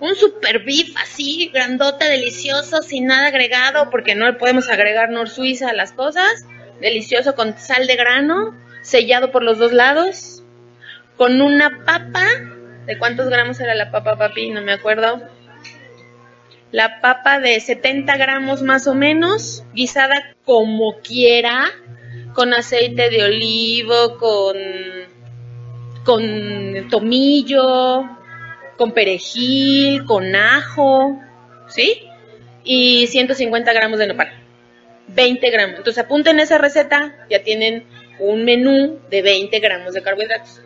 un 0.00 0.14
super 0.14 0.60
beef 0.64 0.94
así, 1.02 1.50
grandota, 1.52 2.06
delicioso, 2.06 2.82
sin 2.82 3.06
nada 3.06 3.28
agregado, 3.28 3.90
porque 3.90 4.14
no 4.14 4.26
le 4.26 4.34
podemos 4.34 4.68
agregar 4.68 5.10
nor 5.10 5.28
suiza 5.28 5.70
a 5.70 5.74
las 5.74 5.92
cosas. 5.92 6.46
Delicioso 6.80 7.34
con 7.34 7.58
sal 7.58 7.86
de 7.86 7.96
grano, 7.96 8.54
sellado 8.82 9.32
por 9.32 9.42
los 9.42 9.58
dos 9.58 9.72
lados. 9.72 10.42
Con 11.16 11.40
una 11.40 11.84
papa. 11.84 12.24
¿De 12.86 12.98
cuántos 12.98 13.28
gramos 13.28 13.60
era 13.60 13.74
la 13.74 13.90
papa, 13.90 14.16
papi? 14.16 14.50
No 14.50 14.62
me 14.62 14.72
acuerdo 14.72 15.28
la 16.70 17.00
papa 17.00 17.40
de 17.40 17.58
70 17.60 18.16
gramos 18.16 18.62
más 18.62 18.86
o 18.86 18.94
menos, 18.94 19.64
guisada 19.72 20.36
como 20.44 20.98
quiera, 20.98 21.70
con 22.34 22.52
aceite 22.52 23.10
de 23.10 23.24
olivo, 23.24 24.18
con, 24.18 24.56
con 26.04 26.88
tomillo, 26.90 28.04
con 28.76 28.92
perejil, 28.92 30.04
con 30.04 30.34
ajo, 30.36 31.20
¿sí? 31.68 32.02
Y 32.64 33.06
150 33.06 33.72
gramos 33.72 33.98
de 33.98 34.06
nopal. 34.06 34.30
20 35.08 35.50
gramos. 35.50 35.78
Entonces 35.78 36.04
apunten 36.04 36.38
esa 36.38 36.58
receta, 36.58 37.26
ya 37.30 37.42
tienen 37.42 37.84
un 38.18 38.44
menú 38.44 39.00
de 39.10 39.22
20 39.22 39.58
gramos 39.60 39.94
de 39.94 40.02
carbohidratos. 40.02 40.60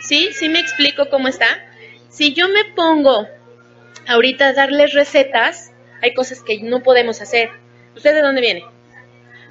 ¿Sí? 0.00 0.30
¿Sí 0.32 0.48
me 0.48 0.58
explico 0.58 1.08
cómo 1.08 1.28
está? 1.28 1.46
Si 2.08 2.34
yo 2.34 2.48
me 2.48 2.64
pongo 2.74 3.28
ahorita 4.06 4.52
darles 4.52 4.94
recetas, 4.94 5.72
hay 6.00 6.14
cosas 6.14 6.42
que 6.42 6.60
no 6.60 6.82
podemos 6.82 7.20
hacer. 7.20 7.50
¿Usted 7.94 8.14
de 8.14 8.22
dónde 8.22 8.40
viene? 8.40 8.64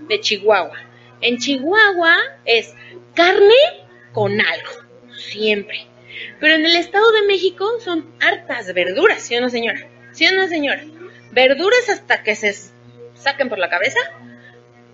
De 0.07 0.19
Chihuahua. 0.19 0.77
En 1.21 1.37
Chihuahua 1.37 2.17
es 2.45 2.73
carne 3.13 3.53
con 4.11 4.39
algo, 4.41 4.71
siempre. 5.15 5.87
Pero 6.39 6.55
en 6.55 6.65
el 6.65 6.75
Estado 6.75 7.11
de 7.11 7.27
México 7.27 7.79
son 7.79 8.11
hartas 8.19 8.73
verduras, 8.73 9.21
¿sí 9.21 9.35
o 9.35 9.41
no, 9.41 9.49
señora? 9.49 9.87
¿Sí 10.11 10.25
o 10.27 10.33
no, 10.33 10.47
señora? 10.47 10.83
Verduras 11.31 11.89
hasta 11.89 12.23
que 12.23 12.35
se 12.35 12.53
saquen 13.13 13.49
por 13.49 13.59
la 13.59 13.69
cabeza, 13.69 13.99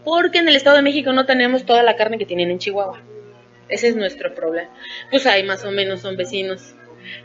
porque 0.03 0.39
en 0.39 0.47
el 0.47 0.55
Estado 0.55 0.77
de 0.77 0.83
México 0.83 1.13
no 1.13 1.25
tenemos 1.25 1.65
toda 1.65 1.83
la 1.83 1.95
carne 1.95 2.17
que 2.17 2.25
tienen 2.25 2.51
en 2.51 2.59
Chihuahua. 2.59 3.01
Ese 3.69 3.89
es 3.89 3.95
nuestro 3.95 4.33
problema. 4.33 4.69
Pues 5.09 5.25
ahí 5.25 5.43
más 5.43 5.65
o 5.65 5.71
menos 5.71 6.01
son 6.01 6.15
vecinos. 6.15 6.75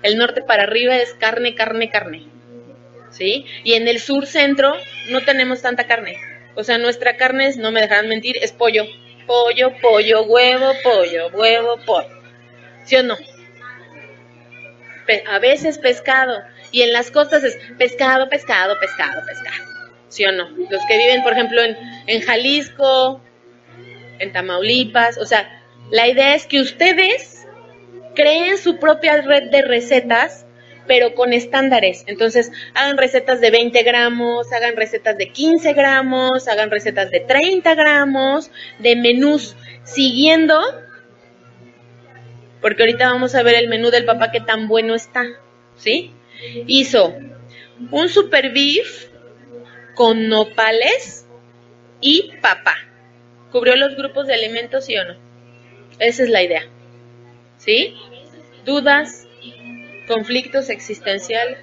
El 0.02 0.18
norte 0.18 0.42
para 0.42 0.64
arriba 0.64 0.96
es 0.96 1.14
carne, 1.14 1.54
carne, 1.54 1.90
carne. 1.90 2.26
¿Sí? 3.10 3.46
Y 3.64 3.74
en 3.74 3.88
el 3.88 4.00
sur 4.00 4.26
centro 4.26 4.74
no 5.10 5.20
tenemos 5.22 5.62
tanta 5.62 5.86
carne. 5.86 6.16
O 6.54 6.64
sea, 6.64 6.78
nuestra 6.78 7.16
carne, 7.16 7.48
es, 7.48 7.56
no 7.56 7.70
me 7.70 7.80
dejarán 7.80 8.08
mentir, 8.08 8.36
es 8.40 8.52
pollo. 8.52 8.84
Pollo, 9.26 9.72
pollo, 9.80 10.24
huevo, 10.24 10.72
pollo, 10.82 11.28
huevo, 11.28 11.78
pollo. 11.84 12.08
¿Sí 12.84 12.96
o 12.96 13.02
no? 13.02 13.16
a 15.26 15.38
veces 15.38 15.78
pescado. 15.78 16.42
Y 16.70 16.82
en 16.82 16.92
las 16.92 17.10
costas 17.10 17.44
es 17.44 17.58
pescado, 17.76 18.28
pescado, 18.28 18.78
pescado, 18.80 19.20
pescado. 19.26 19.64
¿Sí 20.08 20.24
o 20.24 20.32
no? 20.32 20.48
Los 20.70 20.82
que 20.86 20.96
viven, 20.96 21.22
por 21.22 21.32
ejemplo, 21.32 21.62
en, 21.62 21.76
en 22.06 22.22
Jalisco, 22.22 23.20
en 24.18 24.32
Tamaulipas, 24.32 25.18
o 25.18 25.26
sea, 25.26 25.62
la 25.90 26.08
idea 26.08 26.34
es 26.34 26.46
que 26.46 26.60
ustedes 26.60 27.31
creen 28.14 28.58
su 28.58 28.78
propia 28.78 29.20
red 29.22 29.50
de 29.50 29.62
recetas, 29.62 30.46
pero 30.86 31.14
con 31.14 31.32
estándares. 31.32 32.04
Entonces, 32.06 32.50
hagan 32.74 32.98
recetas 32.98 33.40
de 33.40 33.50
20 33.50 33.82
gramos, 33.82 34.52
hagan 34.52 34.76
recetas 34.76 35.16
de 35.16 35.30
15 35.30 35.72
gramos, 35.74 36.48
hagan 36.48 36.70
recetas 36.70 37.10
de 37.10 37.20
30 37.20 37.74
gramos, 37.74 38.50
de 38.78 38.96
menús, 38.96 39.56
siguiendo, 39.84 40.60
porque 42.60 42.82
ahorita 42.82 43.12
vamos 43.12 43.34
a 43.34 43.42
ver 43.42 43.56
el 43.56 43.68
menú 43.68 43.90
del 43.90 44.04
papá 44.04 44.30
que 44.30 44.40
tan 44.40 44.68
bueno 44.68 44.94
está, 44.94 45.24
¿sí? 45.76 46.12
Hizo 46.66 47.14
un 47.90 48.08
super 48.08 48.52
beef 48.52 49.08
con 49.94 50.28
nopales 50.28 51.26
y 52.00 52.32
papa. 52.40 52.74
¿Cubrió 53.50 53.76
los 53.76 53.96
grupos 53.96 54.26
de 54.26 54.34
alimentos, 54.34 54.86
sí 54.86 54.96
o 54.96 55.04
no? 55.04 55.16
Esa 55.98 56.22
es 56.22 56.28
la 56.30 56.42
idea. 56.42 56.62
¿Sí? 57.64 57.94
Dudas, 58.64 59.26
conflictos 60.08 60.68
existenciales. 60.68 61.58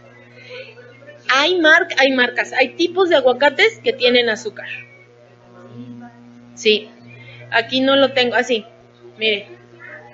Hay, 1.30 1.62
hay 1.98 2.12
marcas, 2.12 2.54
hay 2.54 2.70
tipos 2.70 3.10
de 3.10 3.18
aguacates 3.18 3.80
que 3.84 3.94
tienen 3.94 4.30
azúcar. 4.30 4.68
Sí. 6.56 6.90
Aquí 7.52 7.82
no 7.82 7.96
lo 7.96 8.14
tengo 8.14 8.36
así. 8.36 8.66
Mire. 9.18 9.48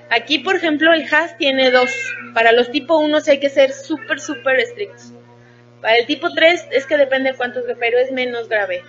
Aquí, 0.10 0.40
por 0.40 0.56
ejemplo, 0.56 0.94
el 0.94 1.04
Haas 1.14 1.38
tiene 1.38 1.72
dos. 1.72 1.92
Para 2.34 2.52
los 2.52 2.72
tipo 2.72 2.98
1 2.98 3.18
hay 3.28 3.40
que 3.40 3.50
ser 3.50 3.72
súper, 3.72 4.20
súper 4.20 4.60
estrictos. 4.60 5.14
Para 5.82 5.98
el 5.98 6.06
tipo 6.06 6.32
3 6.32 6.68
es 6.72 6.86
que 6.86 6.98
depende 6.98 7.32
de 7.32 7.38
cuántos, 7.38 7.64
pero 7.80 7.98
es 7.98 8.12
menos 8.12 8.50
grave. 8.50 8.84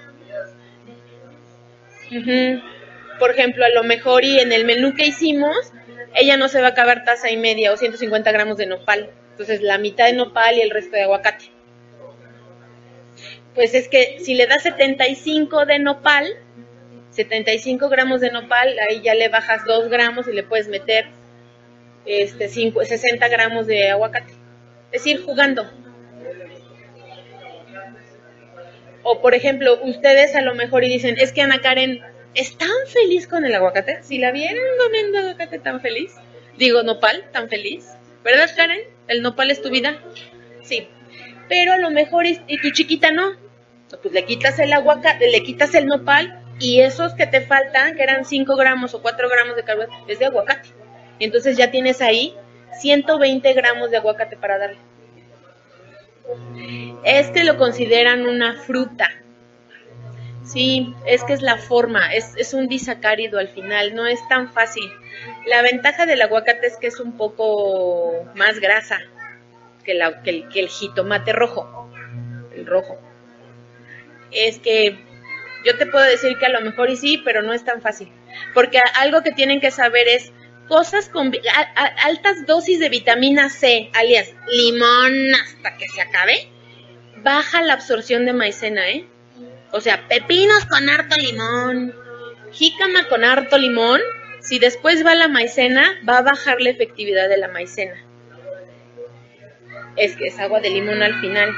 Por 3.18 3.30
ejemplo, 3.30 3.64
a 3.64 3.70
lo 3.70 3.82
mejor 3.84 4.24
y 4.24 4.40
en 4.40 4.52
el 4.52 4.64
menú 4.64 4.94
que 4.94 5.06
hicimos, 5.06 5.72
ella 6.14 6.36
no 6.36 6.48
se 6.48 6.60
va 6.60 6.68
a 6.68 6.70
acabar 6.70 7.04
taza 7.04 7.30
y 7.30 7.36
media 7.36 7.72
o 7.72 7.76
150 7.76 8.32
gramos 8.32 8.56
de 8.56 8.66
nopal. 8.66 9.10
Entonces, 9.32 9.60
la 9.60 9.78
mitad 9.78 10.06
de 10.06 10.14
nopal 10.14 10.56
y 10.56 10.62
el 10.62 10.70
resto 10.70 10.96
de 10.96 11.02
aguacate. 11.02 11.50
Pues 13.54 13.74
es 13.74 13.88
que 13.88 14.18
si 14.20 14.34
le 14.34 14.46
das 14.46 14.62
75 14.62 15.66
de 15.66 15.78
nopal, 15.78 16.26
75 17.10 17.88
gramos 17.88 18.20
de 18.20 18.30
nopal, 18.30 18.76
ahí 18.88 19.00
ya 19.02 19.14
le 19.14 19.28
bajas 19.28 19.64
2 19.64 19.88
gramos 19.88 20.28
y 20.28 20.32
le 20.32 20.42
puedes 20.42 20.68
meter 20.68 21.06
este 22.04 22.48
5, 22.48 22.84
60 22.84 23.28
gramos 23.28 23.66
de 23.66 23.90
aguacate. 23.90 24.32
Es 24.92 25.06
ir 25.06 25.22
jugando. 25.22 25.70
O 29.02 29.20
por 29.20 29.34
ejemplo, 29.34 29.78
ustedes 29.82 30.34
a 30.34 30.42
lo 30.42 30.54
mejor 30.54 30.84
y 30.84 30.88
dicen, 30.88 31.16
es 31.18 31.32
que 31.32 31.42
Ana 31.42 31.60
Karen 31.60 32.00
es 32.36 32.56
tan 32.56 32.68
feliz 32.86 33.26
con 33.26 33.44
el 33.44 33.54
aguacate. 33.54 34.02
Si 34.02 34.18
la 34.18 34.30
vieran 34.30 34.62
comiendo 34.84 35.18
aguacate 35.18 35.58
tan 35.58 35.80
feliz, 35.80 36.14
digo 36.58 36.82
nopal, 36.82 37.24
tan 37.32 37.48
feliz. 37.48 37.88
¿Verdad, 38.22 38.50
Karen? 38.54 38.82
¿El 39.08 39.22
nopal 39.22 39.50
es 39.50 39.62
tu 39.62 39.70
vida? 39.70 39.98
Sí. 40.62 40.86
Pero 41.48 41.72
a 41.72 41.78
lo 41.78 41.90
mejor, 41.90 42.26
y, 42.26 42.60
tu 42.60 42.70
chiquita 42.70 43.10
no. 43.10 43.32
Pues 44.02 44.12
le 44.12 44.24
quitas 44.24 44.58
el 44.58 44.72
aguacate, 44.72 45.30
le 45.30 45.42
quitas 45.42 45.74
el 45.74 45.86
nopal 45.86 46.42
y 46.58 46.80
esos 46.80 47.14
que 47.14 47.26
te 47.26 47.40
faltan, 47.40 47.96
que 47.96 48.02
eran 48.02 48.24
5 48.24 48.56
gramos 48.56 48.94
o 48.94 49.00
4 49.00 49.28
gramos 49.28 49.56
de 49.56 49.62
carbohidratos, 49.62 50.04
es 50.08 50.18
de 50.18 50.26
aguacate. 50.26 50.68
Y 51.18 51.24
entonces 51.24 51.56
ya 51.56 51.70
tienes 51.70 52.02
ahí 52.02 52.34
120 52.80 53.52
gramos 53.54 53.90
de 53.90 53.96
aguacate 53.96 54.36
para 54.36 54.58
darle. 54.58 54.78
Este 57.04 57.44
lo 57.44 57.56
consideran 57.56 58.26
una 58.26 58.60
fruta. 58.60 59.08
Sí, 60.46 60.94
es 61.06 61.24
que 61.24 61.32
es 61.32 61.42
la 61.42 61.58
forma, 61.58 62.14
es, 62.14 62.34
es 62.36 62.54
un 62.54 62.68
disacárido 62.68 63.40
al 63.40 63.48
final, 63.48 63.96
no 63.96 64.06
es 64.06 64.26
tan 64.28 64.52
fácil. 64.52 64.84
La 65.46 65.60
ventaja 65.60 66.06
del 66.06 66.22
aguacate 66.22 66.68
es 66.68 66.76
que 66.76 66.86
es 66.86 67.00
un 67.00 67.16
poco 67.16 68.24
más 68.36 68.60
grasa 68.60 69.00
que, 69.82 69.94
la, 69.94 70.22
que, 70.22 70.46
el, 70.54 70.68
jitomate 70.68 71.32
rojo, 71.32 71.90
el 72.54 72.64
rojo. 72.64 72.96
Es 74.30 74.60
que 74.60 74.96
yo 75.64 75.76
te 75.78 75.86
puedo 75.86 76.04
decir 76.04 76.38
que 76.38 76.46
a 76.46 76.50
lo 76.50 76.60
mejor 76.60 76.90
y 76.90 76.96
sí, 76.96 77.20
pero 77.24 77.42
no 77.42 77.52
es 77.52 77.64
tan 77.64 77.82
fácil. 77.82 78.08
Porque 78.54 78.80
algo 78.94 79.22
que 79.22 79.32
tienen 79.32 79.60
que 79.60 79.72
saber 79.72 80.06
es 80.06 80.32
cosas 80.68 81.08
con 81.08 81.32
altas 82.04 82.46
dosis 82.46 82.78
de 82.78 82.88
vitamina 82.88 83.50
C, 83.50 83.90
alias 83.94 84.32
limón 84.48 85.34
hasta 85.34 85.76
que 85.76 85.88
se 85.88 86.02
acabe, 86.02 86.48
baja 87.24 87.62
la 87.62 87.72
absorción 87.72 88.26
de 88.26 88.32
maicena, 88.32 88.88
¿eh? 88.88 89.06
O 89.76 89.80
sea, 89.82 90.08
pepinos 90.08 90.64
con 90.64 90.88
harto 90.88 91.16
limón, 91.16 91.94
jícama 92.50 93.08
con 93.08 93.24
harto 93.24 93.58
limón, 93.58 94.00
si 94.40 94.58
después 94.58 95.04
va 95.04 95.14
la 95.14 95.28
maicena, 95.28 96.00
va 96.08 96.16
a 96.18 96.22
bajar 96.22 96.62
la 96.62 96.70
efectividad 96.70 97.28
de 97.28 97.36
la 97.36 97.48
maicena. 97.48 98.02
Es 99.96 100.16
que 100.16 100.28
es 100.28 100.38
agua 100.38 100.60
de 100.60 100.70
limón 100.70 101.02
al 101.02 101.20
final. 101.20 101.54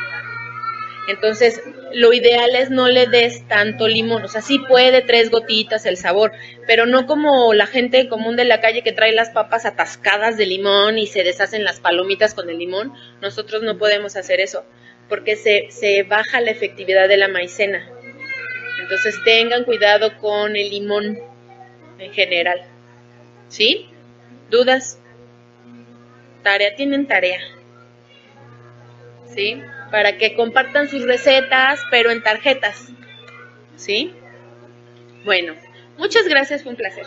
Entonces, 1.07 1.63
lo 1.93 2.13
ideal 2.13 2.57
es 2.57 2.71
no 2.71 2.89
le 2.89 3.07
des 3.07 3.47
tanto 3.47 3.87
limón, 3.87 4.25
o 4.25 4.29
sea, 4.29 4.43
sí 4.43 4.59
puede 4.59 5.01
tres 5.01 5.31
gotitas 5.31 5.87
el 5.87 5.97
sabor, 5.97 6.33
pero 6.67 6.87
no 6.87 7.07
como 7.07 7.55
la 7.55 7.67
gente 7.67 8.09
común 8.09 8.35
de 8.35 8.45
la 8.45 8.61
calle 8.61 8.83
que 8.83 8.93
trae 8.93 9.13
las 9.13 9.31
papas 9.31 9.65
atascadas 9.65 10.37
de 10.37 10.47
limón 10.47 10.99
y 10.99 11.07
se 11.07 11.23
deshacen 11.23 11.63
las 11.63 11.79
palomitas 11.79 12.35
con 12.35 12.51
el 12.51 12.59
limón. 12.59 12.93
Nosotros 13.23 13.63
no 13.63 13.79
podemos 13.79 14.17
hacer 14.17 14.41
eso, 14.41 14.65
porque 15.09 15.37
se, 15.37 15.69
se 15.71 16.03
baja 16.03 16.41
la 16.41 16.51
efectividad 16.51 17.07
de 17.07 17.17
la 17.17 17.29
maicena. 17.29 17.89
Entonces, 18.89 19.23
tengan 19.25 19.65
cuidado 19.65 20.17
con 20.19 20.57
el 20.57 20.71
limón 20.71 21.19
en 21.99 22.13
general. 22.13 22.63
¿Sí? 23.49 23.91
¿Dudas? 24.51 24.99
Tarea, 26.43 26.75
tienen 26.75 27.07
tarea. 27.07 27.41
¿Sí? 29.35 29.63
para 29.91 30.17
que 30.19 30.35
compartan 30.35 30.89
sus 30.89 31.05
recetas, 31.05 31.81
pero 31.91 32.11
en 32.11 32.23
tarjetas. 32.23 32.89
¿Sí? 33.77 34.15
Bueno, 35.25 35.55
muchas 35.97 36.27
gracias, 36.27 36.63
fue 36.63 36.73
un 36.73 36.77
placer. 36.77 37.07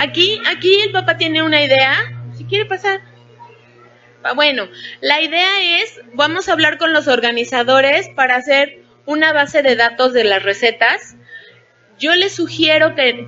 Aquí, 0.00 0.40
aquí 0.46 0.80
el 0.80 0.92
papá 0.92 1.16
tiene 1.16 1.42
una 1.42 1.62
idea. 1.62 1.94
Si 2.36 2.44
quiere 2.44 2.64
pasar. 2.64 3.00
Ah, 4.22 4.34
bueno, 4.34 4.68
la 5.00 5.20
idea 5.20 5.82
es, 5.82 6.00
vamos 6.14 6.48
a 6.48 6.52
hablar 6.52 6.78
con 6.78 6.92
los 6.92 7.08
organizadores 7.08 8.08
para 8.14 8.36
hacer 8.36 8.82
una 9.06 9.32
base 9.32 9.62
de 9.62 9.76
datos 9.76 10.12
de 10.12 10.24
las 10.24 10.42
recetas. 10.42 11.16
Yo 11.98 12.14
les 12.14 12.34
sugiero 12.34 12.94
que, 12.94 13.26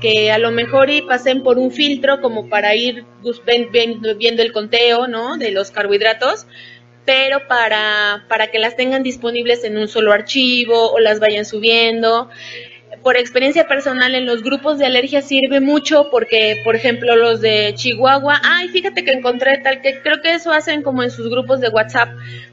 que, 0.00 0.32
a 0.32 0.38
lo 0.38 0.50
mejor 0.50 0.90
y 0.90 1.02
pasen 1.02 1.42
por 1.42 1.58
un 1.58 1.70
filtro 1.70 2.20
como 2.20 2.48
para 2.48 2.74
ir 2.74 3.04
viendo 3.72 4.42
el 4.42 4.52
conteo, 4.52 5.06
¿no? 5.06 5.36
De 5.36 5.52
los 5.52 5.70
carbohidratos, 5.70 6.46
pero 7.04 7.46
para, 7.46 8.24
para 8.28 8.48
que 8.48 8.58
las 8.58 8.76
tengan 8.76 9.04
disponibles 9.04 9.62
en 9.62 9.78
un 9.78 9.86
solo 9.86 10.12
archivo 10.12 10.90
o 10.90 10.98
las 10.98 11.20
vayan 11.20 11.44
subiendo 11.44 12.28
por 13.02 13.16
experiencia 13.16 13.66
personal 13.66 14.14
en 14.14 14.26
los 14.26 14.42
grupos 14.42 14.78
de 14.78 14.86
alergia 14.86 15.22
sirve 15.22 15.60
mucho 15.60 16.08
porque, 16.10 16.60
por 16.64 16.76
ejemplo, 16.76 17.16
los 17.16 17.40
de 17.40 17.72
Chihuahua, 17.74 18.40
ay, 18.42 18.68
fíjate 18.68 19.04
que 19.04 19.12
encontré 19.12 19.58
tal 19.58 19.80
que 19.80 20.00
creo 20.02 20.20
que 20.20 20.34
eso 20.34 20.52
hacen 20.52 20.82
como 20.82 21.02
en 21.02 21.10
sus 21.10 21.30
grupos 21.30 21.60
de 21.60 21.68
WhatsApp, 21.70 22.10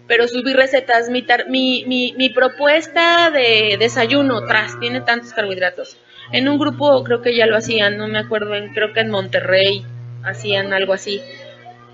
pero 0.08 0.28
subí 0.28 0.54
recetas. 0.54 1.10
Mi, 1.10 1.26
mi, 1.50 1.84
mi, 1.86 2.14
mi 2.18 2.30
propuesta 2.30 3.30
de 3.30 3.76
desayuno, 3.78 4.46
tras, 4.46 4.80
tiene 4.80 5.02
tantos 5.02 5.34
carbohidratos. 5.34 5.98
En 6.32 6.48
un 6.48 6.58
grupo 6.58 7.04
creo 7.04 7.22
que 7.22 7.36
ya 7.36 7.46
lo 7.46 7.58
hacían, 7.58 7.98
no 7.98 8.08
me 8.08 8.20
acuerdo, 8.20 8.56
en, 8.56 8.74
creo 8.74 8.94
que 8.94 9.02
en 9.02 9.10
Monterrey 9.10 9.86
hacían 10.24 10.74
algo 10.74 10.94
así. 10.94 11.22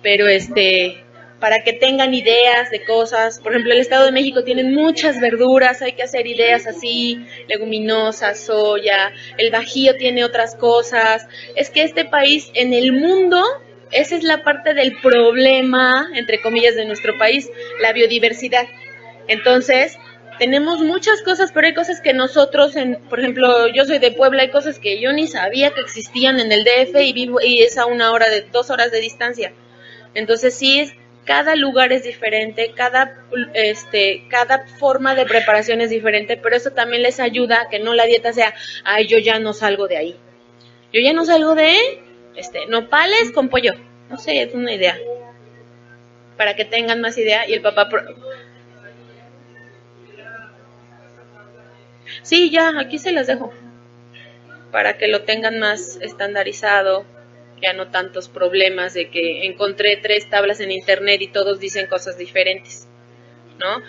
Pero 0.03 0.27
este, 0.27 1.03
para 1.43 1.61
que 1.61 1.73
tengan 1.73 2.13
ideas 2.13 2.71
de 2.71 2.85
cosas. 2.85 3.41
Por 3.41 3.51
ejemplo, 3.51 3.73
el 3.73 3.81
Estado 3.81 4.05
de 4.05 4.13
México 4.13 4.45
tiene 4.45 4.63
muchas 4.63 5.19
verduras, 5.19 5.81
hay 5.81 5.91
que 5.91 6.03
hacer 6.03 6.25
ideas 6.25 6.67
así, 6.67 7.19
leguminosas, 7.49 8.39
soya, 8.39 9.11
el 9.37 9.51
Bajío 9.51 9.97
tiene 9.97 10.23
otras 10.23 10.55
cosas. 10.55 11.27
Es 11.57 11.69
que 11.69 11.83
este 11.83 12.05
país 12.05 12.49
en 12.53 12.71
el 12.73 12.93
mundo, 12.93 13.43
esa 13.91 14.15
es 14.15 14.23
la 14.23 14.41
parte 14.45 14.73
del 14.73 14.95
problema, 15.01 16.07
entre 16.15 16.41
comillas, 16.41 16.75
de 16.77 16.85
nuestro 16.85 17.17
país, 17.17 17.49
la 17.81 17.91
biodiversidad. 17.91 18.65
Entonces, 19.27 19.97
tenemos 20.39 20.79
muchas 20.79 21.21
cosas, 21.23 21.51
pero 21.51 21.67
hay 21.67 21.73
cosas 21.73 21.99
que 21.99 22.13
nosotros, 22.13 22.77
en, 22.77 23.01
por 23.09 23.19
ejemplo, 23.19 23.67
yo 23.67 23.83
soy 23.83 23.99
de 23.99 24.11
Puebla, 24.11 24.43
hay 24.43 24.49
cosas 24.49 24.79
que 24.79 25.01
yo 25.01 25.11
ni 25.11 25.27
sabía 25.27 25.71
que 25.71 25.81
existían 25.81 26.39
en 26.39 26.53
el 26.53 26.63
DF 26.63 27.01
y 27.01 27.11
vivo 27.11 27.41
y 27.41 27.63
es 27.63 27.77
a 27.77 27.85
una 27.85 28.13
hora 28.13 28.29
de 28.29 28.43
dos 28.43 28.69
horas 28.69 28.91
de 28.91 29.01
distancia. 29.01 29.51
Entonces 30.15 30.53
sí, 30.53 30.89
cada 31.25 31.55
lugar 31.55 31.93
es 31.93 32.03
diferente, 32.03 32.73
cada 32.75 33.23
este, 33.53 34.25
cada 34.29 34.67
forma 34.67 35.15
de 35.15 35.25
preparación 35.25 35.81
es 35.81 35.89
diferente, 35.89 36.37
pero 36.37 36.55
eso 36.55 36.71
también 36.71 37.01
les 37.01 37.19
ayuda 37.19 37.61
a 37.61 37.69
que 37.69 37.79
no 37.79 37.93
la 37.93 38.05
dieta 38.05 38.33
sea, 38.33 38.53
ay, 38.83 39.07
yo 39.07 39.17
ya 39.19 39.39
no 39.39 39.53
salgo 39.53 39.87
de 39.87 39.97
ahí. 39.97 40.15
Yo 40.91 41.01
ya 41.01 41.13
no 41.13 41.25
salgo 41.25 41.55
de 41.55 41.75
este 42.35 42.67
nopales 42.67 43.31
con 43.31 43.49
pollo. 43.49 43.73
No 44.09 44.17
sé, 44.17 44.41
es 44.41 44.53
una 44.53 44.73
idea. 44.73 44.97
Para 46.37 46.55
que 46.55 46.65
tengan 46.65 47.01
más 47.01 47.17
idea 47.17 47.47
y 47.47 47.53
el 47.53 47.61
papá 47.61 47.89
Sí, 52.21 52.51
ya, 52.51 52.79
aquí 52.79 52.99
se 52.99 53.11
las 53.11 53.27
dejo. 53.27 53.51
Para 54.71 54.97
que 54.97 55.07
lo 55.07 55.23
tengan 55.23 55.59
más 55.59 55.97
estandarizado, 56.01 57.05
ya 57.63 57.73
no 57.73 57.89
tantos 57.89 58.27
problemas 58.29 58.93
de 58.93 59.09
que 59.09 59.45
encontré 59.45 59.97
tres 59.97 60.29
tablas 60.29 60.59
en 60.59 60.71
internet 60.71 61.21
y 61.21 61.27
todos 61.29 61.59
dicen 61.59 61.87
cosas 61.87 62.17
diferentes, 62.17 62.87
¿no? 63.57 63.81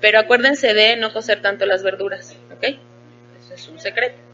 Pero 0.00 0.18
acuérdense 0.18 0.74
de 0.74 0.96
no 0.96 1.12
cocer 1.12 1.40
tanto 1.40 1.64
las 1.64 1.82
verduras, 1.82 2.36
¿ok? 2.52 2.64
Eso 3.38 3.54
es 3.54 3.68
un 3.68 3.78
secreto. 3.78 4.29